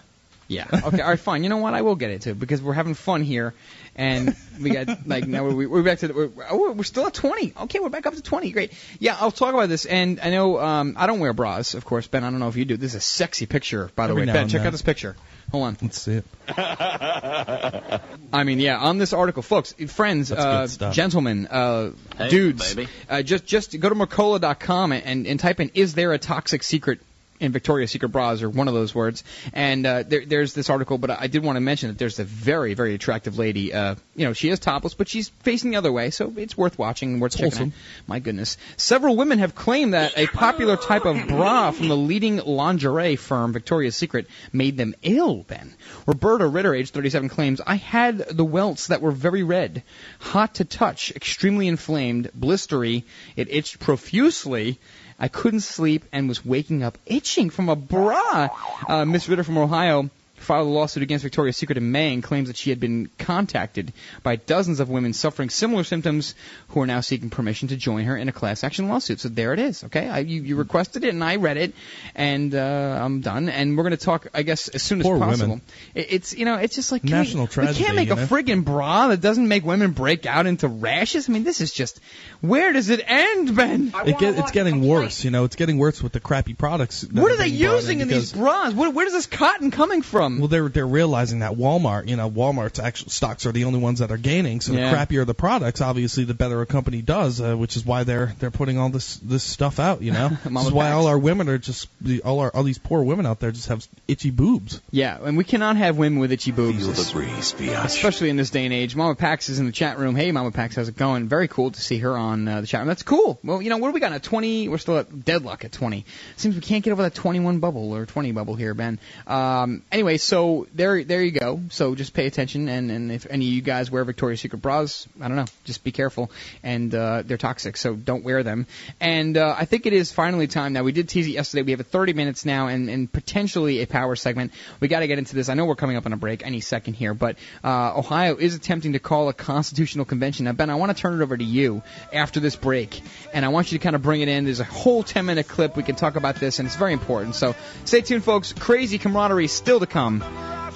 [0.48, 0.66] yeah.
[0.88, 1.02] Okay.
[1.02, 1.20] All right.
[1.20, 1.42] Fine.
[1.42, 1.74] You know what?
[1.74, 3.52] I will get into it because we're having fun here,
[3.94, 7.14] and we got like now we're, we're back to the, we're, oh, we're still at
[7.14, 7.52] 20.
[7.62, 8.50] Okay, we're back up to 20.
[8.52, 8.72] Great.
[8.98, 9.84] Yeah, I'll talk about this.
[9.84, 12.24] And I know um, I don't wear bras, of course, Ben.
[12.24, 12.76] I don't know if you do.
[12.76, 14.32] This is a sexy picture, by the Every way.
[14.32, 14.68] Ben, check then.
[14.68, 15.14] out this picture.
[15.50, 15.76] Hold on.
[15.80, 16.24] Let's see it.
[16.48, 22.90] I mean, yeah, on this article, folks, friends, uh, gentlemen, uh, Hey, dudes, baby.
[23.08, 27.00] Uh, just just go to Mercola.com and, and type in "Is there a toxic secret?"
[27.40, 30.98] In Victoria's Secret bras or one of those words, and uh, there, there's this article.
[30.98, 33.72] But I did want to mention that there's a very very attractive lady.
[33.72, 36.78] Uh, you know, she is topless, but she's facing the other way, so it's worth
[36.78, 37.50] watching and worth checking.
[37.50, 37.68] wholesome.
[37.68, 38.08] out.
[38.08, 42.38] My goodness, several women have claimed that a popular type of bra from the leading
[42.38, 45.44] lingerie firm Victoria's Secret made them ill.
[45.44, 45.74] Ben
[46.06, 49.82] Roberta Ritter, age 37, claims I had the welts that were very red,
[50.18, 53.04] hot to touch, extremely inflamed, blistery.
[53.36, 54.78] It itched profusely.
[55.18, 58.48] I couldn't sleep and was waking up itching from a bra.
[58.88, 60.10] Uh, Miss Ritter from Ohio
[60.48, 63.92] filed a lawsuit against Victoria's Secret in May and claims that she had been contacted
[64.22, 66.34] by dozens of women suffering similar symptoms
[66.68, 69.20] who are now seeking permission to join her in a class action lawsuit.
[69.20, 69.84] So there it is.
[69.84, 71.74] Okay, I, you, you requested it and I read it,
[72.14, 73.50] and uh, I'm done.
[73.50, 75.48] And we're going to talk, I guess, as soon as Poor possible.
[75.48, 75.62] women.
[75.94, 78.14] It, it's you know, it's just like can National we, tragedy, We can't make a
[78.16, 78.26] know?
[78.26, 81.28] friggin' bra that doesn't make women break out into rashes.
[81.28, 82.00] I mean, this is just
[82.40, 83.92] where does it end, Ben?
[84.06, 85.44] It get, it's getting worse, you know.
[85.44, 87.04] It's getting worse with the crappy products.
[87.04, 88.72] What are they using in because- these bras?
[88.72, 90.37] Where, where is this cotton coming from?
[90.38, 93.98] Well, they're they're realizing that Walmart, you know, Walmart's actual stocks are the only ones
[93.98, 94.60] that are gaining.
[94.60, 94.90] So Yeah.
[94.90, 98.34] the crappier the products, obviously, the better a company does, uh, which is why they're
[98.38, 100.02] they're putting all this this stuff out.
[100.02, 100.94] You know, this is why packs.
[100.94, 101.88] all our women are just
[102.24, 104.80] all our all these poor women out there just have itchy boobs.
[104.90, 106.84] Yeah, and we cannot have women with itchy boobs.
[106.84, 107.54] Feel the breeze.
[107.58, 108.94] Especially in this day and age.
[108.96, 110.14] Mama Pax is in the chat room.
[110.16, 111.28] Hey, Mama Pax, how's it going?
[111.28, 112.88] Very cool to see her on uh, the chat room.
[112.88, 113.38] That's cool.
[113.42, 114.12] Well, you know, what do we got?
[114.12, 114.68] A 20?
[114.68, 116.04] We're still at deadlock at 20.
[116.36, 118.98] Seems we can't get over that 21 bubble or 20 bubble here, Ben.
[119.26, 121.62] Um, anyway, so there, there you go.
[121.70, 125.08] So just pay attention, and, and if any of you guys wear Victoria's Secret bras,
[125.22, 126.30] I don't know, just be careful.
[126.62, 128.66] And uh, they're toxic, so don't wear them.
[129.00, 130.82] And uh, I think it is finally time now.
[130.82, 131.62] We did tease it yesterday.
[131.62, 134.52] We have a 30 minutes now, and, and potentially a power segment.
[134.80, 135.48] We got to get into this.
[135.48, 138.54] I know we're coming up on a break any second here, but uh, Ohio is
[138.54, 140.44] attempting to call a constitutional convention.
[140.44, 141.82] Now, Ben, I want to turn it over to you
[142.12, 143.00] after this break,
[143.32, 144.44] and I want you to kind of bring it in.
[144.44, 145.74] There's a whole 10 minute clip.
[145.74, 147.34] We can talk about this, and it's very important.
[147.34, 147.54] So
[147.86, 148.52] stay tuned, folks.
[148.52, 150.17] Crazy camaraderie still to come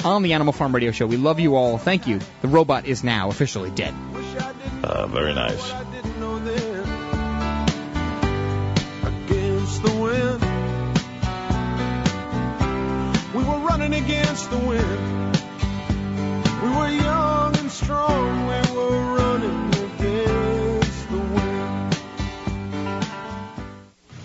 [0.04, 1.06] on the Animal Farm Radio Show.
[1.06, 1.78] We love you all.
[1.78, 2.20] Thank you.
[2.40, 3.94] The robot is now officially dead.
[4.82, 5.72] Uh, very nice.
[9.62, 10.42] against the wind.
[13.34, 15.36] We were running against the wind.
[16.62, 18.46] We were young and strong.
[18.46, 21.96] We were running against the wind.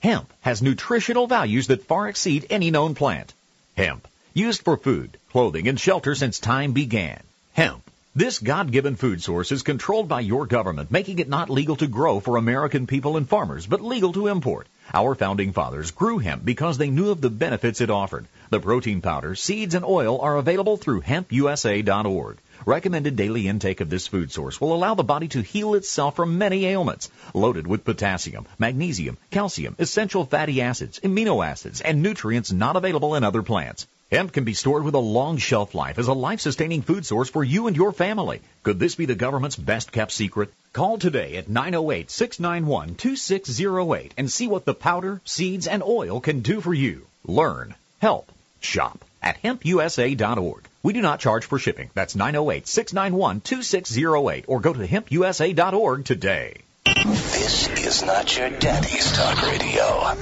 [0.00, 3.34] Hemp has nutritional values that far exceed any known plant.
[3.76, 7.20] Hemp, used for food, clothing, and shelter since time began.
[7.52, 7.82] Hemp.
[8.14, 12.20] This God-given food source is controlled by your government, making it not legal to grow
[12.20, 14.68] for American people and farmers, but legal to import.
[14.94, 18.26] Our founding fathers grew hemp because they knew of the benefits it offered.
[18.50, 22.38] The protein powder, seeds, and oil are available through hempusa.org.
[22.64, 26.38] Recommended daily intake of this food source will allow the body to heal itself from
[26.38, 27.10] many ailments.
[27.34, 33.22] Loaded with potassium, magnesium, calcium, essential fatty acids, amino acids, and nutrients not available in
[33.22, 33.86] other plants.
[34.10, 37.44] Hemp can be stored with a long shelf life as a life-sustaining food source for
[37.44, 38.40] you and your family.
[38.62, 40.50] Could this be the government's best kept secret?
[40.72, 46.72] Call today at 908-691-2608 and see what the powder, seeds, and oil can do for
[46.72, 47.06] you.
[47.26, 50.64] Learn, help, shop at hempusa.org.
[50.82, 51.90] We do not charge for shipping.
[51.94, 56.54] That's 908-691-2608 or go to hempusa.org today.
[56.84, 60.12] This is not your daddy's talk radio.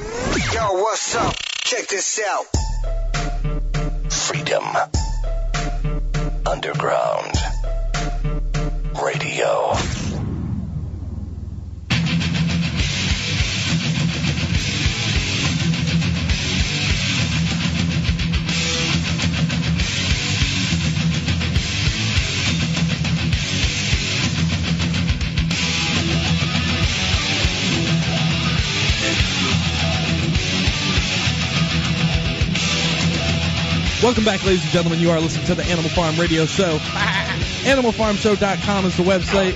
[0.53, 1.35] Yo, what's up?
[1.63, 2.47] Check this out.
[4.13, 4.65] Freedom.
[6.47, 7.33] Underground.
[9.03, 9.75] Radio.
[34.03, 35.01] Welcome back, ladies and gentlemen.
[35.01, 36.77] You are listening to the Animal Farm Radio Show.
[37.65, 39.55] AnimalFarmShow.com is the website.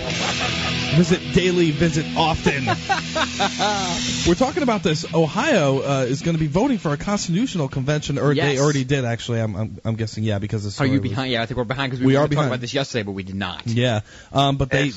[0.97, 2.67] Visit daily, visit often.
[4.29, 5.07] We're talking about this.
[5.15, 9.05] Ohio uh, is going to be voting for a constitutional convention, or they already did,
[9.05, 9.41] actually.
[9.41, 11.31] I'm, I'm, I'm guessing, yeah, because this Are you behind?
[11.31, 13.13] Yeah, I think we're behind because we, We were are talking about this yesterday, but
[13.13, 13.67] we did not.
[13.67, 14.01] Yeah,
[14.33, 14.91] um, but they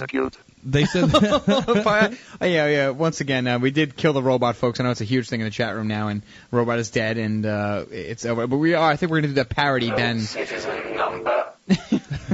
[0.66, 1.40] they said uh,
[2.42, 2.90] yeah, yeah.
[2.90, 4.80] Once again, uh, we did kill the robot, folks.
[4.80, 7.18] I know it's a huge thing in the chat room now, and robot is dead,
[7.18, 8.48] and uh, it's over.
[8.48, 8.92] But we are.
[8.92, 10.22] I think we're going to do that parody, Ben.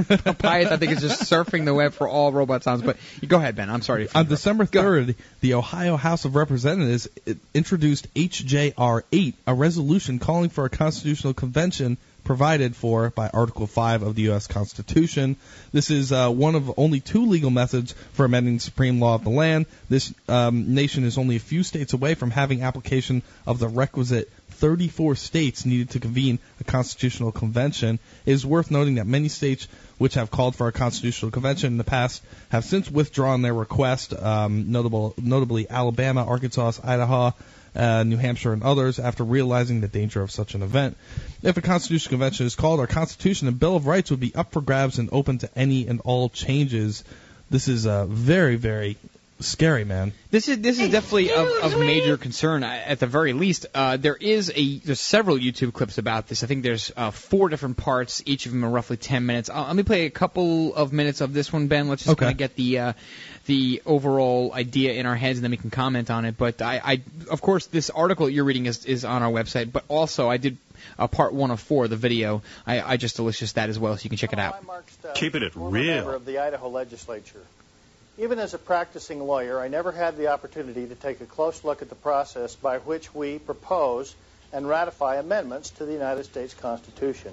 [0.38, 2.82] Pious, I think, is just surfing the web for all robot sounds.
[2.82, 2.96] But
[3.26, 3.70] go ahead, Ben.
[3.70, 4.08] I'm sorry.
[4.14, 7.08] On December 3rd, the Ohio House of Representatives
[7.54, 9.04] introduced H.J.R.
[9.12, 14.22] 8, a resolution calling for a constitutional convention provided for by Article 5 of the
[14.22, 14.46] U.S.
[14.46, 15.36] Constitution.
[15.72, 19.24] This is uh, one of only two legal methods for amending the supreme law of
[19.24, 19.66] the land.
[19.88, 24.30] This um, nation is only a few states away from having application of the requisite
[24.60, 27.98] 34 states needed to convene a constitutional convention.
[28.26, 29.66] It is worth noting that many states
[30.00, 34.14] which have called for a constitutional convention in the past have since withdrawn their request,
[34.14, 37.34] um, notable, notably Alabama, Arkansas, Idaho,
[37.76, 40.96] uh, New Hampshire, and others, after realizing the danger of such an event.
[41.42, 44.52] If a constitutional convention is called, our Constitution and Bill of Rights would be up
[44.52, 47.04] for grabs and open to any and all changes.
[47.50, 48.96] This is a very, very
[49.40, 50.12] scary, man.
[50.30, 52.62] This is this is definitely of, of major concern.
[52.62, 56.44] At the very least, uh, there is a there's several YouTube clips about this.
[56.44, 58.22] I think there's uh, four different parts.
[58.26, 59.50] Each of them are roughly ten minutes.
[59.50, 61.88] Uh, let me play a couple of minutes of this one, Ben.
[61.88, 62.26] Let's just Okay.
[62.26, 62.92] kind of get the uh,
[63.46, 66.36] the overall idea in our heads, and then we can comment on it.
[66.36, 67.00] But I, I
[67.30, 69.72] of course, this article you're reading is is on our website.
[69.72, 70.56] But also, I did.
[70.98, 72.40] Uh, part one of four, the video.
[72.66, 74.64] I, I just delicious that as well, so you can check it out.
[75.14, 77.42] Keeping it former member of the Idaho legislature.
[78.20, 81.80] Even as a practicing lawyer, I never had the opportunity to take a close look
[81.80, 84.14] at the process by which we propose
[84.52, 87.32] and ratify amendments to the United States Constitution.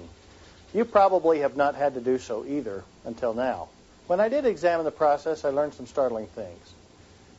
[0.72, 3.68] You probably have not had to do so either until now.
[4.06, 6.72] When I did examine the process, I learned some startling things.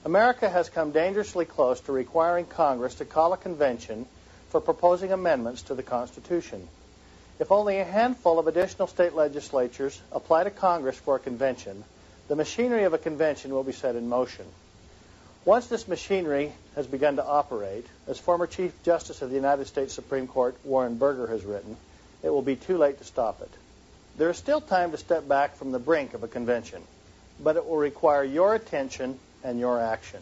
[0.06, 4.06] America has come dangerously close to requiring Congress to call a convention
[4.50, 6.68] for proposing amendments to the Constitution.
[7.40, 11.84] If only a handful of additional state legislatures apply to Congress for a convention,
[12.30, 14.46] the machinery of a convention will be set in motion.
[15.46, 19.96] Once this machinery has begun to operate, as former Chief Justice of the United States
[19.96, 21.76] Supreme Court Warren Burger has written,
[22.22, 23.50] it will be too late to stop it.
[24.18, 26.84] There is still time to step back from the brink of a convention,
[27.42, 30.22] but it will require your attention and your action.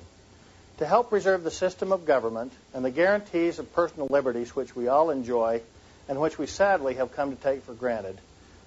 [0.77, 4.87] To help preserve the system of government and the guarantees of personal liberties which we
[4.87, 5.61] all enjoy
[6.07, 8.17] and which we sadly have come to take for granted,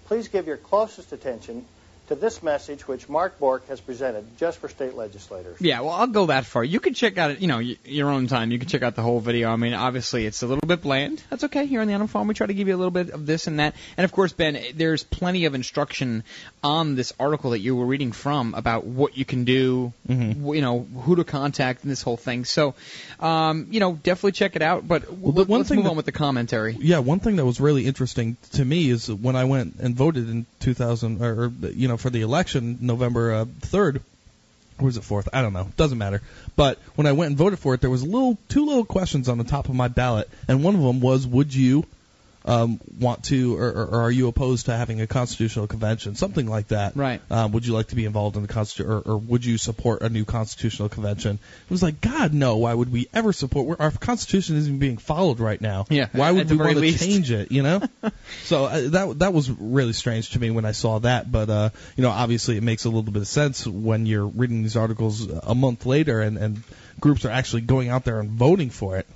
[0.06, 1.64] please give your closest attention
[2.10, 5.56] to this message which Mark Bork has presented just for state legislators.
[5.60, 6.64] Yeah, well, I'll go that far.
[6.64, 8.50] You can check out you know, your own time.
[8.50, 9.48] You can check out the whole video.
[9.50, 11.22] I mean, obviously, it's a little bit bland.
[11.30, 11.66] That's okay.
[11.66, 13.46] Here on the Animal Farm, we try to give you a little bit of this
[13.46, 13.76] and that.
[13.96, 16.24] And of course, Ben, there's plenty of instruction
[16.64, 20.60] on this article that you were reading from about what you can do, wh- you
[20.62, 22.44] know, who to contact, and this whole thing.
[22.44, 22.74] So,
[23.20, 24.86] um, you know, definitely check it out.
[24.86, 26.76] But Well, the let- one let's thing move that- on with the commentary.
[26.80, 30.28] Yeah, one thing that was really interesting to me is when I went and voted
[30.28, 34.00] in 2000, or, or you know, for the election, November uh, 3rd,
[34.78, 35.28] or was it 4th?
[35.32, 35.68] I don't know.
[35.76, 36.22] Doesn't matter.
[36.56, 39.28] But when I went and voted for it, there was a little two little questions
[39.28, 41.84] on the top of my ballot, and one of them was, would you
[42.44, 46.68] um, want to, or, or, are you opposed to having a constitutional convention, something like
[46.68, 46.96] that?
[46.96, 47.20] Right.
[47.30, 50.00] Um, would you like to be involved in the constitution, or, or would you support
[50.00, 51.38] a new constitutional convention?
[51.64, 52.56] It was like, God, no.
[52.56, 53.66] Why would we ever support?
[53.66, 55.84] we're- Our constitution isn't being followed right now.
[55.90, 57.52] Yeah, Why would we want to change it?
[57.52, 57.82] You know.
[58.44, 61.30] so uh, that that was really strange to me when I saw that.
[61.30, 64.62] But uh, you know, obviously, it makes a little bit of sense when you're reading
[64.62, 66.62] these articles a month later, and and
[67.00, 69.06] groups are actually going out there and voting for it.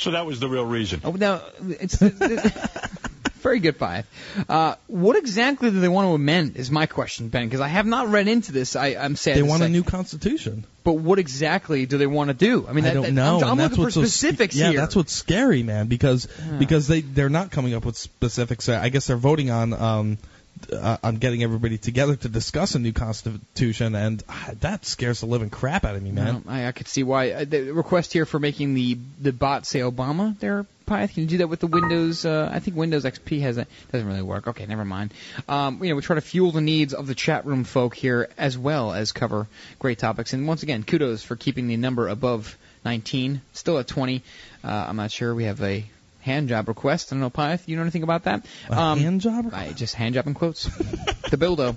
[0.00, 1.02] So that was the real reason.
[1.04, 1.96] Oh, now it's
[3.42, 4.06] very good, Five.
[4.48, 6.56] Uh, what exactly do they want to amend?
[6.56, 7.44] Is my question, Ben?
[7.46, 8.76] Because I have not read into this.
[8.76, 9.36] I, I'm sad.
[9.36, 10.64] They to want a new constitution.
[10.84, 12.66] But what exactly do they want to do?
[12.66, 13.36] I mean, I that, don't that- know.
[13.40, 15.86] I'm, I'm and that's looking for what's so sc- specifics yeah, that's what's scary, man.
[15.88, 16.56] Because Yeah.
[16.58, 18.70] because they they're not coming up with specifics.
[18.70, 20.18] I guess they're voting on um
[20.72, 25.26] uh, on getting everybody together to discuss a new constitution, and ah, that scares the
[25.26, 26.44] living crap out of me, man.
[26.46, 27.30] I, I could see why.
[27.30, 31.14] Uh, the request here for making the the bot say Obama there, Pyth.
[31.14, 32.24] Can you do that with the Windows?
[32.24, 33.68] Uh, I think Windows XP has that.
[33.92, 34.48] Doesn't really work.
[34.48, 35.14] Okay, never mind.
[35.48, 38.28] Um, you know, we try to fuel the needs of the chat room folk here
[38.36, 39.46] as well as cover
[39.78, 40.32] great topics.
[40.32, 44.22] And once again, kudos for keeping the number above 19, still at 20.
[44.62, 45.34] Uh, I'm not sure.
[45.34, 45.84] We have a
[46.30, 47.12] hand job request.
[47.12, 47.66] I don't know, Pyth.
[47.66, 48.46] You know anything about that?
[48.68, 49.50] Um, hand job?
[49.52, 50.64] I just hand job in quotes.
[51.30, 51.76] the Bildo.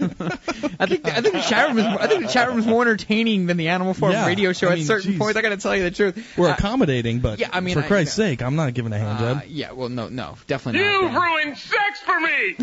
[0.00, 2.82] I think I think the chat room is I think the chat room is more
[2.82, 5.18] entertaining than the Animal Farm Yeah, radio show I at mean, certain geez.
[5.18, 5.36] points.
[5.36, 6.34] I got to tell you the truth.
[6.36, 8.30] We're Uh, accommodating, but yeah, I mean, for I- Christ's you know.
[8.30, 9.42] sake, I'm not giving a hand uh, job.
[9.48, 11.02] yeah, well, no, no, definitely not.
[11.02, 12.56] You've ruined sex for me.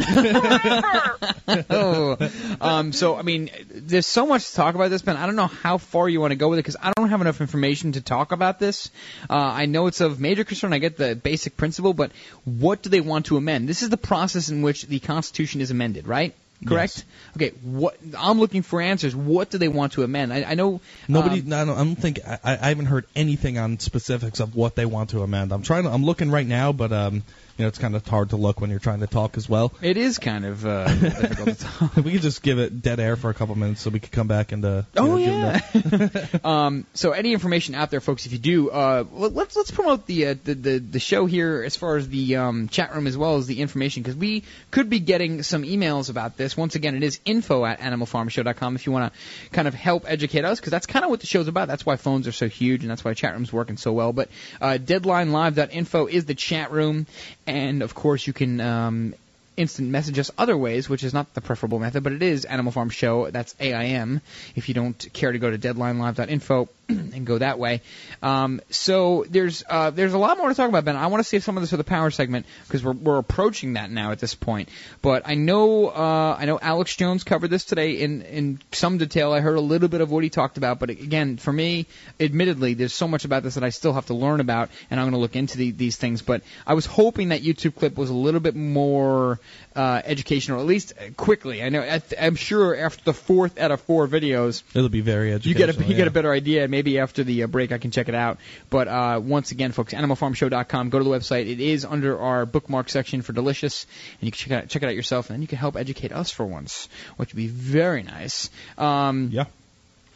[1.70, 2.18] oh,
[2.62, 5.18] um, so I mean, there's so much to talk about this, Ben.
[5.18, 7.22] I don't know how far you want to go with it because I don't have
[7.22, 8.90] enough information to talk about this.
[9.30, 10.74] Uh, I know it's of major concern.
[10.74, 12.12] I get the basic principle, but
[12.46, 13.68] what do they want to amend?
[13.70, 16.34] This is the process in which the Constitution is amended, right?
[16.66, 17.06] Correct.
[17.36, 17.50] Okay.
[17.62, 19.16] What I'm looking for answers.
[19.16, 20.34] What do they want to amend?
[20.34, 23.60] I, I know Nobody, um, I, don't, I don't think I, I haven't heard anything
[23.60, 25.52] on specifics of what they want to amend.
[25.52, 27.24] I'm trying to, I'm looking right now, but um,
[27.58, 29.74] you know, it's kind of hard to look when you're trying to talk as well.
[29.82, 31.96] it is kind of uh, difficult to talk.
[31.98, 34.28] we could just give it dead air for a couple minutes so we could come
[34.28, 36.26] back and uh, Oh know, yeah.
[36.44, 40.06] um, so any information out there, folks, if you do, uh, let- let's let's promote
[40.06, 43.18] the, uh, the the the show here as far as the um, chat room as
[43.18, 46.56] well as the information because we could be getting some emails about this.
[46.56, 49.20] Once again, it is info at animalfarmshow.com if you want to
[49.52, 51.68] kind of help educate us because that's kind of what the show's about.
[51.68, 54.14] That's why phones are so huge and that's why chat room's working so well.
[54.14, 54.30] But
[54.62, 57.08] uh, deadlinelive.info is the chat room,
[57.48, 58.62] and of course you can.
[58.62, 59.14] Um,
[59.58, 62.72] instant message us other ways, which is not the preferable method, but it is Animal
[62.72, 63.32] Farm Show.
[63.32, 64.22] That's AIM.
[64.56, 67.82] If you don't care to go to deadlinelive.info and go that way.
[68.24, 70.96] Um, so there's uh, there's a lot more to talk about, Ben.
[70.96, 73.74] I want to save some of this for the power segment because we're we're approaching
[73.74, 74.70] that now at this point.
[75.02, 79.34] But I know uh, I know Alex Jones covered this today in in some detail.
[79.34, 81.88] I heard a little bit of what he talked about, but again, for me,
[82.20, 85.06] admittedly, there's so much about this that I still have to learn about, and I'm
[85.06, 86.22] going to look into the, these things.
[86.22, 89.40] But I was hoping that YouTube clip was a little bit more
[89.76, 91.62] uh, educational, at least quickly.
[91.64, 95.36] I know I I'm sure after the fourth out of four videos, It'll be very
[95.36, 95.98] you get a you yeah.
[95.98, 96.68] get a better idea.
[96.68, 98.38] Maybe after the uh, break, I can check it out.
[98.70, 100.90] But uh, once again, folks, animalfarmshow.com.
[100.90, 101.50] Go to the website.
[101.50, 103.86] It is under our bookmark section for Delicious,
[104.20, 105.76] and you can check it out, check it out yourself, and then you can help
[105.76, 108.50] educate us for once, which would be very nice.
[108.78, 109.46] Um, yeah.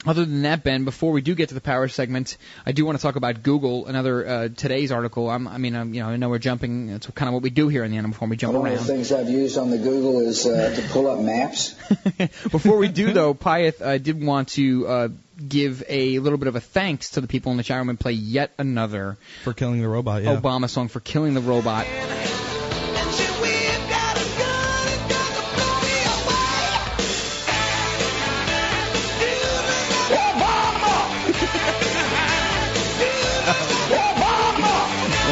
[0.04, 2.98] Other than that, Ben, before we do get to the power segment, I do want
[2.98, 3.86] to talk about Google.
[3.86, 5.30] Another uh, today's article.
[5.30, 6.90] I'm, I mean, I'm, you know, I know we're jumping.
[6.90, 8.32] It's kind of what we do here in the Animal Farm.
[8.32, 11.08] We jump One of the things I've used on the Google is uh, to pull
[11.08, 11.74] up maps.
[12.50, 15.10] Before we do, though, Pyeth uh, did want to uh,
[15.48, 18.00] give a little bit of a thanks to the people in the chat room and
[18.00, 20.24] play yet another for killing the robot.
[20.24, 20.40] Yeah.
[20.40, 21.86] Obama song for killing the robot.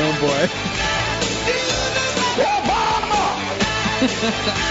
[0.02, 0.65] Oh,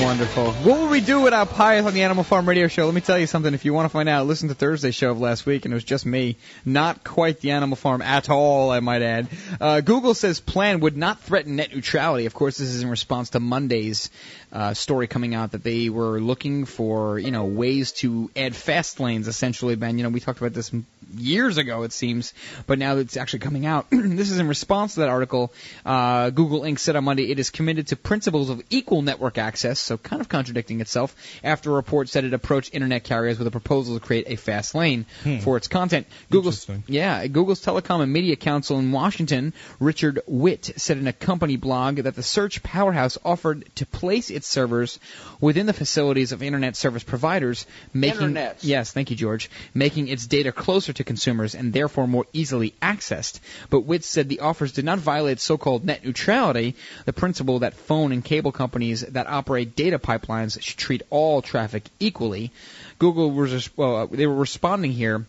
[0.00, 0.52] Wonderful.
[0.52, 2.86] What would we do without Pius on the Animal Farm Radio Show?
[2.86, 3.52] Let me tell you something.
[3.52, 5.76] If you want to find out, listen to Thursday's show of last week, and it
[5.76, 6.36] was just me.
[6.64, 9.28] Not quite the Animal Farm at all, I might add.
[9.60, 12.24] Uh, Google says plan would not threaten net neutrality.
[12.24, 14.10] Of course, this is in response to Monday's
[14.52, 19.00] uh, story coming out that they were looking for, you know, ways to add fast
[19.00, 19.28] lanes.
[19.28, 19.96] Essentially, Ben.
[19.98, 20.70] You know, we talked about this
[21.16, 22.32] years ago, it seems,
[22.66, 23.86] but now it's actually coming out.
[23.90, 25.52] this is in response to that article.
[25.84, 26.78] Uh, Google Inc.
[26.78, 30.28] said on Monday it is committed to principles of equal network access, so kind of
[30.28, 34.24] contradicting itself, after a report said it approached internet carriers with a proposal to create
[34.28, 35.38] a fast lane Hmm.
[35.38, 36.06] for its content.
[36.30, 41.56] Google's, yeah, Google's Telecom and Media Counsel in Washington, Richard Whitt, said in a company
[41.56, 44.98] blog that the search powerhouse offered to place its servers
[45.40, 48.58] within the facilities of internet service providers, making Internets.
[48.62, 53.40] yes, thank you, George, making its data closer to consumers and therefore more easily accessed.
[53.68, 58.12] But Whitt said the offers did not violate so-called net neutrality, the principle that phone
[58.12, 62.52] and cable companies that operate data pipelines should treat all traffic equally.
[62.98, 65.24] Google was well, uh, they were responding here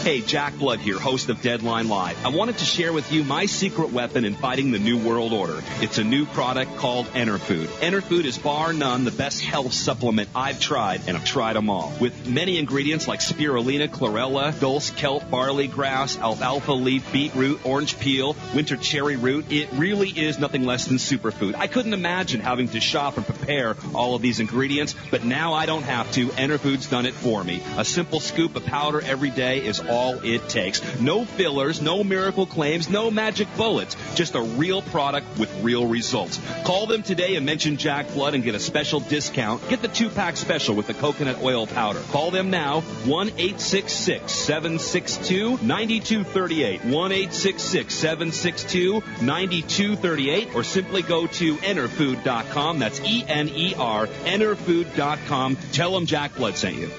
[0.00, 2.26] Hey, Jack Blood here, host of Deadline Live.
[2.26, 5.62] I wanted to share with you my secret weapon in fighting the New World Order.
[5.80, 7.66] It's a new product called Enerfood.
[7.80, 11.92] Enerfood is bar none the best health supplement I've tried, and I've tried them all.
[12.00, 18.34] With many ingredients like spirulina, chlorella, dulse, kelp, barley grass, alfalfa leaf, beetroot, orange peel,
[18.56, 21.54] winter cherry root, it really is nothing less than superfood.
[21.54, 25.66] I couldn't imagine having to shop and prepare all of these ingredients, but now I
[25.66, 26.26] don't have to.
[26.30, 27.62] Enerfood's done it for me.
[27.76, 31.00] A simple scoop of powder every day is all it takes.
[31.00, 33.96] No fillers, no miracle claims, no magic bullets.
[34.14, 36.40] Just a real product with real results.
[36.64, 39.66] Call them today and mention Jack Blood and get a special discount.
[39.68, 42.00] Get the two pack special with the coconut oil powder.
[42.10, 46.84] Call them now 1 866 762 9238.
[46.84, 52.78] 1 866 762 9238 or simply go to enerfood.com.
[52.78, 55.56] That's E N E R, enerfood.com.
[55.72, 56.90] Tell them Jack Blood sent you.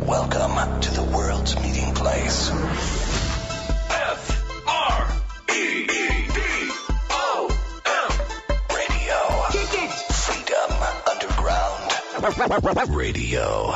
[0.00, 2.50] Welcome to the world's meeting place.
[3.90, 5.08] F R
[5.50, 6.40] E E D
[7.10, 7.48] O
[7.86, 8.10] M
[8.76, 9.18] Radio.
[10.12, 10.72] Freedom
[11.10, 13.74] Underground Radio.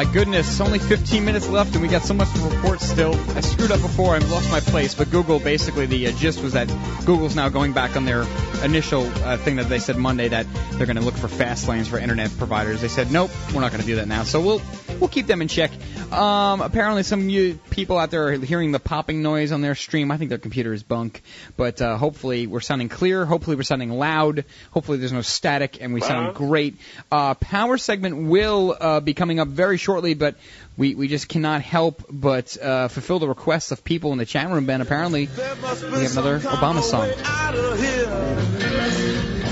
[0.00, 3.14] My goodness, only 15 minutes left, and we got so much to report still.
[3.36, 6.54] I screwed up before, I lost my place, but Google basically the uh, gist was
[6.54, 6.68] that
[7.04, 8.24] Google's now going back on their
[8.64, 11.86] initial uh, thing that they said Monday that they're going to look for fast lanes
[11.86, 12.80] for internet providers.
[12.80, 14.22] They said nope, we're not going to do that now.
[14.22, 14.62] So we'll
[15.00, 15.70] we'll keep them in check.
[16.12, 20.10] Um, apparently, some you people out there are hearing the popping noise on their stream.
[20.10, 21.22] I think their computer is bunk,
[21.56, 23.24] but uh, hopefully we're sounding clear.
[23.24, 24.44] Hopefully we're sounding loud.
[24.72, 26.76] Hopefully there's no static, and we sound great.
[27.10, 30.36] Uh, power segment will uh, be coming up very shortly, but
[30.76, 34.48] we, we just cannot help but uh, fulfill the requests of people in the chat
[34.48, 34.66] room.
[34.66, 37.08] Ben, apparently we have another Obama song.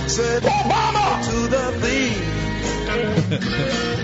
[0.09, 0.99] Said Obama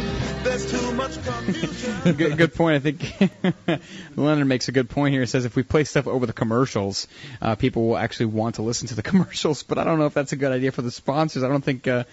[0.57, 0.71] to the thief.
[0.71, 2.13] There's too much confusion.
[2.17, 2.77] good, good point.
[2.77, 3.83] I think
[4.17, 5.23] Leonard makes a good point here.
[5.23, 7.09] He says if we play stuff over the commercials,
[7.41, 9.63] uh, people will actually want to listen to the commercials.
[9.63, 11.43] But I don't know if that's a good idea for the sponsors.
[11.43, 12.05] I don't think uh,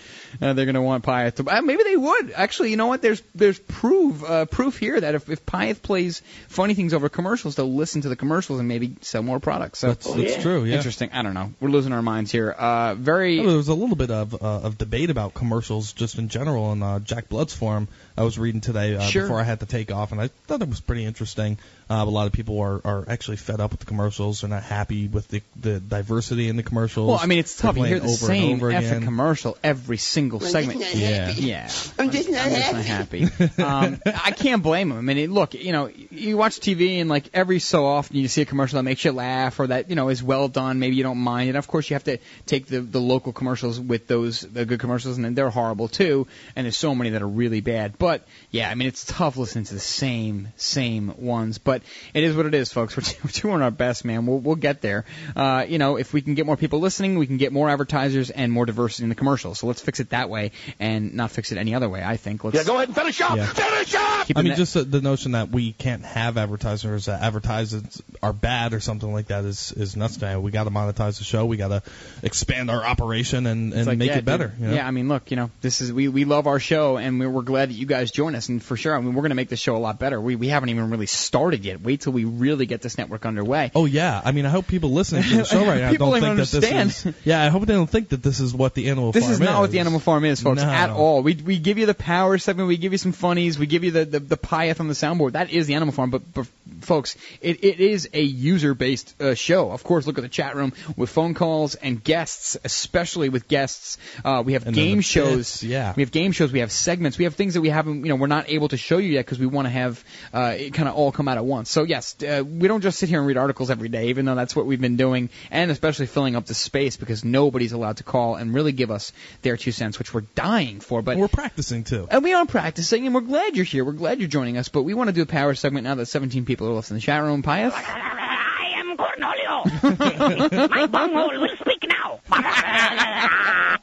[0.41, 1.49] uh, they're going to want Pyeth to.
[1.49, 2.31] Uh, maybe they would.
[2.31, 3.01] Actually, you know what?
[3.01, 7.55] There's there's proof uh, proof here that if, if Pyeth plays funny things over commercials,
[7.55, 9.79] they'll listen to the commercials and maybe sell more products.
[9.79, 10.75] So That's- that's true, yeah.
[10.75, 11.11] Interesting.
[11.13, 11.53] I don't know.
[11.59, 12.51] We're losing our minds here.
[12.51, 13.37] Uh, very.
[13.39, 16.65] Well, there was a little bit of uh, of debate about commercials just in general
[16.65, 17.87] on uh, Jack Blood's forum.
[18.17, 19.23] I was reading today uh, Sure.
[19.23, 21.57] before I had to take off, and I thought it was pretty interesting.
[21.91, 24.39] Uh, a lot of people are, are actually fed up with the commercials.
[24.41, 27.09] They're not happy with the the diversity in the commercials.
[27.09, 27.75] Well, I mean, it's tough.
[27.75, 29.03] You hear the over same and over effing again.
[29.03, 30.79] commercial every single I'm just segment.
[30.79, 31.41] not happy.
[31.41, 31.71] Yeah, yeah.
[31.99, 33.23] I'm just not I'm just not happy.
[33.61, 34.99] um, I can't blame them.
[34.99, 38.29] I mean, it, look, you know, you watch TV and like every so often you
[38.29, 40.79] see a commercial that makes you laugh or that you know is well done.
[40.79, 43.81] Maybe you don't mind and Of course, you have to take the the local commercials
[43.81, 46.25] with those the good commercials, and then they're horrible too.
[46.55, 47.97] And there's so many that are really bad.
[47.97, 51.57] But yeah, I mean, it's tough listening to the same same ones.
[51.57, 51.80] But
[52.13, 52.95] it is what it is, folks.
[53.01, 54.25] We're, we're doing our best, man.
[54.25, 55.05] We'll we'll get there.
[55.35, 58.29] Uh, you know, if we can get more people listening, we can get more advertisers
[58.29, 59.59] and more diversity in the commercials.
[59.59, 62.03] So let's fix it that way and not fix it any other way.
[62.03, 62.43] I think.
[62.43, 63.35] Let's Yeah, go ahead and finish up.
[63.35, 63.45] Yeah.
[63.45, 64.27] Finish up.
[64.27, 68.01] Keep I mean, net- just the, the notion that we can't have advertisers that advertisements
[68.21, 70.17] are bad or something like that is is nuts.
[70.17, 70.39] To.
[70.39, 71.45] We got to monetize the show.
[71.45, 71.83] We got to
[72.21, 74.53] expand our operation and, and like, make yeah, it better.
[74.59, 74.73] You know?
[74.73, 77.29] Yeah, I mean, look, you know, this is we we love our show, and we're,
[77.29, 79.35] we're glad that you guys join us, and for sure, I mean, we're going to
[79.35, 80.19] make the show a lot better.
[80.19, 81.70] We we haven't even really started yet.
[81.77, 83.71] Wait till we really get this network underway.
[83.75, 86.37] Oh yeah, I mean, I hope people listening to the show right now don't think
[86.37, 87.13] that this is.
[87.23, 89.39] Yeah, I hope they don't think that this is what the animal This farm is
[89.39, 90.69] not what the Animal Farm is, folks, No.
[90.69, 91.21] at all.
[91.21, 93.91] We we give you the power segment, we give you some funnies, we give you
[93.91, 95.33] the the, the Pyeth on the soundboard.
[95.33, 96.47] That is the Animal Farm, but, but
[96.81, 99.71] folks, it, it is a user based uh, show.
[99.71, 103.97] Of course, look at the chat room with phone calls and guests, especially with guests.
[104.25, 105.61] Uh, we have And game shows.
[105.61, 105.93] bits, yeah.
[105.95, 106.51] We have game shows.
[106.51, 107.17] We have segments.
[107.17, 109.25] We have things that we haven't, you know, we're not able to show you yet
[109.25, 110.03] because we want to have
[110.33, 111.60] uh, it kind of all come out at once.
[111.65, 114.35] So yes, uh, we don't just sit here and read articles every day, even though
[114.35, 118.03] that's what we've been doing, and especially filling up the space because nobody's allowed to
[118.03, 119.11] call and really give us
[119.41, 121.01] their two cents, which we're dying for.
[121.01, 122.07] But we're practicing too.
[122.09, 123.83] and we are practicing, and we're glad you're here.
[123.85, 124.69] We're glad you're joining us.
[124.69, 126.95] But we want to do a power segment now that 17 people are left in
[126.97, 127.43] the chat room.
[127.43, 127.71] Pyeth?
[127.75, 130.69] I am Cornholio.
[130.69, 132.19] My bunghole will speak now.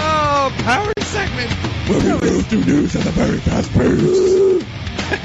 [0.00, 1.50] Oh, power segment.
[1.88, 4.64] Where we go through news at a very fast pace.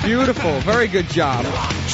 [0.03, 0.60] Beautiful.
[0.61, 1.45] Very good job.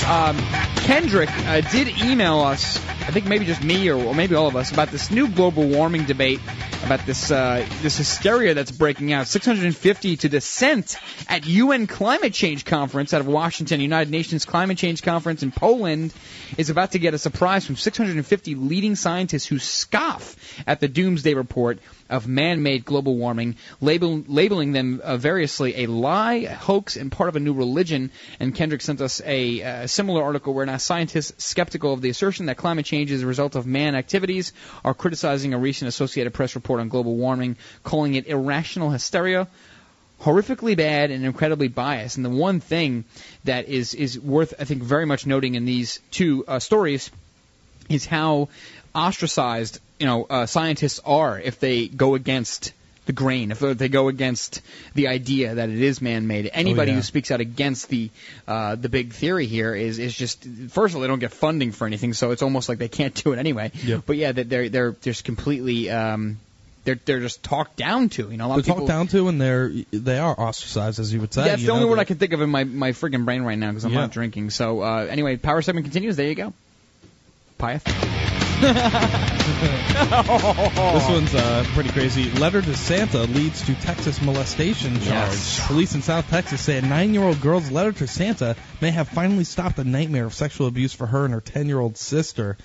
[0.07, 0.37] Um,
[0.77, 4.55] Kendrick uh, did email us, I think maybe just me or, or maybe all of
[4.55, 6.39] us, about this new global warming debate,
[6.83, 9.27] about this uh, this hysteria that's breaking out.
[9.27, 10.97] 650 to dissent
[11.27, 16.13] at UN climate change conference out of Washington, United Nations climate change conference in Poland
[16.57, 20.35] is about to get a surprise from 650 leading scientists who scoff
[20.67, 21.79] at the doomsday report
[22.09, 27.29] of man-made global warming, label, labeling them uh, variously a lie, a hoax, and part
[27.29, 28.11] of a new religion.
[28.39, 32.47] And Kendrick sent us a uh, similar article where now scientists skeptical of the assertion
[32.47, 34.53] that climate change is a result of man activities
[34.83, 39.47] are criticizing a recent Associated Press report on global warming, calling it irrational hysteria
[40.21, 42.17] horrifically bad and incredibly biased.
[42.17, 43.05] And the one thing
[43.45, 47.09] that is is worth, I think, very much noting in these two uh, stories
[47.89, 48.49] is how
[48.93, 52.73] ostracized you know uh, scientists are if they go against
[53.05, 54.61] the grain, if they go against
[54.93, 56.47] the idea that it is man-made.
[56.53, 56.97] Anybody yeah.
[56.97, 58.11] who speaks out against the
[58.47, 61.71] uh, the big theory here is is just first of all they don't get funding
[61.71, 63.71] for anything, so it's almost like they can't do it anyway.
[63.83, 64.03] Yep.
[64.05, 65.89] But yeah, that they're they're just completely.
[65.89, 66.39] Um,
[66.85, 68.45] they're, they're just talked down to, you know.
[68.45, 71.19] A lot They're of people, talked down to, and they're they are ostracized, as you
[71.19, 71.41] would say.
[71.41, 73.43] yeah, that's the only know, word I can think of in my, my friggin' brain
[73.43, 73.99] right now because I'm Yeah.
[73.99, 74.49] not drinking.
[74.51, 76.15] So uh, anyway, power segment continues.
[76.15, 76.53] There you go.
[77.59, 78.18] Pyeth.
[79.99, 82.31] This one's uh, pretty crazy.
[82.31, 85.05] Letter to Santa leads to Texas molestation charge.
[85.05, 85.67] Yes.
[85.67, 89.77] Police in South Texas say a nine-year-old girl's letter to Santa may have finally stopped
[89.79, 92.57] a nightmare of sexual abuse for her and her ten-year-old sister.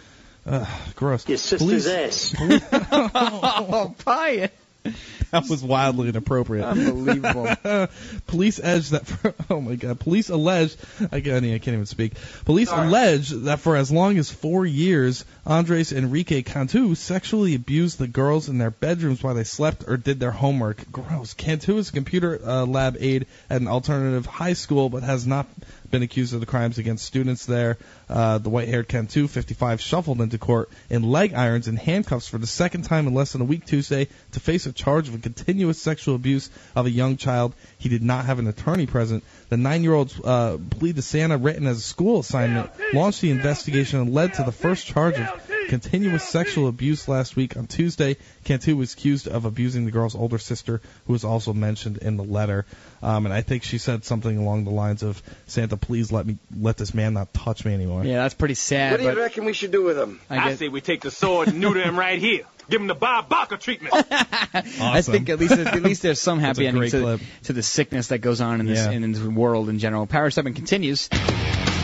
[0.47, 1.29] Ugh, gross.
[1.29, 2.35] Your sister's ass.
[2.41, 4.55] oh, buy it.
[5.31, 6.65] That was wildly inappropriate.
[6.65, 7.48] Unbelievable.
[8.28, 9.05] police edge that.
[9.05, 9.98] For, oh my god.
[9.98, 10.77] Police allege.
[11.11, 12.12] I can't, I can't even speak.
[12.44, 18.06] Police allege that for as long as four years, Andres Enrique Cantu sexually abused the
[18.06, 20.89] girls in their bedrooms while they slept or did their homework.
[20.93, 21.35] Gross.
[21.35, 25.48] Cantu is a computer uh, lab aide at an alternative high school, but has not
[25.90, 27.78] been accused of the crimes against students there.
[28.09, 32.47] Uh, the white-haired Cantu, 55, shuffled into court in leg irons and handcuffs for the
[32.47, 35.81] second time in less than a week Tuesday to face a charge of a continuous
[35.81, 37.55] sexual abuse of a young child.
[37.78, 39.24] He did not have an attorney present.
[39.48, 44.15] The nine-year-old's uh, plea to Santa, written as a school assignment, launched the investigation and
[44.15, 47.57] led to the first charge of continuous sexual abuse last week.
[47.57, 51.99] On Tuesday, Cantu was accused of abusing the girl's older sister, who was also mentioned
[51.99, 52.66] in the letter.
[53.03, 56.39] Um, and I think she said something along the lines of, "Santa, please let me
[56.59, 58.93] let this man not touch me anymore." Yeah, that's pretty sad.
[58.93, 60.20] What do you but reckon we should do with him?
[60.31, 62.45] I guess- say we take the sword and neuter him right here.
[62.70, 63.95] Give him the Bob Barker treatment.
[64.11, 67.20] I think at least at least there's some That's happy a ending to, clip.
[67.45, 68.91] to the sickness that goes on in this Yeah.
[68.93, 70.07] in this world in general.
[70.07, 71.09] Power Seven continues.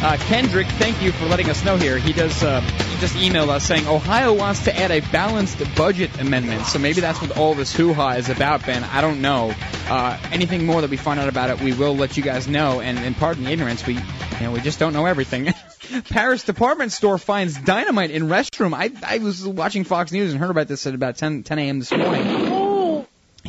[0.02, 1.98] Uh, Kendrick, thank you for letting us know here.
[1.98, 2.42] He does.
[2.42, 6.64] Uh, he just emailed us saying Ohio wants to add a balanced budget amendment.
[6.64, 8.82] So maybe that's what all this hoo-ha is about, Ben.
[8.82, 9.52] I don't know.
[9.90, 12.80] Uh, anything more that we find out about it, we will let you guys know.
[12.80, 14.00] And, and pardon the ignorance, we you
[14.40, 15.52] know we just don't know everything.
[16.08, 18.74] Paris department store finds dynamite in restroom.
[18.74, 21.78] I I was watching Fox News and heard about this at about 10 10 a.m.
[21.78, 22.59] this morning.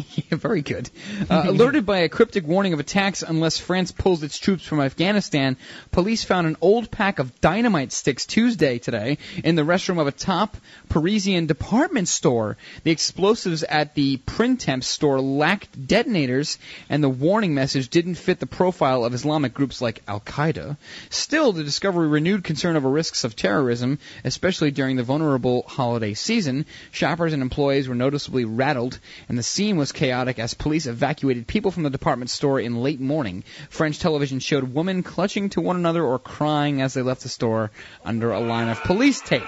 [0.29, 0.89] Very good.
[1.29, 5.57] Uh, alerted by a cryptic warning of attacks unless France pulls its troops from Afghanistan,
[5.91, 10.11] police found an old pack of dynamite sticks Tuesday today in the restroom of a
[10.11, 10.57] top
[10.89, 12.57] Parisian department store.
[12.83, 16.57] The explosives at the Printemps store lacked detonators,
[16.89, 20.77] and the warning message didn't fit the profile of Islamic groups like Al Qaeda.
[21.09, 26.65] Still, the discovery renewed concern over risks of terrorism, especially during the vulnerable holiday season.
[26.91, 28.99] Shoppers and employees were noticeably rattled,
[29.29, 32.99] and the scene was chaotic as police evacuated people from the department store in late
[32.99, 33.43] morning.
[33.69, 37.71] French television showed women clutching to one another or crying as they left the store
[38.03, 39.43] under a line of police tape.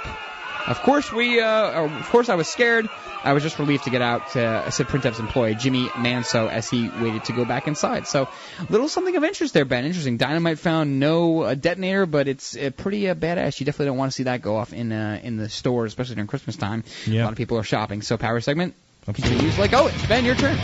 [0.65, 1.41] Of course, we.
[1.41, 2.87] Uh, of course, I was scared.
[3.21, 4.33] I was just relieved to get out.
[4.35, 8.07] Uh, said Printemps employee Jimmy Manso as he waited to go back inside.
[8.07, 8.29] So,
[8.69, 9.83] little something of interest there, Ben.
[9.83, 10.15] Interesting.
[10.15, 13.59] Dynamite found no uh, detonator, but it's uh, pretty uh, badass.
[13.59, 16.15] You definitely don't want to see that go off in uh, in the store, especially
[16.15, 16.85] during Christmas time.
[17.07, 18.01] A lot of people are shopping.
[18.01, 18.73] So, power segment
[19.05, 20.57] continues like oh, it's Ben, your turn.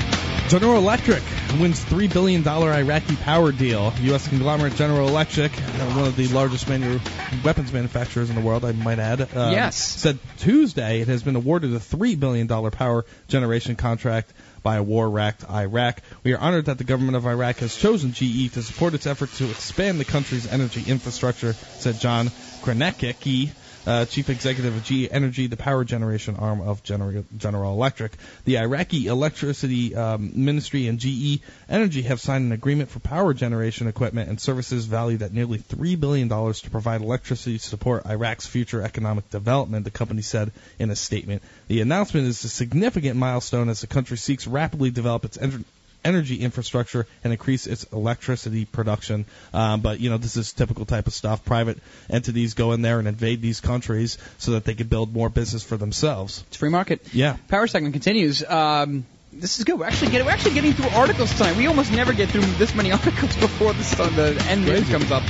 [0.48, 1.22] General Electric
[1.60, 3.94] wins $3 billion Iraqi power deal.
[4.02, 4.28] U.S.
[4.28, 7.00] conglomerate General Electric, uh, one of the largest manu-
[7.44, 9.76] weapons manufacturers in the world, I might add, um, Yes.
[9.78, 14.34] said Tuesday it has been awarded a $3 billion power generation contract
[14.64, 16.02] by a war-racked Iraq.
[16.24, 19.32] We are honored that the government of Iraq has chosen GE to support its effort
[19.34, 22.30] to expand the country's energy infrastructure, said John
[22.64, 23.52] Krenecki,
[23.90, 28.12] uh, chief executive of GE Energy, the power generation arm of General, General Electric.
[28.46, 33.88] The Iraqi Electricity um, Ministry and GE Energy have signed an agreement for power generation
[33.88, 38.84] equipment and services valued at nearly $3 billion to provide electricity to support Iraq's future
[38.84, 41.42] economic development, the company said in a statement.
[41.68, 45.66] The announcement is a significant milestone as the country seeks rapidly develop its en-
[46.04, 49.26] energy infrastructure and increase its electricity production.
[49.54, 51.44] Um, but you know, this is typical type of stuff.
[51.46, 55.30] Private entities go in there and invade these countries so that they can build more
[55.30, 56.44] business for themselves.
[56.48, 57.14] It's free market.
[57.14, 57.38] Yeah.
[57.48, 58.44] Power segment continues.
[58.44, 59.80] Um, this is good.
[59.80, 61.56] We're actually getting we're actually getting through articles tonight.
[61.56, 65.24] We almost never get through this many articles before uh, the end news comes up.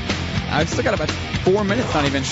[0.52, 1.12] I've still got about
[1.44, 2.24] four minutes, not even.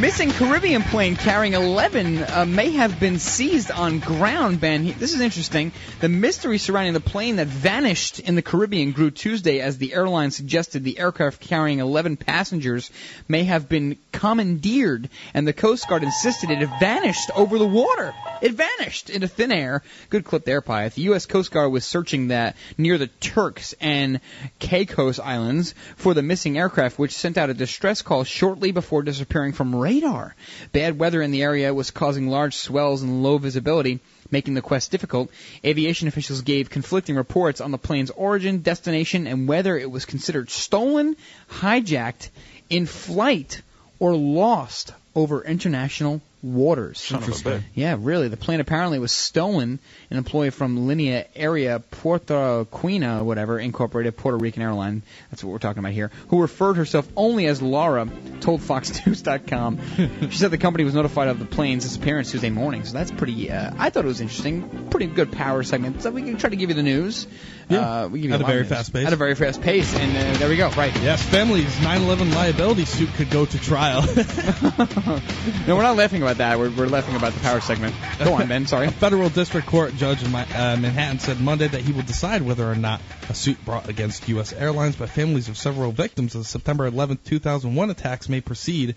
[0.00, 4.84] Missing Caribbean plane carrying 11 uh, may have been seized on ground, Ben.
[4.84, 5.72] He- This is interesting.
[6.00, 10.30] The mystery surrounding the plane that vanished in the Caribbean grew Tuesday as the airline
[10.30, 12.90] suggested the aircraft carrying 11 passengers
[13.26, 18.14] may have been commandeered, and the Coast Guard insisted it had vanished over the water.
[18.42, 19.82] It vanished into thin air.
[20.10, 20.94] Good clip there, Pyeth.
[20.94, 21.26] The U.S.
[21.26, 24.20] Coast Guard was searching that near the Turks and
[24.58, 29.52] Caicos Islands for the missing aircraft, which sent out a distress call shortly before disappearing
[29.52, 30.34] from radar.
[30.72, 34.00] Bad weather in the area was causing large swells and low visibility,
[34.32, 35.30] making the quest difficult.
[35.64, 40.50] Aviation officials gave conflicting reports on the plane's origin, destination, and whether it was considered
[40.50, 41.14] stolen,
[41.48, 42.30] hijacked,
[42.68, 43.62] in flight,
[44.00, 47.00] or lost over international Waters.
[47.00, 47.64] Son of a Interesting.
[47.74, 48.28] Yeah, really.
[48.28, 49.78] The plane apparently was stolen.
[50.10, 55.02] An employee from Linea Area Puerto Quina, or whatever, Incorporated Puerto Rican airline.
[55.30, 56.10] That's what we're talking about here.
[56.28, 58.08] Who referred herself only as Laura,
[58.40, 60.30] told FoxNews.com.
[60.30, 62.84] she said the company was notified of the plane's disappearance Tuesday morning.
[62.84, 63.50] So that's pretty.
[63.50, 64.88] Uh, I thought it was interesting.
[64.90, 66.02] Pretty good power segment.
[66.02, 67.26] So we can try to give you the news.
[67.72, 68.02] Yeah.
[68.04, 68.68] Uh, we give At a very news.
[68.68, 69.06] fast pace.
[69.06, 70.70] At a very fast pace, and uh, there we go.
[70.70, 70.94] Right.
[71.02, 74.02] Yes, family's 9/11 liability suit could go to trial.
[75.66, 76.58] No, we're not laughing about that.
[76.58, 77.94] We're, we're laughing about the power segment.
[78.18, 78.66] Go on, Ben.
[78.66, 78.86] Sorry.
[78.88, 82.42] A federal district court judge in my, uh, Manhattan said Monday that he will decide
[82.42, 84.52] whether or not a suit brought against U.S.
[84.52, 88.96] airlines by families of several victims of the September 11, 2001 attacks may proceed.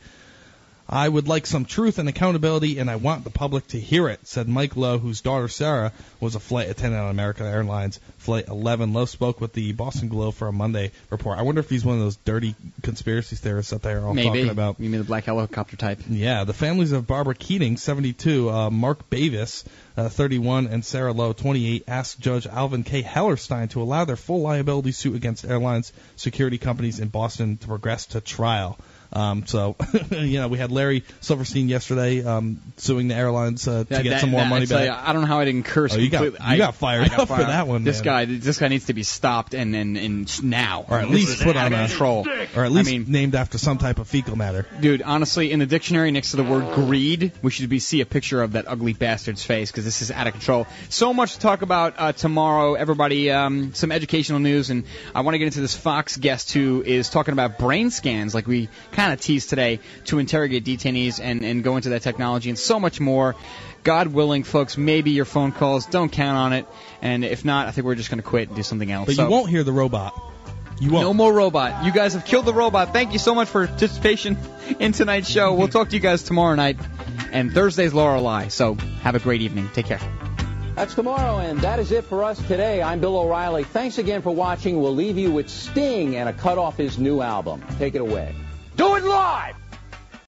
[0.87, 4.19] I would like some truth and accountability, and I want the public to hear it,
[4.27, 8.93] said Mike Low, whose daughter Sarah was a flight attendant on American Airlines Flight 11.
[8.93, 11.39] Low spoke with the Boston Globe for a Monday report.
[11.39, 14.29] I wonder if he's one of those dirty conspiracy theorists that they are all Maybe.
[14.29, 14.79] talking about.
[14.79, 16.01] You mean the black helicopter type?
[16.07, 19.63] Yeah, the families of Barbara Keating, 72, uh, Mark Bavis,
[19.97, 23.01] uh, 31, and Sara Low, 28, asked Judge Alvin K.
[23.01, 28.05] Hellerstein to allow their full liability suit against airlines security companies in Boston to progress
[28.07, 28.77] to trial.
[29.15, 29.75] Um, so,
[30.11, 34.09] you know, we had Larry Silverstein yesterday um, suing the airlines uh, to That- get
[34.11, 34.89] that- some more that- money back.
[34.89, 35.93] I don't know how I didn't curse.
[35.95, 38.03] Oh, you got- you I- got fired got up for that one, This man.
[38.03, 41.55] guy, this guy needs to be stopped and and, and now, or at least put
[41.55, 42.27] on a control.
[42.55, 44.65] or at least I mean, named after some type of fecal matter.
[44.81, 48.05] Dude, honestly, in the dictionary next to the word greed, we should be see a
[48.05, 50.67] picture of that ugly bastard's face because this is out of control.
[50.89, 53.31] So much to talk about uh, tomorrow, everybody.
[53.31, 54.83] Um, some educational news, and
[55.13, 58.45] I want to get into this Fox guest who is talking about brain scans, like
[58.47, 62.57] we kind of teased today, to interrogate detainees and and go into that technology and
[62.59, 63.35] so much more.
[63.83, 65.85] God willing, folks, maybe your phone calls.
[65.85, 66.65] Don't count on it,
[67.01, 69.05] and if not, I think we're just going to quit and do something else.
[69.05, 70.13] But So- you won't hear the robot.
[70.79, 71.05] You won't.
[71.05, 71.85] no more robot.
[71.85, 72.91] You guys have killed the robot.
[72.91, 74.37] Thank you so much for participation
[74.79, 75.53] in tonight's show.
[75.53, 76.77] We'll talk to you guys tomorrow night.
[77.31, 78.49] And Thursday's Lorelei.
[78.49, 79.69] So have a great evening.
[79.73, 80.01] Take care.
[80.75, 82.81] That's tomorrow, and that is it for us today.
[82.81, 83.63] I'm Bill O'Reilly.
[83.63, 84.81] Thanks again for watching.
[84.81, 87.63] We'll leave you with Sting and a cut off his new album.
[87.77, 88.35] Take it away.
[88.75, 89.64] Do it live!